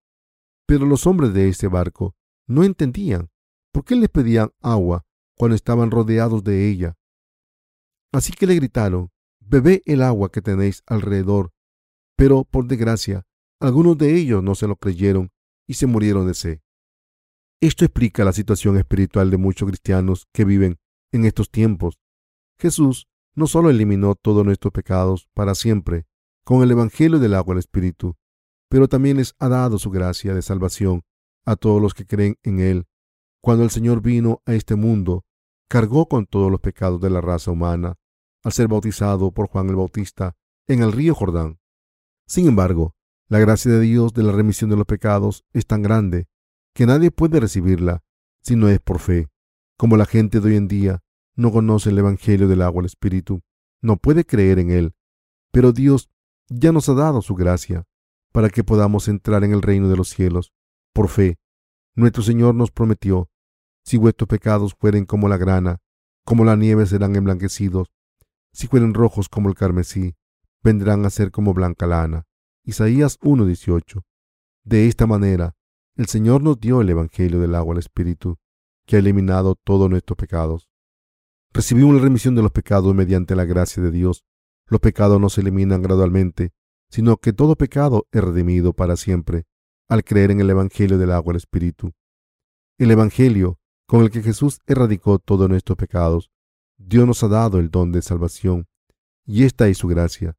pero 0.66 0.86
los 0.86 1.06
hombres 1.06 1.34
de 1.34 1.50
ese 1.50 1.68
barco 1.68 2.16
no 2.46 2.64
entendían 2.64 3.28
por 3.70 3.84
qué 3.84 3.96
les 3.96 4.08
pedían 4.08 4.50
agua 4.62 5.04
cuando 5.36 5.56
estaban 5.56 5.90
rodeados 5.90 6.42
de 6.42 6.70
ella. 6.70 6.96
Así 8.10 8.32
que 8.32 8.46
le 8.46 8.54
gritaron, 8.54 9.10
bebé 9.40 9.82
el 9.84 10.00
agua 10.00 10.32
que 10.32 10.40
tenéis 10.40 10.82
alrededor. 10.86 11.52
Pero, 12.16 12.44
por 12.44 12.66
desgracia, 12.66 13.26
algunos 13.60 13.98
de 13.98 14.16
ellos 14.16 14.42
no 14.42 14.54
se 14.54 14.66
lo 14.66 14.76
creyeron 14.76 15.32
y 15.66 15.74
se 15.74 15.86
murieron 15.86 16.26
de 16.26 16.32
sed. 16.32 16.60
Esto 17.62 17.84
explica 17.84 18.24
la 18.24 18.32
situación 18.32 18.76
espiritual 18.76 19.30
de 19.30 19.36
muchos 19.36 19.68
cristianos 19.68 20.26
que 20.32 20.44
viven 20.44 20.80
en 21.12 21.24
estos 21.24 21.48
tiempos. 21.48 22.00
Jesús 22.58 23.06
no 23.36 23.46
solo 23.46 23.70
eliminó 23.70 24.16
todos 24.16 24.44
nuestros 24.44 24.72
pecados 24.72 25.28
para 25.32 25.54
siempre 25.54 26.04
con 26.44 26.64
el 26.64 26.72
Evangelio 26.72 27.20
del 27.20 27.34
agua 27.34 27.54
del 27.54 27.60
Espíritu, 27.60 28.16
pero 28.68 28.88
también 28.88 29.18
les 29.18 29.36
ha 29.38 29.48
dado 29.48 29.78
su 29.78 29.90
gracia 29.90 30.34
de 30.34 30.42
salvación 30.42 31.02
a 31.44 31.54
todos 31.54 31.80
los 31.80 31.94
que 31.94 32.04
creen 32.04 32.36
en 32.42 32.58
Él. 32.58 32.88
Cuando 33.40 33.62
el 33.62 33.70
Señor 33.70 34.02
vino 34.02 34.42
a 34.44 34.54
este 34.54 34.74
mundo, 34.74 35.24
cargó 35.68 36.08
con 36.08 36.26
todos 36.26 36.50
los 36.50 36.60
pecados 36.60 37.00
de 37.00 37.10
la 37.10 37.20
raza 37.20 37.52
humana 37.52 37.94
al 38.42 38.50
ser 38.50 38.66
bautizado 38.66 39.30
por 39.30 39.46
Juan 39.46 39.68
el 39.68 39.76
Bautista 39.76 40.34
en 40.66 40.82
el 40.82 40.90
río 40.90 41.14
Jordán. 41.14 41.60
Sin 42.26 42.48
embargo, 42.48 42.96
la 43.28 43.38
gracia 43.38 43.70
de 43.70 43.78
Dios 43.78 44.14
de 44.14 44.24
la 44.24 44.32
remisión 44.32 44.68
de 44.68 44.74
los 44.74 44.86
pecados 44.86 45.44
es 45.52 45.64
tan 45.64 45.82
grande 45.82 46.26
que 46.74 46.86
nadie 46.86 47.10
puede 47.10 47.40
recibirla 47.40 48.02
si 48.40 48.56
no 48.56 48.68
es 48.68 48.80
por 48.80 48.98
fe, 48.98 49.28
como 49.76 49.96
la 49.96 50.06
gente 50.06 50.40
de 50.40 50.48
hoy 50.48 50.56
en 50.56 50.68
día 50.68 51.02
no 51.34 51.52
conoce 51.52 51.90
el 51.90 51.98
Evangelio 51.98 52.48
del 52.48 52.62
agua 52.62 52.80
del 52.80 52.86
Espíritu, 52.86 53.42
no 53.80 53.96
puede 53.96 54.24
creer 54.24 54.58
en 54.58 54.70
él. 54.70 54.94
Pero 55.50 55.72
Dios 55.72 56.08
ya 56.48 56.72
nos 56.72 56.88
ha 56.88 56.94
dado 56.94 57.22
su 57.22 57.34
gracia 57.34 57.84
para 58.32 58.48
que 58.48 58.64
podamos 58.64 59.08
entrar 59.08 59.44
en 59.44 59.52
el 59.52 59.62
reino 59.62 59.88
de 59.88 59.96
los 59.96 60.08
cielos. 60.08 60.52
Por 60.92 61.08
fe, 61.08 61.38
nuestro 61.94 62.22
Señor 62.22 62.54
nos 62.54 62.70
prometió, 62.70 63.28
si 63.84 63.96
vuestros 63.96 64.28
pecados 64.28 64.74
fueren 64.74 65.04
como 65.04 65.28
la 65.28 65.36
grana, 65.36 65.78
como 66.24 66.44
la 66.44 66.56
nieve 66.56 66.86
serán 66.86 67.16
emblanquecidos, 67.16 67.92
si 68.52 68.66
fueren 68.68 68.94
rojos 68.94 69.28
como 69.28 69.48
el 69.48 69.54
carmesí, 69.54 70.14
vendrán 70.62 71.04
a 71.04 71.10
ser 71.10 71.30
como 71.30 71.52
blanca 71.54 71.86
lana. 71.86 72.26
Isaías 72.64 73.18
1:18. 73.22 74.02
De 74.64 74.86
esta 74.86 75.06
manera, 75.06 75.56
el 75.96 76.06
Señor 76.06 76.42
nos 76.42 76.58
dio 76.58 76.80
el 76.80 76.90
Evangelio 76.90 77.40
del 77.40 77.54
agua 77.54 77.74
del 77.74 77.80
Espíritu, 77.80 78.38
que 78.86 78.96
ha 78.96 78.98
eliminado 78.98 79.54
todos 79.54 79.90
nuestros 79.90 80.16
pecados. 80.16 80.68
Recibimos 81.52 81.94
la 81.94 82.02
remisión 82.02 82.34
de 82.34 82.42
los 82.42 82.50
pecados 82.50 82.94
mediante 82.94 83.36
la 83.36 83.44
gracia 83.44 83.82
de 83.82 83.90
Dios. 83.90 84.24
Los 84.66 84.80
pecados 84.80 85.20
no 85.20 85.28
se 85.28 85.42
eliminan 85.42 85.82
gradualmente, 85.82 86.52
sino 86.88 87.18
que 87.18 87.32
todo 87.32 87.56
pecado 87.56 88.06
es 88.10 88.24
redimido 88.24 88.72
para 88.72 88.96
siempre 88.96 89.46
al 89.88 90.04
creer 90.04 90.30
en 90.30 90.40
el 90.40 90.48
Evangelio 90.48 90.96
del 90.96 91.12
agua 91.12 91.32
del 91.32 91.38
Espíritu. 91.38 91.92
El 92.78 92.90
Evangelio 92.90 93.58
con 93.86 94.00
el 94.00 94.10
que 94.10 94.22
Jesús 94.22 94.60
erradicó 94.66 95.18
todos 95.18 95.50
nuestros 95.50 95.76
pecados. 95.76 96.30
Dios 96.78 97.06
nos 97.06 97.22
ha 97.22 97.28
dado 97.28 97.58
el 97.58 97.70
don 97.70 97.92
de 97.92 98.00
salvación, 98.00 98.66
y 99.26 99.44
esta 99.44 99.68
es 99.68 99.76
su 99.76 99.88
gracia. 99.88 100.34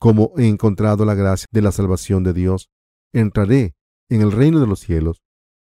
Como 0.00 0.32
he 0.36 0.48
encontrado 0.48 1.04
la 1.04 1.14
gracia 1.14 1.46
de 1.52 1.62
la 1.62 1.70
salvación 1.70 2.24
de 2.24 2.32
Dios, 2.32 2.68
entraré 3.12 3.75
en 4.08 4.22
el 4.22 4.32
reino 4.32 4.60
de 4.60 4.66
los 4.66 4.80
cielos. 4.80 5.22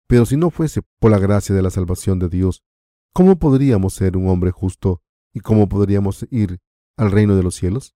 Pero 0.08 0.26
si 0.26 0.38
no 0.38 0.50
fuese 0.50 0.82
por 1.00 1.12
la 1.12 1.20
gracia 1.20 1.56
de 1.56 1.62
la 1.62 1.70
salvación 1.70 2.20
de 2.20 2.30
Dios, 2.30 2.64
¿Cómo 3.16 3.38
podríamos 3.38 3.94
ser 3.94 4.18
un 4.18 4.28
hombre 4.28 4.50
justo 4.50 5.04
y 5.36 5.42
cómo 5.42 5.70
podríamos 5.70 6.26
ir 6.32 6.60
al 6.98 7.12
reino 7.12 7.36
de 7.36 7.44
los 7.44 7.54
cielos? 7.54 7.96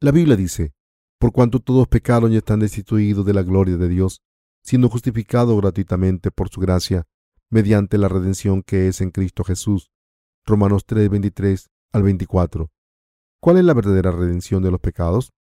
La 0.00 0.12
Biblia 0.12 0.34
dice, 0.34 0.72
por 1.18 1.30
cuanto 1.30 1.60
todos 1.60 1.88
pecaron 1.88 2.32
y 2.32 2.38
están 2.38 2.60
destituidos 2.60 3.26
de 3.26 3.34
la 3.34 3.42
gloria 3.42 3.76
de 3.76 3.90
Dios, 3.90 4.22
siendo 4.64 4.88
justificados 4.88 5.60
gratuitamente 5.60 6.30
por 6.30 6.48
su 6.48 6.58
gracia, 6.58 7.06
mediante 7.50 7.98
la 7.98 8.08
redención 8.08 8.62
que 8.62 8.88
es 8.88 9.02
en 9.02 9.10
Cristo 9.10 9.44
Jesús. 9.44 9.90
Romanos 10.46 10.86
3, 10.86 11.10
23 11.10 11.68
al 11.92 12.02
24. 12.02 12.70
¿Cuál 13.42 13.58
es 13.58 13.64
la 13.64 13.74
verdadera 13.74 14.10
redención 14.10 14.62
de 14.62 14.70
los 14.70 14.80
pecados? 14.80 15.34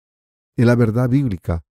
Es 0.56 0.66
la 0.66 0.74
verdad 0.74 1.08
bíblica 1.08 1.64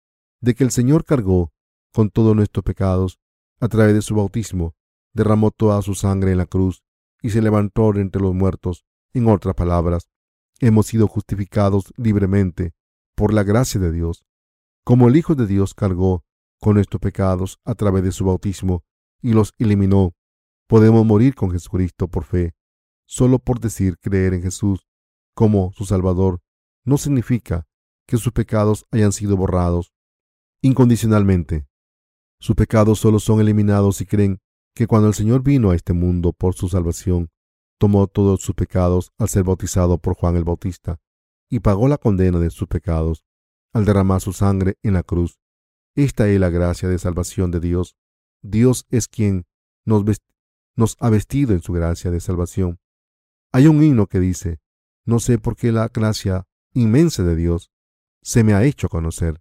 de 0.43 0.55
que 0.55 0.65
el 0.65 0.73
Señor 0.73 1.07
cargó 1.07 1.54
con 1.95 2.11
todos 2.11 2.35
nuestros 2.35 2.65
pecados 2.65 3.21
a 3.61 3.69
través 3.69 3.95
de 3.95 4.03
su 4.03 4.17
bautismo, 4.17 4.75
derramó 5.13 5.53
toda 5.53 5.81
su 5.81 5.95
sangre 5.95 6.33
en 6.33 6.39
la 6.39 6.47
cruz 6.47 6.83
y 7.23 7.31
se 7.31 7.41
levantó 7.41 7.95
entre 7.95 8.21
los 8.21 8.35
muertos. 8.35 8.85
En 9.13 9.29
otras 9.29 9.55
palabras, 9.55 10.09
hemos 10.59 10.87
sido 10.87 11.07
justificados 11.07 11.95
libremente 11.97 12.75
por 13.15 13.33
la 13.33 13.45
gracia 13.45 13.81
de 13.81 13.93
Dios. 13.93 14.25
Como 14.85 15.07
el 15.07 15.15
Hijo 15.15 15.37
de 15.37 15.47
Dios 15.47 15.73
cargó 15.73 16.25
con 16.61 16.75
nuestros 16.75 17.01
pecados 17.01 17.61
a 17.65 17.77
través 17.77 18.03
de 18.03 18.11
su 18.11 18.25
bautismo 18.25 18.85
y 19.23 19.33
los 19.33 19.55
eliminó, 19.59 20.15
podemos 20.67 21.07
morir 21.07 21.37
con 21.37 21.53
Jesucristo 21.53 22.09
por 22.09 22.25
fe. 22.25 22.55
Solo 23.07 23.39
por 23.39 23.61
decir 23.61 23.99
creer 23.99 24.35
en 24.35 24.43
Jesús 24.43 24.85
como 25.35 25.73
su 25.73 25.85
Salvador 25.85 26.41
no 26.85 26.99
significa 26.99 27.69
que 28.07 28.17
sus 28.17 28.33
pecados 28.33 28.85
hayan 28.91 29.13
sido 29.13 29.37
borrados 29.37 29.93
incondicionalmente. 30.61 31.67
Sus 32.45 32.57
pecados 32.57 32.99
solo 32.99 33.21
son 33.21 33.41
eliminados 33.41 33.97
si 33.97 34.05
creen 34.05 34.39
que 34.75 34.87
cuando 34.87 35.09
el 35.09 35.15
Señor 35.15 35.43
vino 35.43 35.71
a 35.71 35.75
este 35.75 35.95
mundo 35.95 36.35
por 36.35 36.55
su 36.55 36.69
salvación, 36.69 37.31
tomó 37.79 38.07
todos 38.07 38.43
sus 38.43 38.55
pecados 38.55 39.15
al 39.17 39.31
ser 39.31 39.45
bautizado 39.45 39.97
por 39.97 40.15
Juan 40.15 40.37
el 40.37 40.45
Bautista 40.45 41.01
y 41.49 41.61
pagó 41.61 41.89
la 41.89 41.97
condena 41.97 42.39
de 42.39 42.51
sus 42.51 42.69
pecados 42.69 43.25
al 43.73 43.87
derramar 43.87 44.21
su 44.21 44.35
sangre 44.35 44.77
en 44.83 44.93
la 44.93 45.03
cruz. 45.03 45.39
Esta 45.95 46.29
es 46.29 46.39
la 46.39 46.51
gracia 46.51 46.87
de 46.87 46.99
salvación 46.99 47.51
de 47.51 47.61
Dios. 47.61 47.97
Dios 48.43 48.85
es 48.91 49.09
quien 49.09 49.47
nos, 49.87 50.05
nos 50.77 50.99
ha 51.01 51.09
vestido 51.09 51.55
en 51.55 51.63
su 51.63 51.73
gracia 51.73 52.11
de 52.11 52.21
salvación. 52.21 52.79
Hay 53.53 53.69
un 53.69 53.83
himno 53.83 54.07
que 54.07 54.21
dice, 54.21 54.61
no 55.07 55.19
sé 55.19 55.39
por 55.39 55.57
qué 55.57 55.73
la 55.73 55.89
gracia 55.89 56.47
inmensa 56.75 57.23
de 57.23 57.37
Dios 57.37 57.71
se 58.21 58.45
me 58.45 58.53
ha 58.53 58.65
hecho 58.65 58.91
conocer. 58.91 59.41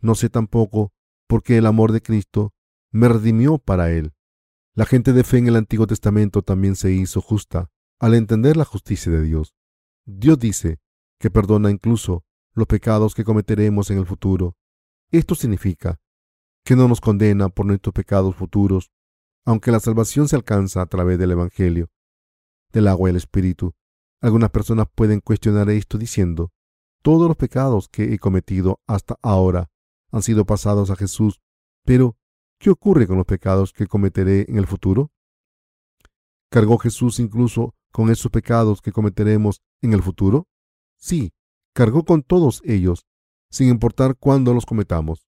No 0.00 0.14
sé 0.14 0.30
tampoco 0.30 0.94
por 1.26 1.42
qué 1.42 1.58
el 1.58 1.66
amor 1.66 1.92
de 1.92 2.02
Cristo 2.02 2.52
me 2.90 3.08
redimió 3.08 3.58
para 3.58 3.90
Él. 3.90 4.12
La 4.74 4.86
gente 4.86 5.12
de 5.12 5.24
fe 5.24 5.38
en 5.38 5.48
el 5.48 5.56
Antiguo 5.56 5.86
Testamento 5.86 6.42
también 6.42 6.76
se 6.76 6.92
hizo 6.92 7.20
justa 7.20 7.70
al 7.98 8.14
entender 8.14 8.56
la 8.56 8.64
justicia 8.64 9.10
de 9.12 9.22
Dios. 9.22 9.54
Dios 10.04 10.38
dice 10.38 10.80
que 11.18 11.30
perdona 11.30 11.70
incluso 11.70 12.24
los 12.54 12.66
pecados 12.66 13.14
que 13.14 13.24
cometeremos 13.24 13.90
en 13.90 13.98
el 13.98 14.06
futuro. 14.06 14.56
Esto 15.10 15.34
significa 15.34 16.00
que 16.64 16.76
no 16.76 16.88
nos 16.88 17.00
condena 17.00 17.48
por 17.48 17.66
nuestros 17.66 17.92
pecados 17.92 18.34
futuros, 18.36 18.90
aunque 19.44 19.72
la 19.72 19.80
salvación 19.80 20.28
se 20.28 20.36
alcanza 20.36 20.82
a 20.82 20.86
través 20.86 21.18
del 21.18 21.32
Evangelio, 21.32 21.90
del 22.72 22.88
agua 22.88 23.08
y 23.08 23.10
el 23.10 23.16
Espíritu. 23.16 23.74
Algunas 24.20 24.50
personas 24.50 24.86
pueden 24.94 25.20
cuestionar 25.20 25.68
esto 25.70 25.98
diciendo, 25.98 26.52
todos 27.02 27.26
los 27.26 27.36
pecados 27.36 27.88
que 27.88 28.14
he 28.14 28.18
cometido 28.18 28.80
hasta 28.86 29.18
ahora 29.22 29.71
han 30.12 30.22
sido 30.22 30.44
pasados 30.44 30.90
a 30.90 30.96
Jesús, 30.96 31.40
pero 31.84 32.16
¿qué 32.58 32.70
ocurre 32.70 33.06
con 33.06 33.16
los 33.16 33.26
pecados 33.26 33.72
que 33.72 33.86
cometeré 33.86 34.44
en 34.48 34.58
el 34.58 34.66
futuro? 34.66 35.10
¿Cargó 36.50 36.78
Jesús 36.78 37.18
incluso 37.18 37.74
con 37.90 38.10
esos 38.10 38.30
pecados 38.30 38.82
que 38.82 38.92
cometeremos 38.92 39.62
en 39.80 39.94
el 39.94 40.02
futuro? 40.02 40.46
Sí, 40.98 41.32
cargó 41.74 42.04
con 42.04 42.22
todos 42.22 42.60
ellos, 42.64 43.06
sin 43.50 43.68
importar 43.68 44.16
cuándo 44.16 44.54
los 44.54 44.66
cometamos. 44.66 45.26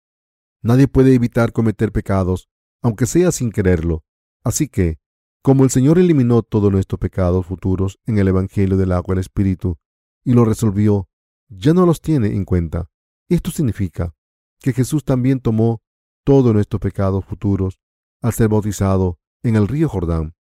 Nadie 0.62 0.88
puede 0.88 1.14
evitar 1.14 1.52
cometer 1.52 1.92
pecados, 1.92 2.48
aunque 2.82 3.06
sea 3.06 3.32
sin 3.32 3.52
quererlo. 3.52 4.02
Así 4.42 4.68
que, 4.68 4.98
como 5.42 5.64
el 5.64 5.70
Señor 5.70 5.98
eliminó 5.98 6.42
todos 6.42 6.72
nuestros 6.72 6.98
pecados 6.98 7.46
futuros 7.46 7.98
en 8.06 8.18
el 8.18 8.28
Evangelio 8.28 8.76
del 8.76 8.92
agua 8.92 9.14
y 9.14 9.16
el 9.16 9.20
Espíritu, 9.20 9.78
y 10.24 10.32
lo 10.32 10.44
resolvió, 10.44 11.08
ya 11.48 11.74
no 11.74 11.86
los 11.86 12.00
tiene 12.00 12.28
en 12.28 12.44
cuenta. 12.44 12.90
Esto 13.28 13.50
significa 13.50 14.14
que 14.60 14.72
Jesús 14.72 15.04
también 15.04 15.40
tomó 15.40 15.82
todos 16.24 16.52
nuestros 16.52 16.80
pecados 16.80 17.24
futuros 17.24 17.80
al 18.22 18.32
ser 18.32 18.48
bautizado 18.48 19.18
en 19.42 19.56
el 19.56 19.68
río 19.68 19.88
Jordán. 19.88 20.34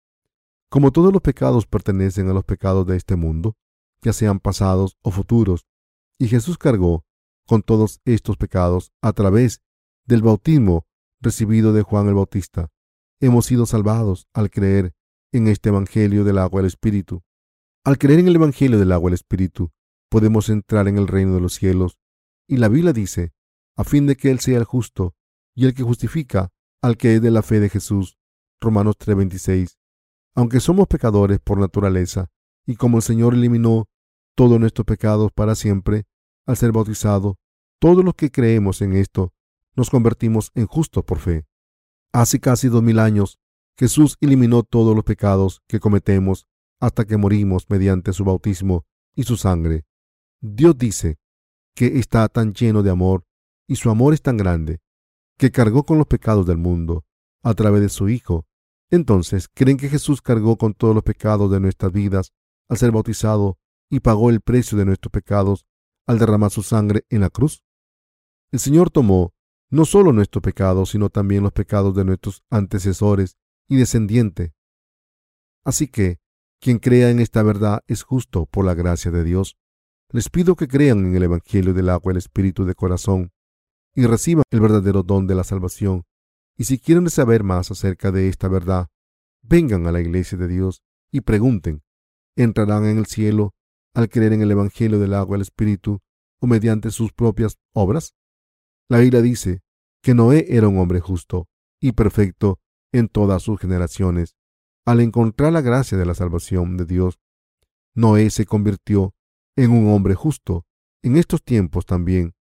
Como 0.69 0.91
todos 0.91 1.13
los 1.13 1.21
pecados 1.21 1.65
pertenecen 1.65 2.29
a 2.29 2.33
los 2.33 2.43
pecados 2.43 2.85
de 2.87 2.97
este 2.97 3.15
mundo, 3.15 3.55
ya 4.01 4.13
sean 4.13 4.39
pasados 4.39 4.97
o 5.01 5.11
futuros, 5.11 5.65
y 6.19 6.27
Jesús 6.27 6.57
cargó 6.57 7.05
con 7.45 7.61
todos 7.61 8.01
estos 8.05 8.37
pecados 8.37 8.91
a 9.01 9.13
través 9.13 9.61
del 10.05 10.21
bautismo 10.21 10.85
recibido 11.21 11.73
de 11.73 11.83
Juan 11.83 12.07
el 12.07 12.15
Bautista 12.15 12.69
hemos 13.19 13.45
sido 13.45 13.65
salvados 13.65 14.27
al 14.33 14.49
creer 14.49 14.93
en 15.31 15.47
este 15.47 15.69
Evangelio 15.69 16.23
del 16.23 16.37
agua 16.37 16.61
del 16.61 16.67
Espíritu. 16.67 17.23
Al 17.83 17.97
creer 17.97 18.19
en 18.19 18.27
el 18.27 18.35
Evangelio 18.35 18.79
del 18.79 18.91
agua 18.91 19.09
del 19.09 19.15
Espíritu, 19.15 19.71
podemos 20.09 20.49
entrar 20.49 20.87
en 20.87 20.97
el 20.97 21.07
reino 21.07 21.33
de 21.35 21.41
los 21.41 21.53
cielos. 21.53 21.97
Y 22.47 22.57
la 22.57 22.69
Biblia 22.69 22.93
dice, 22.93 23.33
a 23.77 23.83
fin 23.83 24.07
de 24.07 24.17
que 24.17 24.31
Él 24.31 24.39
sea 24.39 24.57
el 24.57 24.65
justo 24.65 25.15
y 25.55 25.65
el 25.65 25.73
que 25.73 25.83
justifica 25.83 26.49
al 26.81 26.97
que 26.97 27.15
es 27.15 27.21
de 27.21 27.31
la 27.31 27.41
fe 27.41 27.59
de 27.59 27.69
Jesús. 27.69 28.17
Romanos 28.59 28.97
3:26. 28.97 29.77
Aunque 30.35 30.59
somos 30.59 30.87
pecadores 30.87 31.39
por 31.39 31.59
naturaleza, 31.59 32.29
y 32.65 32.75
como 32.75 32.97
el 32.97 33.03
Señor 33.03 33.33
eliminó 33.33 33.87
todos 34.35 34.59
nuestros 34.59 34.85
pecados 34.85 35.31
para 35.31 35.55
siempre, 35.55 36.05
al 36.45 36.57
ser 36.57 36.71
bautizado, 36.71 37.37
todos 37.79 38.03
los 38.03 38.13
que 38.15 38.31
creemos 38.31 38.81
en 38.81 38.93
esto, 38.93 39.33
nos 39.75 39.89
convertimos 39.89 40.51
en 40.55 40.65
justos 40.65 41.03
por 41.03 41.19
fe. 41.19 41.45
Hace 42.11 42.39
casi 42.39 42.67
dos 42.67 42.81
mil 42.81 42.99
años, 42.99 43.39
Jesús 43.77 44.17
eliminó 44.21 44.63
todos 44.63 44.95
los 44.95 45.03
pecados 45.03 45.61
que 45.67 45.79
cometemos 45.79 46.47
hasta 46.79 47.05
que 47.05 47.17
morimos 47.17 47.69
mediante 47.69 48.13
su 48.13 48.23
bautismo 48.23 48.85
y 49.15 49.23
su 49.23 49.37
sangre. 49.37 49.85
Dios 50.41 50.77
dice 50.77 51.17
que 51.75 51.99
está 51.99 52.27
tan 52.27 52.53
lleno 52.53 52.81
de 52.81 52.89
amor 52.89 53.26
y 53.67 53.75
su 53.75 53.89
amor 53.89 54.13
es 54.13 54.21
tan 54.21 54.37
grande 54.37 54.79
que 55.37 55.51
cargó 55.51 55.83
con 55.83 55.97
los 55.97 56.07
pecados 56.07 56.45
del 56.45 56.57
mundo 56.57 57.05
a 57.43 57.53
través 57.53 57.81
de 57.81 57.89
su 57.89 58.09
Hijo. 58.09 58.47
Entonces, 58.89 59.47
¿creen 59.53 59.77
que 59.77 59.89
Jesús 59.89 60.21
cargó 60.21 60.57
con 60.57 60.73
todos 60.73 60.95
los 60.95 61.03
pecados 61.03 61.51
de 61.51 61.59
nuestras 61.59 61.91
vidas 61.91 62.33
al 62.69 62.77
ser 62.77 62.91
bautizado 62.91 63.59
y 63.89 63.99
pagó 63.99 64.29
el 64.29 64.41
precio 64.41 64.77
de 64.77 64.85
nuestros 64.85 65.11
pecados 65.11 65.65
al 66.05 66.19
derramar 66.19 66.51
su 66.51 66.63
sangre 66.63 67.05
en 67.09 67.21
la 67.21 67.29
cruz? 67.29 67.63
El 68.51 68.59
Señor 68.59 68.89
tomó 68.89 69.33
no 69.69 69.85
solo 69.85 70.13
nuestros 70.13 70.41
pecados, 70.41 70.91
sino 70.91 71.09
también 71.09 71.43
los 71.43 71.51
pecados 71.51 71.93
de 71.93 72.05
nuestros 72.05 72.43
antecesores 72.49 73.37
y 73.67 73.75
descendientes. 73.75 74.53
Así 75.65 75.87
que, 75.87 76.19
quien 76.59 76.79
crea 76.79 77.09
en 77.09 77.19
esta 77.19 77.43
verdad 77.43 77.83
es 77.87 78.03
justo 78.03 78.45
por 78.45 78.65
la 78.65 78.73
gracia 78.73 79.11
de 79.11 79.23
Dios. 79.25 79.57
Les 80.11 80.29
pido 80.29 80.55
que 80.55 80.69
crean 80.69 81.05
en 81.05 81.15
el 81.15 81.23
Evangelio 81.23 81.73
del 81.73 81.89
agua 81.89 82.11
y 82.11 82.13
el 82.13 82.17
Espíritu 82.17 82.63
de 82.63 82.73
corazón 82.73 83.33
y 83.97 84.05
reciban 84.05 84.43
el 84.51 84.61
verdadero 84.61 85.01
don 85.01 85.25
de 85.25 85.33
la 85.33 85.43
salvación. 85.43 86.05
Y 86.55 86.65
si 86.65 86.77
quieren 86.77 87.09
saber 87.09 87.43
más 87.43 87.71
acerca 87.71 88.11
de 88.11 88.29
esta 88.29 88.47
verdad, 88.47 88.89
vengan 89.41 89.87
a 89.87 89.91
la 89.91 89.99
iglesia 89.99 90.37
de 90.37 90.47
Dios 90.47 90.83
y 91.11 91.21
pregunten, 91.21 91.81
¿entrarán 92.35 92.85
en 92.85 92.99
el 92.99 93.07
cielo 93.07 93.55
al 93.95 94.07
creer 94.07 94.33
en 94.33 94.43
el 94.43 94.51
Evangelio 94.51 94.99
del 94.99 95.15
agua 95.15 95.35
y 95.35 95.37
el 95.37 95.41
Espíritu 95.41 95.99
o 96.39 96.45
mediante 96.45 96.91
sus 96.91 97.11
propias 97.11 97.57
obras? 97.73 98.13
La 98.87 98.99
Biblia 98.99 99.23
dice 99.23 99.63
que 100.03 100.13
Noé 100.13 100.45
era 100.47 100.67
un 100.67 100.77
hombre 100.77 100.99
justo 100.99 101.47
y 101.81 101.93
perfecto 101.93 102.59
en 102.91 103.09
todas 103.09 103.41
sus 103.41 103.59
generaciones. 103.59 104.35
Al 104.85 105.01
encontrar 105.01 105.51
la 105.51 105.61
gracia 105.61 105.97
de 105.97 106.05
la 106.05 106.13
salvación 106.13 106.77
de 106.77 106.85
Dios, 106.85 107.17
Noé 107.95 108.29
se 108.29 108.45
convirtió 108.45 109.15
en 109.55 109.71
un 109.71 109.91
hombre 109.91 110.13
justo. 110.13 110.67
En 111.01 111.17
estos 111.17 111.43
tiempos 111.43 111.87
también, 111.87 112.35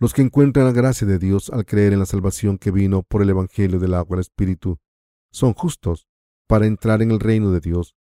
los 0.00 0.14
que 0.14 0.22
encuentran 0.22 0.66
la 0.66 0.72
gracia 0.72 1.06
de 1.06 1.18
Dios 1.18 1.50
al 1.50 1.64
creer 1.64 1.92
en 1.92 1.98
la 1.98 2.06
salvación 2.06 2.58
que 2.58 2.70
vino 2.70 3.02
por 3.02 3.22
el 3.22 3.30
Evangelio 3.30 3.80
del 3.80 3.94
agua 3.94 4.16
el 4.16 4.20
Espíritu, 4.20 4.78
son 5.32 5.54
justos 5.54 6.06
para 6.46 6.66
entrar 6.66 7.02
en 7.02 7.10
el 7.10 7.20
reino 7.20 7.50
de 7.50 7.60
Dios, 7.60 7.96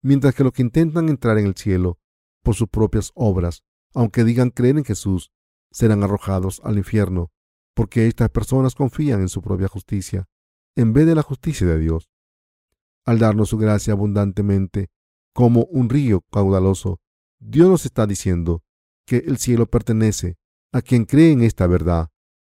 mientras 0.00 0.34
que 0.34 0.44
los 0.44 0.52
que 0.52 0.62
intentan 0.62 1.08
entrar 1.08 1.38
en 1.38 1.46
el 1.46 1.56
cielo 1.56 1.98
por 2.42 2.54
sus 2.54 2.68
propias 2.68 3.10
obras, 3.14 3.64
aunque 3.94 4.22
digan 4.24 4.50
creer 4.50 4.78
en 4.78 4.84
Jesús, 4.84 5.32
serán 5.70 6.04
arrojados 6.04 6.60
al 6.64 6.78
infierno, 6.78 7.32
porque 7.74 8.06
estas 8.06 8.30
personas 8.30 8.76
confían 8.76 9.20
en 9.20 9.28
su 9.28 9.42
propia 9.42 9.66
justicia, 9.66 10.28
en 10.76 10.92
vez 10.92 11.06
de 11.06 11.16
la 11.16 11.22
justicia 11.22 11.66
de 11.66 11.78
Dios. 11.78 12.10
Al 13.04 13.18
darnos 13.18 13.48
su 13.48 13.58
gracia 13.58 13.92
abundantemente, 13.92 14.90
como 15.32 15.64
un 15.64 15.90
río 15.90 16.22
caudaloso, 16.30 17.00
Dios 17.40 17.68
nos 17.68 17.84
está 17.84 18.06
diciendo 18.06 18.62
que 19.04 19.18
el 19.18 19.38
cielo 19.38 19.66
pertenece 19.66 20.38
a 20.74 20.82
quien 20.82 21.06
cree 21.06 21.32
en 21.32 21.42
esta 21.42 21.66
verdad. 21.66 22.10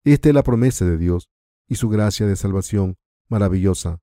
Esta 0.05 0.29
es 0.29 0.35
la 0.35 0.43
promesa 0.43 0.85
de 0.85 0.99
Dios 0.99 1.31
y 1.66 1.77
su 1.77 1.89
gracia 1.89 2.27
de 2.27 2.37
salvación 2.37 2.99
maravillosa. 3.29 4.03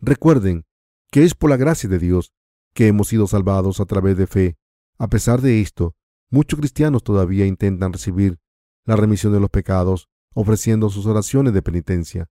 Recuerden 0.00 0.66
que 1.12 1.22
es 1.22 1.36
por 1.36 1.50
la 1.50 1.56
gracia 1.56 1.88
de 1.88 2.00
Dios 2.00 2.32
que 2.74 2.88
hemos 2.88 3.06
sido 3.06 3.28
salvados 3.28 3.78
a 3.78 3.84
través 3.84 4.16
de 4.16 4.26
fe. 4.26 4.58
A 4.98 5.06
pesar 5.06 5.40
de 5.40 5.60
esto, 5.60 5.94
Muchos 6.28 6.58
cristianos 6.58 7.04
todavía 7.04 7.46
intentan 7.46 7.92
recibir 7.92 8.40
la 8.84 8.96
remisión 8.96 9.32
de 9.32 9.40
los 9.40 9.50
pecados 9.50 10.08
ofreciendo 10.34 10.90
sus 10.90 11.06
oraciones 11.06 11.54
de 11.54 11.62
penitencia, 11.62 12.28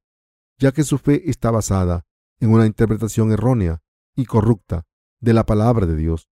ya 0.59 0.71
que 0.73 0.83
su 0.83 0.97
fe 0.97 1.29
está 1.29 1.49
basada 1.49 2.05
en 2.39 2.51
una 2.51 2.65
interpretación 2.65 3.31
errónea 3.31 3.81
y 4.15 4.25
corrupta 4.25 4.85
de 5.21 5.33
la 5.33 5.45
palabra 5.45 5.85
de 5.85 5.95
Dios. 5.95 6.27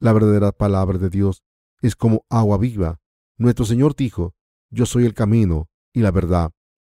La 0.00 0.12
verdadera 0.12 0.52
palabra 0.52 0.98
de 0.98 1.08
Dios 1.08 1.44
es 1.80 1.94
como 1.94 2.26
agua 2.28 2.58
viva. 2.58 3.00
Nuestro 3.36 3.64
Señor 3.64 3.96
dijo, 3.96 4.34
yo 4.70 4.86
soy 4.86 5.04
el 5.04 5.14
camino 5.14 5.68
y 5.92 6.00
la 6.00 6.10
verdad 6.10 6.52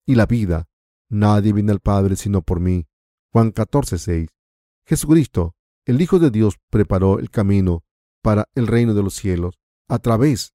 y 0.05 0.15
la 0.15 0.25
vida. 0.25 0.67
Nadie 1.09 1.53
viene 1.53 1.71
al 1.71 1.79
Padre 1.79 2.15
sino 2.15 2.41
por 2.41 2.59
mí. 2.59 2.87
Juan 3.31 3.51
14, 3.51 3.97
6. 3.97 4.29
Jesucristo, 4.85 5.55
el 5.85 6.01
Hijo 6.01 6.19
de 6.19 6.31
Dios, 6.31 6.57
preparó 6.69 7.19
el 7.19 7.29
camino 7.29 7.83
para 8.21 8.49
el 8.55 8.67
reino 8.67 8.93
de 8.93 9.03
los 9.03 9.15
cielos 9.15 9.59
a 9.87 9.99
través 9.99 10.53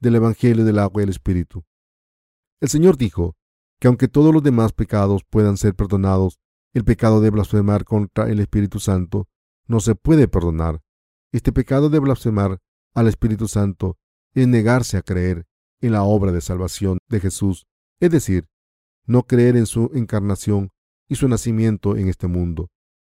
del 0.00 0.16
Evangelio 0.16 0.64
del 0.64 0.78
agua 0.78 1.02
y 1.02 1.04
el 1.04 1.10
Espíritu. 1.10 1.64
El 2.60 2.68
Señor 2.68 2.96
dijo 2.96 3.36
que 3.80 3.88
aunque 3.88 4.08
todos 4.08 4.32
los 4.32 4.42
demás 4.42 4.72
pecados 4.72 5.22
puedan 5.28 5.56
ser 5.56 5.74
perdonados, 5.74 6.38
el 6.72 6.84
pecado 6.84 7.20
de 7.20 7.30
blasfemar 7.30 7.84
contra 7.84 8.30
el 8.30 8.40
Espíritu 8.40 8.78
Santo 8.78 9.28
no 9.66 9.80
se 9.80 9.94
puede 9.94 10.28
perdonar. 10.28 10.80
Este 11.32 11.52
pecado 11.52 11.90
de 11.90 11.98
blasfemar 11.98 12.58
al 12.94 13.08
Espíritu 13.08 13.48
Santo 13.48 13.98
es 14.34 14.48
negarse 14.48 14.96
a 14.96 15.02
creer 15.02 15.46
en 15.80 15.92
la 15.92 16.04
obra 16.04 16.32
de 16.32 16.40
salvación 16.40 16.98
de 17.08 17.20
Jesús, 17.20 17.66
es 18.00 18.10
decir, 18.10 18.48
no 19.06 19.24
creer 19.24 19.56
en 19.56 19.66
su 19.66 19.90
encarnación 19.94 20.70
y 21.08 21.16
su 21.16 21.28
nacimiento 21.28 21.96
en 21.96 22.08
este 22.08 22.26
mundo, 22.26 22.70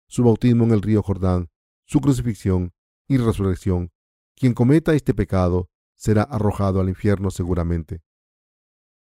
su 0.07 0.23
bautismo 0.23 0.65
en 0.65 0.71
el 0.71 0.81
río 0.81 1.01
Jordán, 1.01 1.49
su 1.85 2.01
crucifixión 2.01 2.73
y 3.07 3.17
resurrección. 3.17 3.91
Quien 4.35 4.53
cometa 4.53 4.93
este 4.93 5.13
pecado 5.13 5.69
será 5.95 6.23
arrojado 6.23 6.79
al 6.79 6.89
infierno 6.89 7.31
seguramente. 7.31 8.01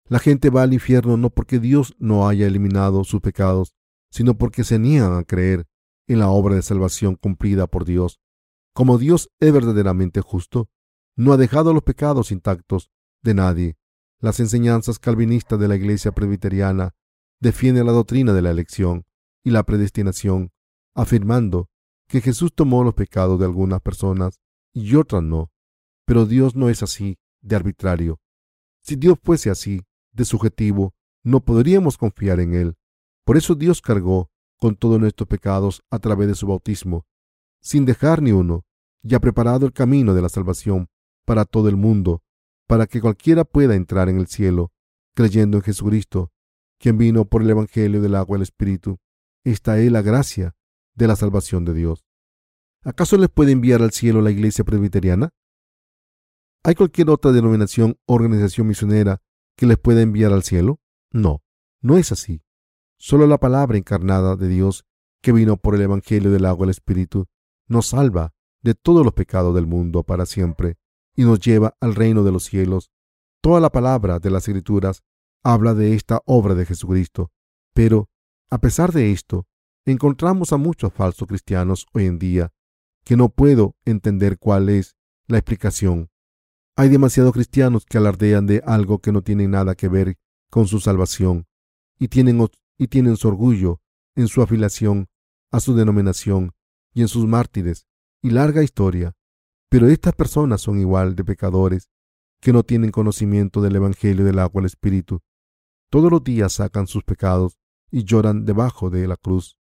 La 0.06 0.18
gente 0.18 0.48
va 0.48 0.62
al 0.62 0.72
infierno 0.72 1.16
no 1.16 1.28
porque 1.30 1.58
Dios 1.58 1.94
no 1.98 2.28
haya 2.28 2.46
eliminado 2.46 3.04
sus 3.04 3.20
pecados, 3.20 3.74
sino 4.10 4.38
porque 4.38 4.64
se 4.64 4.78
niegan 4.78 5.18
a 5.18 5.24
creer 5.24 5.66
en 6.06 6.20
la 6.20 6.30
obra 6.30 6.54
de 6.54 6.62
salvación 6.62 7.14
cumplida 7.14 7.66
por 7.66 7.84
Dios. 7.84 8.18
Como 8.72 8.96
Dios 8.96 9.28
es 9.38 9.52
verdaderamente 9.52 10.22
justo, 10.22 10.70
no 11.18 11.32
ha 11.32 11.36
dejado 11.36 11.74
los 11.74 11.82
pecados 11.82 12.30
intactos 12.30 12.92
de 13.22 13.34
nadie. 13.34 13.76
Las 14.20 14.38
enseñanzas 14.38 15.00
calvinistas 15.00 15.58
de 15.58 15.66
la 15.66 15.74
Iglesia 15.74 16.12
Presbiteriana 16.12 16.94
defienden 17.40 17.86
la 17.86 17.92
doctrina 17.92 18.32
de 18.32 18.40
la 18.40 18.50
elección 18.50 19.04
y 19.42 19.50
la 19.50 19.64
predestinación, 19.64 20.52
afirmando 20.94 21.68
que 22.06 22.20
Jesús 22.20 22.54
tomó 22.54 22.84
los 22.84 22.94
pecados 22.94 23.36
de 23.40 23.46
algunas 23.46 23.80
personas 23.80 24.38
y 24.72 24.94
otras 24.94 25.24
no. 25.24 25.50
Pero 26.06 26.24
Dios 26.24 26.54
no 26.54 26.68
es 26.68 26.84
así, 26.84 27.18
de 27.40 27.56
arbitrario. 27.56 28.20
Si 28.80 28.94
Dios 28.94 29.18
fuese 29.20 29.50
así, 29.50 29.82
de 30.12 30.24
subjetivo, 30.24 30.94
no 31.24 31.40
podríamos 31.40 31.98
confiar 31.98 32.38
en 32.38 32.54
Él. 32.54 32.76
Por 33.24 33.36
eso 33.36 33.56
Dios 33.56 33.82
cargó 33.82 34.30
con 34.56 34.76
todos 34.76 35.00
nuestros 35.00 35.28
pecados 35.28 35.82
a 35.90 35.98
través 35.98 36.28
de 36.28 36.36
su 36.36 36.46
bautismo, 36.46 37.06
sin 37.60 37.84
dejar 37.84 38.22
ni 38.22 38.30
uno, 38.30 38.64
y 39.02 39.16
ha 39.16 39.20
preparado 39.20 39.66
el 39.66 39.72
camino 39.72 40.14
de 40.14 40.22
la 40.22 40.28
salvación 40.28 40.88
para 41.28 41.44
todo 41.44 41.68
el 41.68 41.76
mundo, 41.76 42.22
para 42.66 42.86
que 42.86 43.02
cualquiera 43.02 43.44
pueda 43.44 43.74
entrar 43.74 44.08
en 44.08 44.16
el 44.16 44.28
cielo, 44.28 44.72
creyendo 45.14 45.58
en 45.58 45.62
Jesucristo, 45.62 46.32
quien 46.78 46.96
vino 46.96 47.26
por 47.26 47.42
el 47.42 47.50
Evangelio 47.50 48.00
del 48.00 48.14
agua 48.14 48.36
y 48.36 48.38
el 48.38 48.42
Espíritu. 48.44 48.98
Esta 49.44 49.78
es 49.78 49.92
la 49.92 50.00
gracia 50.00 50.56
de 50.94 51.06
la 51.06 51.16
salvación 51.16 51.66
de 51.66 51.74
Dios. 51.74 52.06
¿Acaso 52.82 53.18
les 53.18 53.28
puede 53.28 53.52
enviar 53.52 53.82
al 53.82 53.92
cielo 53.92 54.22
la 54.22 54.30
iglesia 54.30 54.64
presbiteriana? 54.64 55.34
¿Hay 56.64 56.74
cualquier 56.74 57.10
otra 57.10 57.30
denominación 57.30 57.98
o 58.06 58.14
organización 58.14 58.66
misionera 58.66 59.20
que 59.54 59.66
les 59.66 59.76
pueda 59.76 60.00
enviar 60.00 60.32
al 60.32 60.44
cielo? 60.44 60.80
No, 61.12 61.42
no 61.82 61.98
es 61.98 62.10
así. 62.10 62.40
Solo 62.96 63.26
la 63.26 63.36
palabra 63.36 63.76
encarnada 63.76 64.34
de 64.34 64.48
Dios, 64.48 64.86
que 65.20 65.32
vino 65.32 65.58
por 65.58 65.74
el 65.74 65.82
Evangelio 65.82 66.30
del 66.30 66.46
agua 66.46 66.64
y 66.64 66.68
el 66.68 66.70
Espíritu, 66.70 67.26
nos 67.66 67.88
salva 67.88 68.32
de 68.62 68.74
todos 68.74 69.04
los 69.04 69.12
pecados 69.12 69.54
del 69.54 69.66
mundo 69.66 70.04
para 70.04 70.24
siempre 70.24 70.78
y 71.18 71.24
nos 71.24 71.40
lleva 71.40 71.76
al 71.80 71.96
reino 71.96 72.22
de 72.22 72.30
los 72.30 72.44
cielos. 72.44 72.92
Toda 73.42 73.58
la 73.58 73.70
palabra 73.70 74.20
de 74.20 74.30
las 74.30 74.46
Escrituras 74.46 75.02
habla 75.42 75.74
de 75.74 75.94
esta 75.94 76.22
obra 76.26 76.54
de 76.54 76.64
Jesucristo, 76.64 77.32
pero, 77.74 78.08
a 78.50 78.58
pesar 78.58 78.92
de 78.92 79.10
esto, 79.10 79.44
encontramos 79.84 80.52
a 80.52 80.58
muchos 80.58 80.92
falsos 80.92 81.26
cristianos 81.26 81.86
hoy 81.92 82.06
en 82.06 82.20
día 82.20 82.52
que 83.04 83.16
no 83.16 83.30
puedo 83.30 83.74
entender 83.84 84.38
cuál 84.38 84.68
es 84.68 84.94
la 85.26 85.38
explicación. 85.38 86.08
Hay 86.76 86.88
demasiados 86.88 87.32
cristianos 87.32 87.84
que 87.84 87.98
alardean 87.98 88.46
de 88.46 88.62
algo 88.64 89.00
que 89.00 89.10
no 89.10 89.22
tiene 89.22 89.48
nada 89.48 89.74
que 89.74 89.88
ver 89.88 90.18
con 90.50 90.68
su 90.68 90.78
salvación 90.78 91.48
y 91.98 92.06
tienen, 92.06 92.46
y 92.78 92.86
tienen 92.86 93.16
su 93.16 93.26
orgullo 93.26 93.80
en 94.14 94.28
su 94.28 94.40
afiliación 94.40 95.08
a 95.50 95.58
su 95.58 95.74
denominación 95.74 96.52
y 96.94 97.00
en 97.00 97.08
sus 97.08 97.26
mártires 97.26 97.88
y 98.22 98.30
larga 98.30 98.62
historia. 98.62 99.16
Pero 99.68 99.88
estas 99.88 100.14
personas 100.14 100.60
son 100.60 100.78
igual 100.78 101.14
de 101.14 101.24
pecadores 101.24 101.90
que 102.40 102.52
no 102.52 102.62
tienen 102.62 102.90
conocimiento 102.90 103.60
del 103.60 103.76
Evangelio 103.76 104.24
del 104.24 104.38
agua 104.38 104.60
del 104.60 104.66
Espíritu. 104.66 105.20
Todos 105.90 106.10
los 106.10 106.22
días 106.22 106.54
sacan 106.54 106.86
sus 106.86 107.04
pecados 107.04 107.58
y 107.90 108.04
lloran 108.04 108.44
debajo 108.44 108.90
de 108.90 109.06
la 109.08 109.16
cruz, 109.16 109.56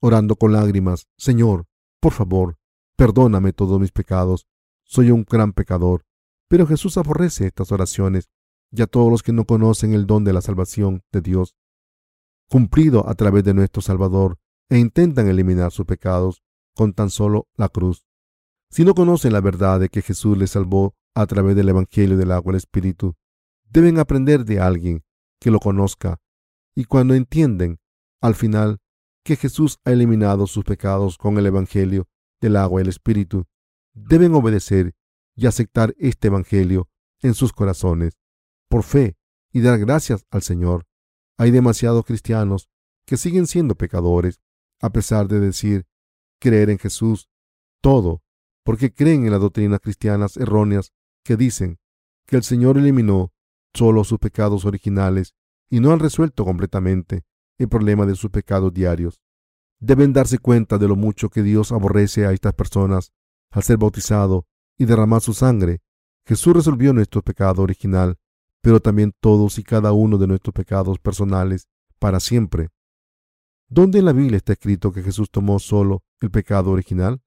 orando 0.00 0.36
con 0.36 0.52
lágrimas, 0.52 1.06
Señor, 1.16 1.66
por 2.00 2.12
favor, 2.12 2.58
perdóname 2.96 3.52
todos 3.52 3.80
mis 3.80 3.92
pecados. 3.92 4.46
Soy 4.84 5.10
un 5.10 5.24
gran 5.24 5.52
pecador. 5.52 6.04
Pero 6.48 6.66
Jesús 6.66 6.96
aborrece 6.96 7.46
estas 7.46 7.70
oraciones 7.70 8.28
y 8.72 8.82
a 8.82 8.86
todos 8.86 9.10
los 9.10 9.22
que 9.22 9.32
no 9.32 9.44
conocen 9.44 9.94
el 9.94 10.06
don 10.06 10.24
de 10.24 10.32
la 10.32 10.40
salvación 10.40 11.04
de 11.12 11.20
Dios, 11.20 11.54
cumplido 12.48 13.08
a 13.08 13.14
través 13.14 13.44
de 13.44 13.54
nuestro 13.54 13.82
Salvador, 13.82 14.38
e 14.68 14.78
intentan 14.78 15.28
eliminar 15.28 15.72
sus 15.72 15.86
pecados 15.86 16.42
con 16.74 16.92
tan 16.92 17.10
solo 17.10 17.48
la 17.56 17.68
cruz. 17.68 18.04
Si 18.70 18.84
no 18.84 18.94
conocen 18.94 19.32
la 19.32 19.40
verdad 19.40 19.80
de 19.80 19.88
que 19.88 20.00
Jesús 20.00 20.38
les 20.38 20.50
salvó 20.50 20.94
a 21.14 21.26
través 21.26 21.56
del 21.56 21.68
Evangelio 21.68 22.16
del 22.16 22.30
agua 22.30 22.52
y 22.52 22.54
el 22.54 22.58
Espíritu, 22.58 23.16
deben 23.68 23.98
aprender 23.98 24.44
de 24.44 24.60
alguien 24.60 25.04
que 25.40 25.50
lo 25.50 25.58
conozca. 25.58 26.20
Y 26.76 26.84
cuando 26.84 27.14
entienden, 27.14 27.80
al 28.20 28.36
final, 28.36 28.78
que 29.24 29.34
Jesús 29.34 29.78
ha 29.84 29.90
eliminado 29.90 30.46
sus 30.46 30.64
pecados 30.64 31.18
con 31.18 31.36
el 31.36 31.46
Evangelio 31.46 32.08
del 32.40 32.56
agua 32.56 32.80
y 32.80 32.82
el 32.82 32.88
Espíritu, 32.88 33.46
deben 33.92 34.34
obedecer 34.34 34.94
y 35.34 35.46
aceptar 35.46 35.94
este 35.98 36.28
Evangelio 36.28 36.88
en 37.22 37.34
sus 37.34 37.52
corazones, 37.52 38.18
por 38.68 38.84
fe, 38.84 39.16
y 39.52 39.62
dar 39.62 39.80
gracias 39.80 40.24
al 40.30 40.42
Señor. 40.42 40.86
Hay 41.36 41.50
demasiados 41.50 42.04
cristianos 42.04 42.68
que 43.04 43.16
siguen 43.16 43.48
siendo 43.48 43.74
pecadores, 43.74 44.40
a 44.80 44.90
pesar 44.90 45.26
de 45.26 45.40
decir 45.40 45.86
creer 46.38 46.70
en 46.70 46.78
Jesús, 46.78 47.28
todo 47.82 48.22
porque 48.70 48.92
creen 48.92 49.24
en 49.24 49.32
las 49.32 49.40
doctrinas 49.40 49.80
cristianas 49.80 50.36
erróneas 50.36 50.92
que 51.24 51.36
dicen 51.36 51.80
que 52.24 52.36
el 52.36 52.44
Señor 52.44 52.78
eliminó 52.78 53.32
solo 53.74 54.04
sus 54.04 54.20
pecados 54.20 54.64
originales 54.64 55.34
y 55.68 55.80
no 55.80 55.90
han 55.90 55.98
resuelto 55.98 56.44
completamente 56.44 57.24
el 57.58 57.68
problema 57.68 58.06
de 58.06 58.14
sus 58.14 58.30
pecados 58.30 58.72
diarios. 58.72 59.20
Deben 59.80 60.12
darse 60.12 60.38
cuenta 60.38 60.78
de 60.78 60.86
lo 60.86 60.94
mucho 60.94 61.30
que 61.30 61.42
Dios 61.42 61.72
aborrece 61.72 62.26
a 62.26 62.32
estas 62.32 62.54
personas 62.54 63.10
al 63.50 63.64
ser 63.64 63.76
bautizado 63.76 64.46
y 64.78 64.84
derramar 64.84 65.20
su 65.20 65.34
sangre. 65.34 65.80
Jesús 66.24 66.54
resolvió 66.54 66.92
nuestro 66.92 67.22
pecado 67.22 67.62
original, 67.62 68.18
pero 68.60 68.78
también 68.78 69.12
todos 69.18 69.58
y 69.58 69.64
cada 69.64 69.90
uno 69.92 70.16
de 70.16 70.28
nuestros 70.28 70.54
pecados 70.54 71.00
personales 71.00 71.66
para 71.98 72.20
siempre. 72.20 72.68
¿Dónde 73.68 73.98
en 73.98 74.04
la 74.04 74.12
Biblia 74.12 74.36
está 74.36 74.52
escrito 74.52 74.92
que 74.92 75.02
Jesús 75.02 75.28
tomó 75.28 75.58
solo 75.58 76.04
el 76.20 76.30
pecado 76.30 76.70
original? 76.70 77.20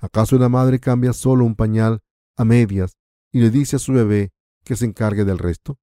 ¿Acaso 0.00 0.36
una 0.36 0.48
madre 0.48 0.78
cambia 0.78 1.12
solo 1.12 1.44
un 1.44 1.56
pañal 1.56 2.00
a 2.36 2.44
medias 2.44 2.96
y 3.32 3.40
le 3.40 3.50
dice 3.50 3.76
a 3.76 3.78
su 3.78 3.92
bebé 3.92 4.32
que 4.64 4.76
se 4.76 4.84
encargue 4.84 5.24
del 5.24 5.38
resto? 5.38 5.78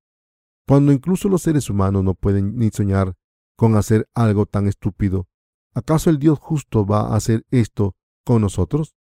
Cuando 0.68 0.92
incluso 0.92 1.30
los 1.30 1.42
seres 1.42 1.70
humanos 1.70 2.04
no 2.04 2.16
pueden 2.16 2.58
ni 2.58 2.70
soñar 2.70 3.16
con 3.58 3.76
hacer 3.76 4.08
algo 4.14 4.46
tan 4.46 4.68
estúpido, 4.68 5.28
¿acaso 5.74 6.10
el 6.10 6.18
Dios 6.18 6.40
justo 6.40 6.86
va 6.86 7.10
a 7.10 7.16
hacer 7.16 7.46
esto 7.52 7.96
con 8.24 8.42
nosotros? 8.42 8.96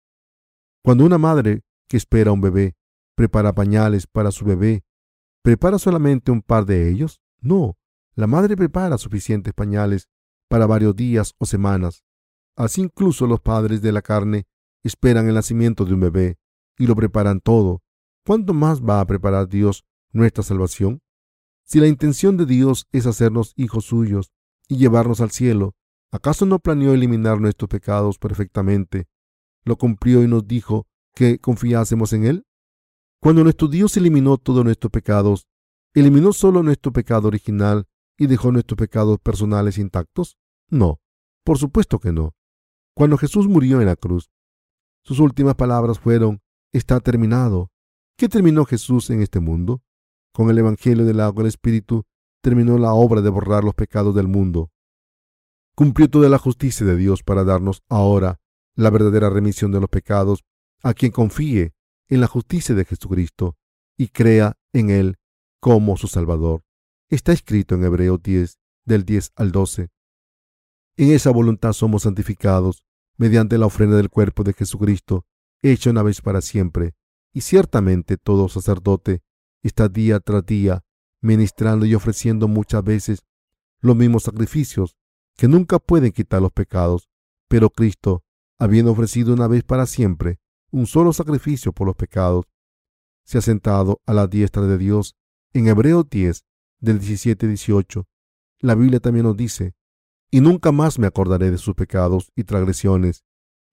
Cuando 0.82 1.04
una 1.04 1.18
madre 1.18 1.62
que 1.88 1.96
espera 1.96 2.32
un 2.32 2.40
bebé 2.40 2.76
prepara 3.16 3.52
pañales 3.52 4.06
para 4.06 4.30
su 4.30 4.44
bebé, 4.44 4.84
¿prepara 5.42 5.78
solamente 5.78 6.30
un 6.30 6.40
par 6.40 6.64
de 6.64 6.88
ellos? 6.88 7.20
No, 7.40 7.76
la 8.14 8.26
madre 8.26 8.56
prepara 8.56 8.96
suficientes 8.96 9.52
pañales 9.52 10.08
para 10.48 10.66
varios 10.66 10.94
días 10.96 11.34
o 11.38 11.46
semanas. 11.46 12.04
Así 12.56 12.80
incluso 12.80 13.26
los 13.26 13.40
padres 13.40 13.82
de 13.82 13.92
la 13.92 14.02
carne 14.02 14.46
esperan 14.82 15.28
el 15.28 15.34
nacimiento 15.34 15.84
de 15.84 15.94
un 15.94 16.00
bebé 16.00 16.38
y 16.78 16.86
lo 16.86 16.96
preparan 16.96 17.40
todo. 17.40 17.82
¿Cuánto 18.24 18.54
más 18.54 18.82
va 18.82 19.00
a 19.00 19.06
preparar 19.06 19.48
Dios 19.48 19.84
nuestra 20.12 20.42
salvación? 20.42 21.02
Si 21.64 21.78
la 21.80 21.86
intención 21.86 22.36
de 22.36 22.46
Dios 22.46 22.86
es 22.92 23.06
hacernos 23.06 23.52
hijos 23.56 23.84
suyos 23.84 24.32
y 24.68 24.76
llevarnos 24.76 25.20
al 25.20 25.30
cielo, 25.30 25.74
¿acaso 26.10 26.46
no 26.46 26.58
planeó 26.58 26.94
eliminar 26.94 27.40
nuestros 27.40 27.68
pecados 27.68 28.18
perfectamente? 28.18 29.06
Lo 29.64 29.76
cumplió 29.76 30.22
y 30.24 30.28
nos 30.28 30.46
dijo 30.46 30.86
que 31.14 31.38
confiásemos 31.38 32.12
en 32.12 32.24
Él. 32.24 32.46
Cuando 33.20 33.44
nuestro 33.44 33.68
Dios 33.68 33.96
eliminó 33.96 34.38
todos 34.38 34.64
nuestros 34.64 34.90
pecados, 34.90 35.46
¿eliminó 35.94 36.32
solo 36.32 36.62
nuestro 36.62 36.92
pecado 36.92 37.28
original 37.28 37.86
y 38.16 38.26
dejó 38.26 38.50
nuestros 38.52 38.78
pecados 38.78 39.18
personales 39.20 39.78
intactos? 39.78 40.38
No, 40.68 41.00
por 41.44 41.58
supuesto 41.58 41.98
que 41.98 42.12
no. 42.12 42.34
Cuando 42.94 43.18
Jesús 43.18 43.46
murió 43.46 43.80
en 43.80 43.86
la 43.86 43.96
cruz, 43.96 44.30
sus 45.02 45.18
últimas 45.18 45.54
palabras 45.54 45.98
fueron, 45.98 46.40
está 46.72 47.00
terminado. 47.00 47.70
¿Qué 48.16 48.28
terminó 48.28 48.64
Jesús 48.64 49.10
en 49.10 49.22
este 49.22 49.40
mundo? 49.40 49.82
Con 50.32 50.50
el 50.50 50.58
Evangelio 50.58 51.04
del 51.04 51.20
agua 51.20 51.42
y 51.42 51.44
el 51.44 51.48
Espíritu 51.48 52.04
terminó 52.42 52.78
la 52.78 52.92
obra 52.92 53.20
de 53.20 53.30
borrar 53.30 53.64
los 53.64 53.74
pecados 53.74 54.14
del 54.14 54.28
mundo. 54.28 54.70
Cumplió 55.74 56.08
toda 56.08 56.28
la 56.28 56.38
justicia 56.38 56.86
de 56.86 56.96
Dios 56.96 57.22
para 57.22 57.44
darnos 57.44 57.82
ahora 57.88 58.40
la 58.74 58.90
verdadera 58.90 59.30
remisión 59.30 59.72
de 59.72 59.80
los 59.80 59.88
pecados 59.88 60.44
a 60.82 60.94
quien 60.94 61.12
confíe 61.12 61.74
en 62.08 62.20
la 62.20 62.26
justicia 62.26 62.74
de 62.74 62.84
Jesucristo 62.84 63.56
y 63.96 64.08
crea 64.08 64.56
en 64.72 64.90
Él 64.90 65.16
como 65.60 65.96
su 65.96 66.06
Salvador. 66.06 66.62
Está 67.08 67.32
escrito 67.32 67.74
en 67.74 67.84
Hebreos 67.84 68.22
10, 68.22 68.58
del 68.84 69.04
10 69.04 69.32
al 69.36 69.52
12. 69.52 69.88
En 70.96 71.12
esa 71.12 71.30
voluntad 71.30 71.72
somos 71.72 72.02
santificados 72.02 72.84
mediante 73.20 73.58
la 73.58 73.66
ofrenda 73.66 73.98
del 73.98 74.08
cuerpo 74.08 74.44
de 74.44 74.54
Jesucristo, 74.54 75.26
hecha 75.60 75.90
una 75.90 76.02
vez 76.02 76.22
para 76.22 76.40
siempre. 76.40 76.94
Y 77.34 77.42
ciertamente 77.42 78.16
todo 78.16 78.48
sacerdote 78.48 79.22
está 79.62 79.90
día 79.90 80.20
tras 80.20 80.46
día 80.46 80.86
ministrando 81.20 81.84
y 81.84 81.94
ofreciendo 81.94 82.48
muchas 82.48 82.82
veces 82.82 83.26
los 83.82 83.94
mismos 83.94 84.22
sacrificios 84.22 84.96
que 85.36 85.48
nunca 85.48 85.78
pueden 85.78 86.12
quitar 86.12 86.40
los 86.40 86.50
pecados. 86.50 87.10
Pero 87.46 87.68
Cristo, 87.68 88.24
habiendo 88.58 88.92
ofrecido 88.92 89.34
una 89.34 89.48
vez 89.48 89.64
para 89.64 89.84
siempre 89.84 90.40
un 90.70 90.86
solo 90.86 91.12
sacrificio 91.12 91.74
por 91.74 91.86
los 91.86 91.96
pecados, 91.96 92.46
se 93.26 93.36
ha 93.36 93.42
sentado 93.42 94.00
a 94.06 94.14
la 94.14 94.28
diestra 94.28 94.62
de 94.62 94.78
Dios. 94.78 95.14
En 95.52 95.68
Hebreos 95.68 96.08
10, 96.08 96.46
del 96.78 97.00
17 97.00 97.48
18, 97.48 98.08
la 98.60 98.74
Biblia 98.74 98.98
también 98.98 99.26
nos 99.26 99.36
dice, 99.36 99.74
y 100.30 100.40
nunca 100.40 100.72
más 100.72 100.98
me 100.98 101.06
acordaré 101.06 101.50
de 101.50 101.58
sus 101.58 101.74
pecados 101.74 102.30
y 102.36 102.44
transgresiones, 102.44 103.24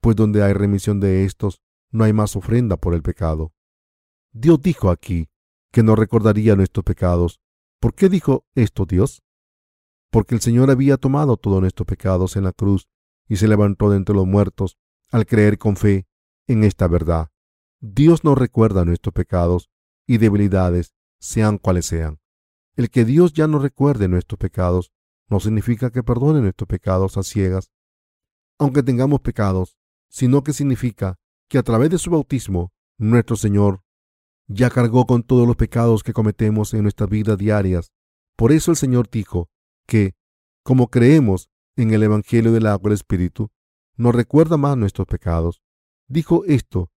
pues 0.02 0.16
donde 0.16 0.44
hay 0.44 0.54
remisión 0.54 1.00
de 1.00 1.26
estos, 1.26 1.62
no 1.92 2.04
hay 2.04 2.14
más 2.14 2.36
ofrenda 2.36 2.78
por 2.78 2.94
el 2.94 3.02
pecado. 3.02 3.54
Dios 4.32 4.62
dijo 4.62 4.90
aquí 4.90 5.30
que 5.72 5.84
no 5.84 5.96
recordaría 5.96 6.56
nuestros 6.56 6.84
pecados. 6.84 7.40
¿Por 7.80 7.94
qué 7.94 8.10
dijo 8.10 8.46
esto 8.56 8.86
Dios? 8.86 9.24
Porque 10.12 10.36
el 10.36 10.42
Señor 10.42 10.72
había 10.72 10.98
tomado 10.98 11.38
todos 11.38 11.62
nuestros 11.62 11.86
pecados 11.86 12.36
en 12.36 12.44
la 12.44 12.54
cruz 12.54 12.88
y 13.28 13.38
se 13.38 13.48
levantó 13.48 13.90
de 13.90 13.98
entre 13.98 14.16
los 14.16 14.26
muertos 14.26 14.78
al 15.12 15.26
creer 15.26 15.58
con 15.58 15.76
fe 15.76 16.08
en 16.48 16.64
esta 16.64 16.88
verdad. 16.88 17.30
Dios 17.80 18.24
no 18.24 18.34
recuerda 18.34 18.86
nuestros 18.86 19.14
pecados 19.14 19.70
y 20.08 20.18
debilidades, 20.18 20.94
sean 21.20 21.58
cuales 21.58 21.86
sean. 21.86 22.20
El 22.76 22.90
que 22.90 23.06
Dios 23.06 23.34
ya 23.34 23.48
no 23.48 23.60
recuerde 23.60 24.08
nuestros 24.08 24.40
pecados 24.40 24.92
no 25.30 25.40
significa 25.40 25.92
que 25.92 26.04
perdone 26.04 26.42
nuestros 26.42 26.68
pecados 26.68 27.18
a 27.18 27.24
ciegas, 27.24 27.72
aunque 28.60 28.84
tengamos 28.84 29.22
pecados, 29.22 29.78
sino 30.10 30.44
que 30.44 30.54
significa 30.54 31.20
que 31.50 31.58
a 31.58 31.64
través 31.64 31.90
de 31.90 31.98
su 31.98 32.10
bautismo, 32.10 32.72
nuestro 32.98 33.36
Señor 33.36 33.84
ya 34.48 34.70
cargó 34.70 35.06
con 35.06 35.24
todos 35.24 35.46
los 35.46 35.56
pecados 35.56 36.04
que 36.04 36.14
cometemos 36.14 36.74
en 36.74 36.84
nuestras 36.84 37.10
vidas 37.10 37.38
diarias. 37.38 37.92
Por 38.36 38.52
eso 38.52 38.72
el 38.72 38.78
Señor 38.78 39.10
dijo 39.10 39.50
que, 39.86 40.16
como 40.64 40.88
creemos 40.88 41.50
en 41.76 41.94
el 41.94 42.04
Evangelio 42.04 42.52
del 42.52 42.68
agua 42.68 42.90
del 42.90 42.94
Espíritu, 42.94 43.50
no 43.96 44.12
recuerda 44.12 44.58
más 44.58 44.78
nuestros 44.78 45.08
pecados. 45.08 45.62
Dijo 46.08 46.46
esto 46.46 46.90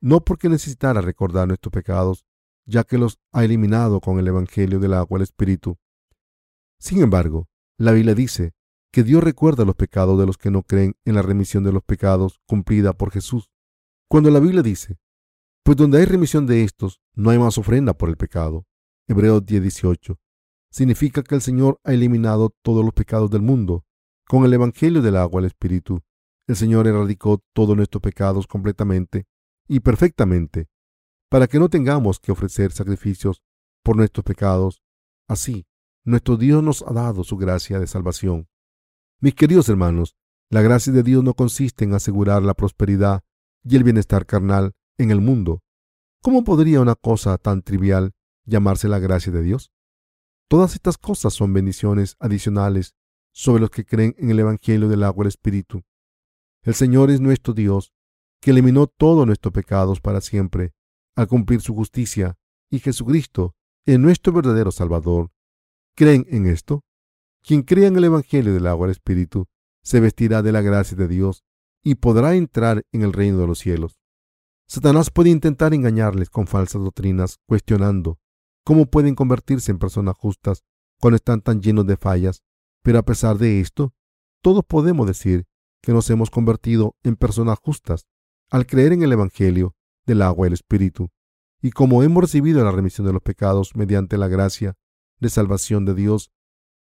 no 0.00 0.24
porque 0.24 0.48
necesitara 0.48 1.00
recordar 1.00 1.48
nuestros 1.48 1.72
pecados, 1.72 2.24
ya 2.66 2.84
que 2.84 2.98
los 2.98 3.18
ha 3.32 3.44
eliminado 3.44 4.00
con 4.00 4.18
el 4.18 4.28
Evangelio 4.28 4.78
del 4.78 4.94
agua 4.94 5.18
del 5.18 5.24
Espíritu. 5.24 5.76
Sin 6.78 7.02
embargo, 7.02 7.48
la 7.78 7.92
Biblia 7.92 8.14
dice 8.14 8.54
que 8.92 9.04
Dios 9.04 9.22
recuerda 9.22 9.64
los 9.64 9.76
pecados 9.76 10.18
de 10.18 10.26
los 10.26 10.36
que 10.36 10.50
no 10.50 10.64
creen 10.64 10.96
en 11.04 11.14
la 11.14 11.22
remisión 11.22 11.62
de 11.62 11.72
los 11.72 11.84
pecados 11.84 12.40
cumplida 12.46 12.92
por 12.92 13.12
Jesús. 13.12 13.50
Cuando 14.08 14.30
la 14.30 14.40
Biblia 14.40 14.62
dice, 14.62 14.98
pues 15.62 15.76
donde 15.76 15.98
hay 15.98 16.04
remisión 16.04 16.46
de 16.46 16.64
estos, 16.64 17.00
no 17.14 17.30
hay 17.30 17.38
más 17.38 17.56
ofrenda 17.58 17.92
por 17.94 18.08
el 18.08 18.16
pecado. 18.16 18.66
Hebreos 19.06 19.44
10:18. 19.44 20.18
Significa 20.70 21.22
que 21.22 21.34
el 21.34 21.40
Señor 21.40 21.80
ha 21.84 21.92
eliminado 21.92 22.54
todos 22.62 22.84
los 22.84 22.94
pecados 22.94 23.30
del 23.30 23.42
mundo. 23.42 23.84
Con 24.26 24.44
el 24.44 24.52
Evangelio 24.52 25.00
del 25.00 25.16
agua 25.16 25.40
al 25.40 25.46
Espíritu, 25.46 26.02
el 26.46 26.56
Señor 26.56 26.86
erradicó 26.86 27.42
todos 27.54 27.76
nuestros 27.76 28.02
pecados 28.02 28.46
completamente 28.46 29.26
y 29.68 29.80
perfectamente, 29.80 30.68
para 31.30 31.46
que 31.46 31.58
no 31.58 31.68
tengamos 31.68 32.18
que 32.18 32.32
ofrecer 32.32 32.72
sacrificios 32.72 33.42
por 33.84 33.96
nuestros 33.96 34.24
pecados. 34.24 34.82
Así, 35.28 35.66
nuestro 36.08 36.38
Dios 36.38 36.62
nos 36.62 36.82
ha 36.82 36.92
dado 36.94 37.22
su 37.22 37.36
gracia 37.36 37.78
de 37.78 37.86
salvación. 37.86 38.48
Mis 39.20 39.34
queridos 39.34 39.68
hermanos, 39.68 40.16
la 40.48 40.62
gracia 40.62 40.90
de 40.90 41.02
Dios 41.02 41.22
no 41.22 41.34
consiste 41.34 41.84
en 41.84 41.92
asegurar 41.92 42.42
la 42.42 42.54
prosperidad 42.54 43.22
y 43.62 43.76
el 43.76 43.84
bienestar 43.84 44.24
carnal 44.24 44.72
en 44.96 45.10
el 45.10 45.20
mundo. 45.20 45.62
¿Cómo 46.22 46.44
podría 46.44 46.80
una 46.80 46.94
cosa 46.94 47.36
tan 47.36 47.60
trivial 47.60 48.14
llamarse 48.46 48.88
la 48.88 48.98
gracia 48.98 49.30
de 49.32 49.42
Dios? 49.42 49.70
Todas 50.48 50.74
estas 50.74 50.96
cosas 50.96 51.34
son 51.34 51.52
bendiciones 51.52 52.16
adicionales 52.20 52.94
sobre 53.32 53.60
los 53.60 53.70
que 53.70 53.84
creen 53.84 54.14
en 54.16 54.30
el 54.30 54.38
Evangelio 54.38 54.88
del 54.88 55.02
agua 55.02 55.24
del 55.24 55.28
Espíritu. 55.28 55.82
El 56.62 56.74
Señor 56.74 57.10
es 57.10 57.20
nuestro 57.20 57.52
Dios, 57.52 57.92
que 58.40 58.52
eliminó 58.52 58.86
todos 58.86 59.26
nuestros 59.26 59.52
pecados 59.52 60.00
para 60.00 60.22
siempre, 60.22 60.72
al 61.16 61.28
cumplir 61.28 61.60
su 61.60 61.74
justicia, 61.74 62.38
y 62.70 62.78
Jesucristo 62.78 63.54
es 63.84 63.98
nuestro 63.98 64.32
verdadero 64.32 64.70
Salvador 64.70 65.30
¿Creen 65.98 66.26
en 66.28 66.46
esto? 66.46 66.84
Quien 67.42 67.62
crea 67.62 67.88
en 67.88 67.96
el 67.96 68.04
Evangelio 68.04 68.54
del 68.54 68.68
agua 68.68 68.86
del 68.86 68.92
Espíritu 68.92 69.48
se 69.82 69.98
vestirá 69.98 70.42
de 70.42 70.52
la 70.52 70.60
gracia 70.60 70.96
de 70.96 71.08
Dios 71.08 71.42
y 71.82 71.96
podrá 71.96 72.36
entrar 72.36 72.84
en 72.92 73.02
el 73.02 73.12
reino 73.12 73.36
de 73.38 73.48
los 73.48 73.58
cielos. 73.58 73.98
Satanás 74.68 75.10
puede 75.10 75.30
intentar 75.30 75.74
engañarles 75.74 76.30
con 76.30 76.46
falsas 76.46 76.82
doctrinas, 76.82 77.40
cuestionando 77.46 78.20
cómo 78.62 78.86
pueden 78.86 79.16
convertirse 79.16 79.72
en 79.72 79.80
personas 79.80 80.14
justas 80.16 80.62
cuando 81.00 81.16
están 81.16 81.40
tan 81.40 81.62
llenos 81.62 81.84
de 81.84 81.96
fallas, 81.96 82.44
pero 82.84 83.00
a 83.00 83.02
pesar 83.02 83.36
de 83.36 83.58
esto, 83.58 83.92
todos 84.40 84.64
podemos 84.64 85.04
decir 85.04 85.46
que 85.82 85.90
nos 85.90 86.08
hemos 86.10 86.30
convertido 86.30 86.94
en 87.02 87.16
personas 87.16 87.58
justas 87.58 88.06
al 88.50 88.66
creer 88.66 88.92
en 88.92 89.02
el 89.02 89.14
Evangelio 89.14 89.74
del 90.06 90.22
agua 90.22 90.48
y 90.48 90.52
Espíritu, 90.52 91.08
y 91.60 91.72
como 91.72 92.04
hemos 92.04 92.22
recibido 92.22 92.62
la 92.62 92.70
remisión 92.70 93.04
de 93.04 93.12
los 93.12 93.22
pecados 93.22 93.74
mediante 93.74 94.16
la 94.16 94.28
gracia 94.28 94.76
de 95.20 95.28
salvación 95.30 95.84
de 95.84 95.94
Dios, 95.94 96.30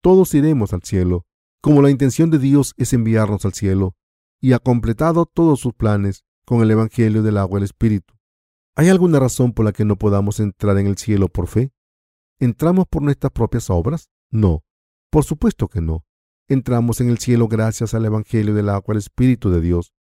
todos 0.01 0.33
iremos 0.33 0.73
al 0.73 0.83
cielo, 0.83 1.25
como 1.61 1.81
la 1.81 1.89
intención 1.89 2.29
de 2.29 2.39
Dios 2.39 2.73
es 2.77 2.93
enviarnos 2.93 3.45
al 3.45 3.53
cielo, 3.53 3.95
y 4.39 4.53
ha 4.53 4.59
completado 4.59 5.25
todos 5.25 5.59
sus 5.59 5.73
planes 5.73 6.23
con 6.45 6.61
el 6.61 6.69
Evangelio 6.69 7.23
del 7.23 7.37
agua 7.37 7.57
y 7.57 7.61
el 7.61 7.63
Espíritu. 7.65 8.13
¿Hay 8.75 8.89
alguna 8.89 9.19
razón 9.19 9.53
por 9.53 9.65
la 9.65 9.71
que 9.71 9.85
no 9.85 9.95
podamos 9.95 10.39
entrar 10.39 10.77
en 10.77 10.87
el 10.87 10.97
cielo 10.97 11.27
por 11.27 11.47
fe? 11.47 11.71
¿Entramos 12.39 12.85
por 12.87 13.01
nuestras 13.01 13.31
propias 13.31 13.69
obras? 13.69 14.09
No, 14.29 14.63
por 15.09 15.23
supuesto 15.23 15.67
que 15.67 15.81
no. 15.81 16.05
Entramos 16.47 17.01
en 17.01 17.09
el 17.09 17.17
cielo 17.17 17.47
gracias 17.47 17.93
al 17.93 18.05
Evangelio 18.05 18.53
del 18.53 18.69
agua 18.69 18.85
y 18.89 18.91
el 18.91 18.97
Espíritu 18.97 19.49
de 19.49 19.61
Dios. 19.61 19.93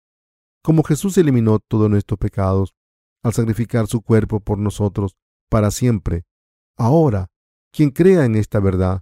Como 0.63 0.83
Jesús 0.83 1.17
eliminó 1.17 1.59
todos 1.59 1.89
nuestros 1.89 2.17
pecados 2.17 2.73
al 3.21 3.33
sacrificar 3.33 3.87
su 3.87 4.01
cuerpo 4.01 4.39
por 4.39 4.57
nosotros 4.57 5.15
para 5.49 5.71
siempre, 5.71 6.25
ahora 6.77 7.29
quien 7.73 7.89
crea 7.89 8.23
en 8.23 8.35
esta 8.35 8.59
verdad 8.59 9.01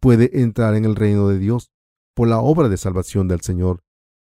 puede 0.00 0.40
entrar 0.40 0.74
en 0.76 0.84
el 0.84 0.94
reino 0.94 1.28
de 1.28 1.38
Dios 1.38 1.72
por 2.14 2.28
la 2.28 2.38
obra 2.38 2.68
de 2.68 2.76
salvación 2.76 3.26
del 3.26 3.40
Señor. 3.40 3.82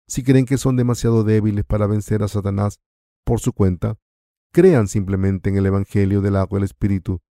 Si 0.07 0.23
creen 0.23 0.45
que 0.45 0.57
son 0.57 0.75
demasiado 0.75 1.23
débiles 1.23 1.65
para 1.65 1.87
vencer 1.87 2.23
a 2.23 2.27
Satanás 2.27 2.79
por 3.23 3.39
su 3.39 3.53
cuenta, 3.53 3.97
crean 4.51 4.87
simplemente 4.87 5.49
en 5.49 5.57
el 5.57 5.67
Evangelio 5.67 6.21
del 6.21 6.35
agua 6.35 6.57
y 6.57 6.61
el 6.61 6.65
Espíritu. 6.65 7.21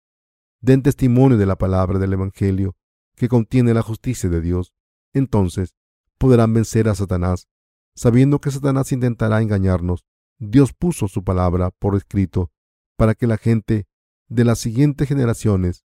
Den 0.60 0.82
testimonio 0.82 1.38
de 1.38 1.46
la 1.46 1.56
palabra 1.56 1.98
del 1.98 2.12
Evangelio 2.12 2.76
que 3.16 3.28
contiene 3.28 3.74
la 3.74 3.82
justicia 3.82 4.30
de 4.30 4.40
Dios. 4.40 4.72
Entonces 5.12 5.74
podrán 6.18 6.52
vencer 6.54 6.88
a 6.88 6.94
Satanás. 6.94 7.48
Sabiendo 7.96 8.40
que 8.40 8.50
Satanás 8.50 8.92
intentará 8.92 9.40
engañarnos, 9.40 10.04
Dios 10.38 10.72
puso 10.72 11.08
su 11.08 11.22
palabra 11.22 11.70
por 11.70 11.96
escrito 11.96 12.50
para 12.96 13.14
que 13.14 13.26
la 13.26 13.38
gente 13.38 13.86
de 14.28 14.44
las 14.44 14.58
siguientes 14.58 15.08
generaciones 15.08 15.84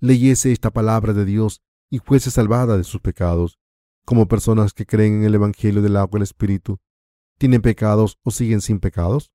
leyese 0.00 0.52
esta 0.52 0.70
palabra 0.70 1.12
de 1.12 1.24
Dios 1.24 1.62
y 1.90 1.98
fuese 1.98 2.30
salvada 2.30 2.76
de 2.76 2.84
sus 2.84 3.00
pecados, 3.00 3.58
como 4.04 4.28
personas 4.28 4.72
que 4.72 4.86
creen 4.86 5.14
en 5.14 5.24
el 5.24 5.34
Evangelio 5.34 5.82
del 5.82 5.96
agua 5.96 6.18
y 6.18 6.18
el 6.18 6.22
Espíritu, 6.22 6.78
¿tienen 7.38 7.62
pecados 7.62 8.18
o 8.22 8.30
siguen 8.30 8.60
sin 8.60 8.80
pecados? 8.80 9.32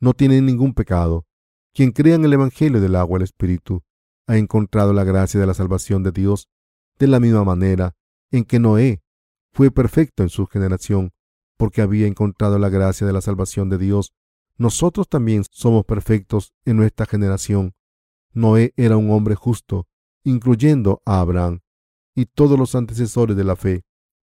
No 0.00 0.14
tienen 0.14 0.46
ningún 0.46 0.74
pecado. 0.74 1.26
Quien 1.72 1.92
crea 1.92 2.14
en 2.14 2.24
el 2.24 2.32
Evangelio 2.32 2.80
del 2.80 2.96
agua 2.96 3.16
y 3.16 3.20
el 3.20 3.24
Espíritu 3.24 3.82
ha 4.26 4.36
encontrado 4.36 4.92
la 4.92 5.04
gracia 5.04 5.40
de 5.40 5.46
la 5.46 5.54
salvación 5.54 6.02
de 6.02 6.12
Dios 6.12 6.48
de 6.98 7.06
la 7.06 7.20
misma 7.20 7.44
manera 7.44 7.96
en 8.30 8.44
que 8.44 8.58
Noé 8.58 9.02
fue 9.52 9.70
perfecto 9.70 10.22
en 10.22 10.28
su 10.28 10.46
generación, 10.46 11.12
porque 11.56 11.82
había 11.82 12.06
encontrado 12.06 12.58
la 12.58 12.68
gracia 12.68 13.06
de 13.06 13.12
la 13.12 13.20
salvación 13.20 13.68
de 13.68 13.78
Dios. 13.78 14.12
Nosotros 14.56 15.08
también 15.08 15.44
somos 15.50 15.84
perfectos 15.84 16.52
en 16.64 16.76
nuestra 16.76 17.06
generación, 17.06 17.74
Noé 18.34 18.74
era 18.76 18.96
un 18.96 19.10
hombre 19.10 19.36
justo, 19.36 19.86
incluyendo 20.24 21.00
a 21.06 21.20
Abraham 21.20 21.60
y 22.16 22.26
todos 22.26 22.58
los 22.58 22.74
antecesores 22.74 23.36
de 23.36 23.44
la 23.44 23.56
fe, 23.56 23.84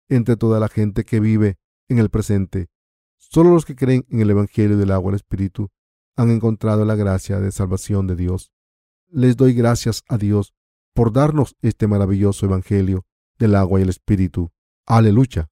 entre 0.09 0.37
toda 0.37 0.61
la 0.61 0.69
gente 0.69 1.05
que 1.05 1.21
vive 1.21 1.57
en 1.89 1.99
el 1.99 2.11
presente. 2.11 2.69
Solo 3.17 3.51
los 3.51 3.65
que 3.65 3.75
creen 3.75 4.05
en 4.11 4.21
el 4.21 4.31
Evangelio 4.31 4.77
del 4.77 4.91
agua 4.91 5.11
y 5.11 5.15
el 5.15 5.17
Espíritu 5.17 5.71
han 6.17 6.31
encontrado 6.31 6.85
la 6.85 6.95
gracia 6.95 7.41
de 7.41 7.51
salvación 7.51 8.07
de 8.07 8.17
Dios. 8.17 8.53
Les 9.09 9.37
doy 9.37 9.55
gracias 9.55 10.05
a 10.09 10.19
Dios 10.19 10.55
por 10.93 11.13
darnos 11.13 11.57
este 11.63 11.87
maravilloso 11.87 12.47
Evangelio 12.47 13.07
del 13.39 13.55
agua 13.55 13.81
y 13.81 13.85
el 13.85 13.89
Espíritu. 13.89 14.53
Aleluya. 14.87 15.51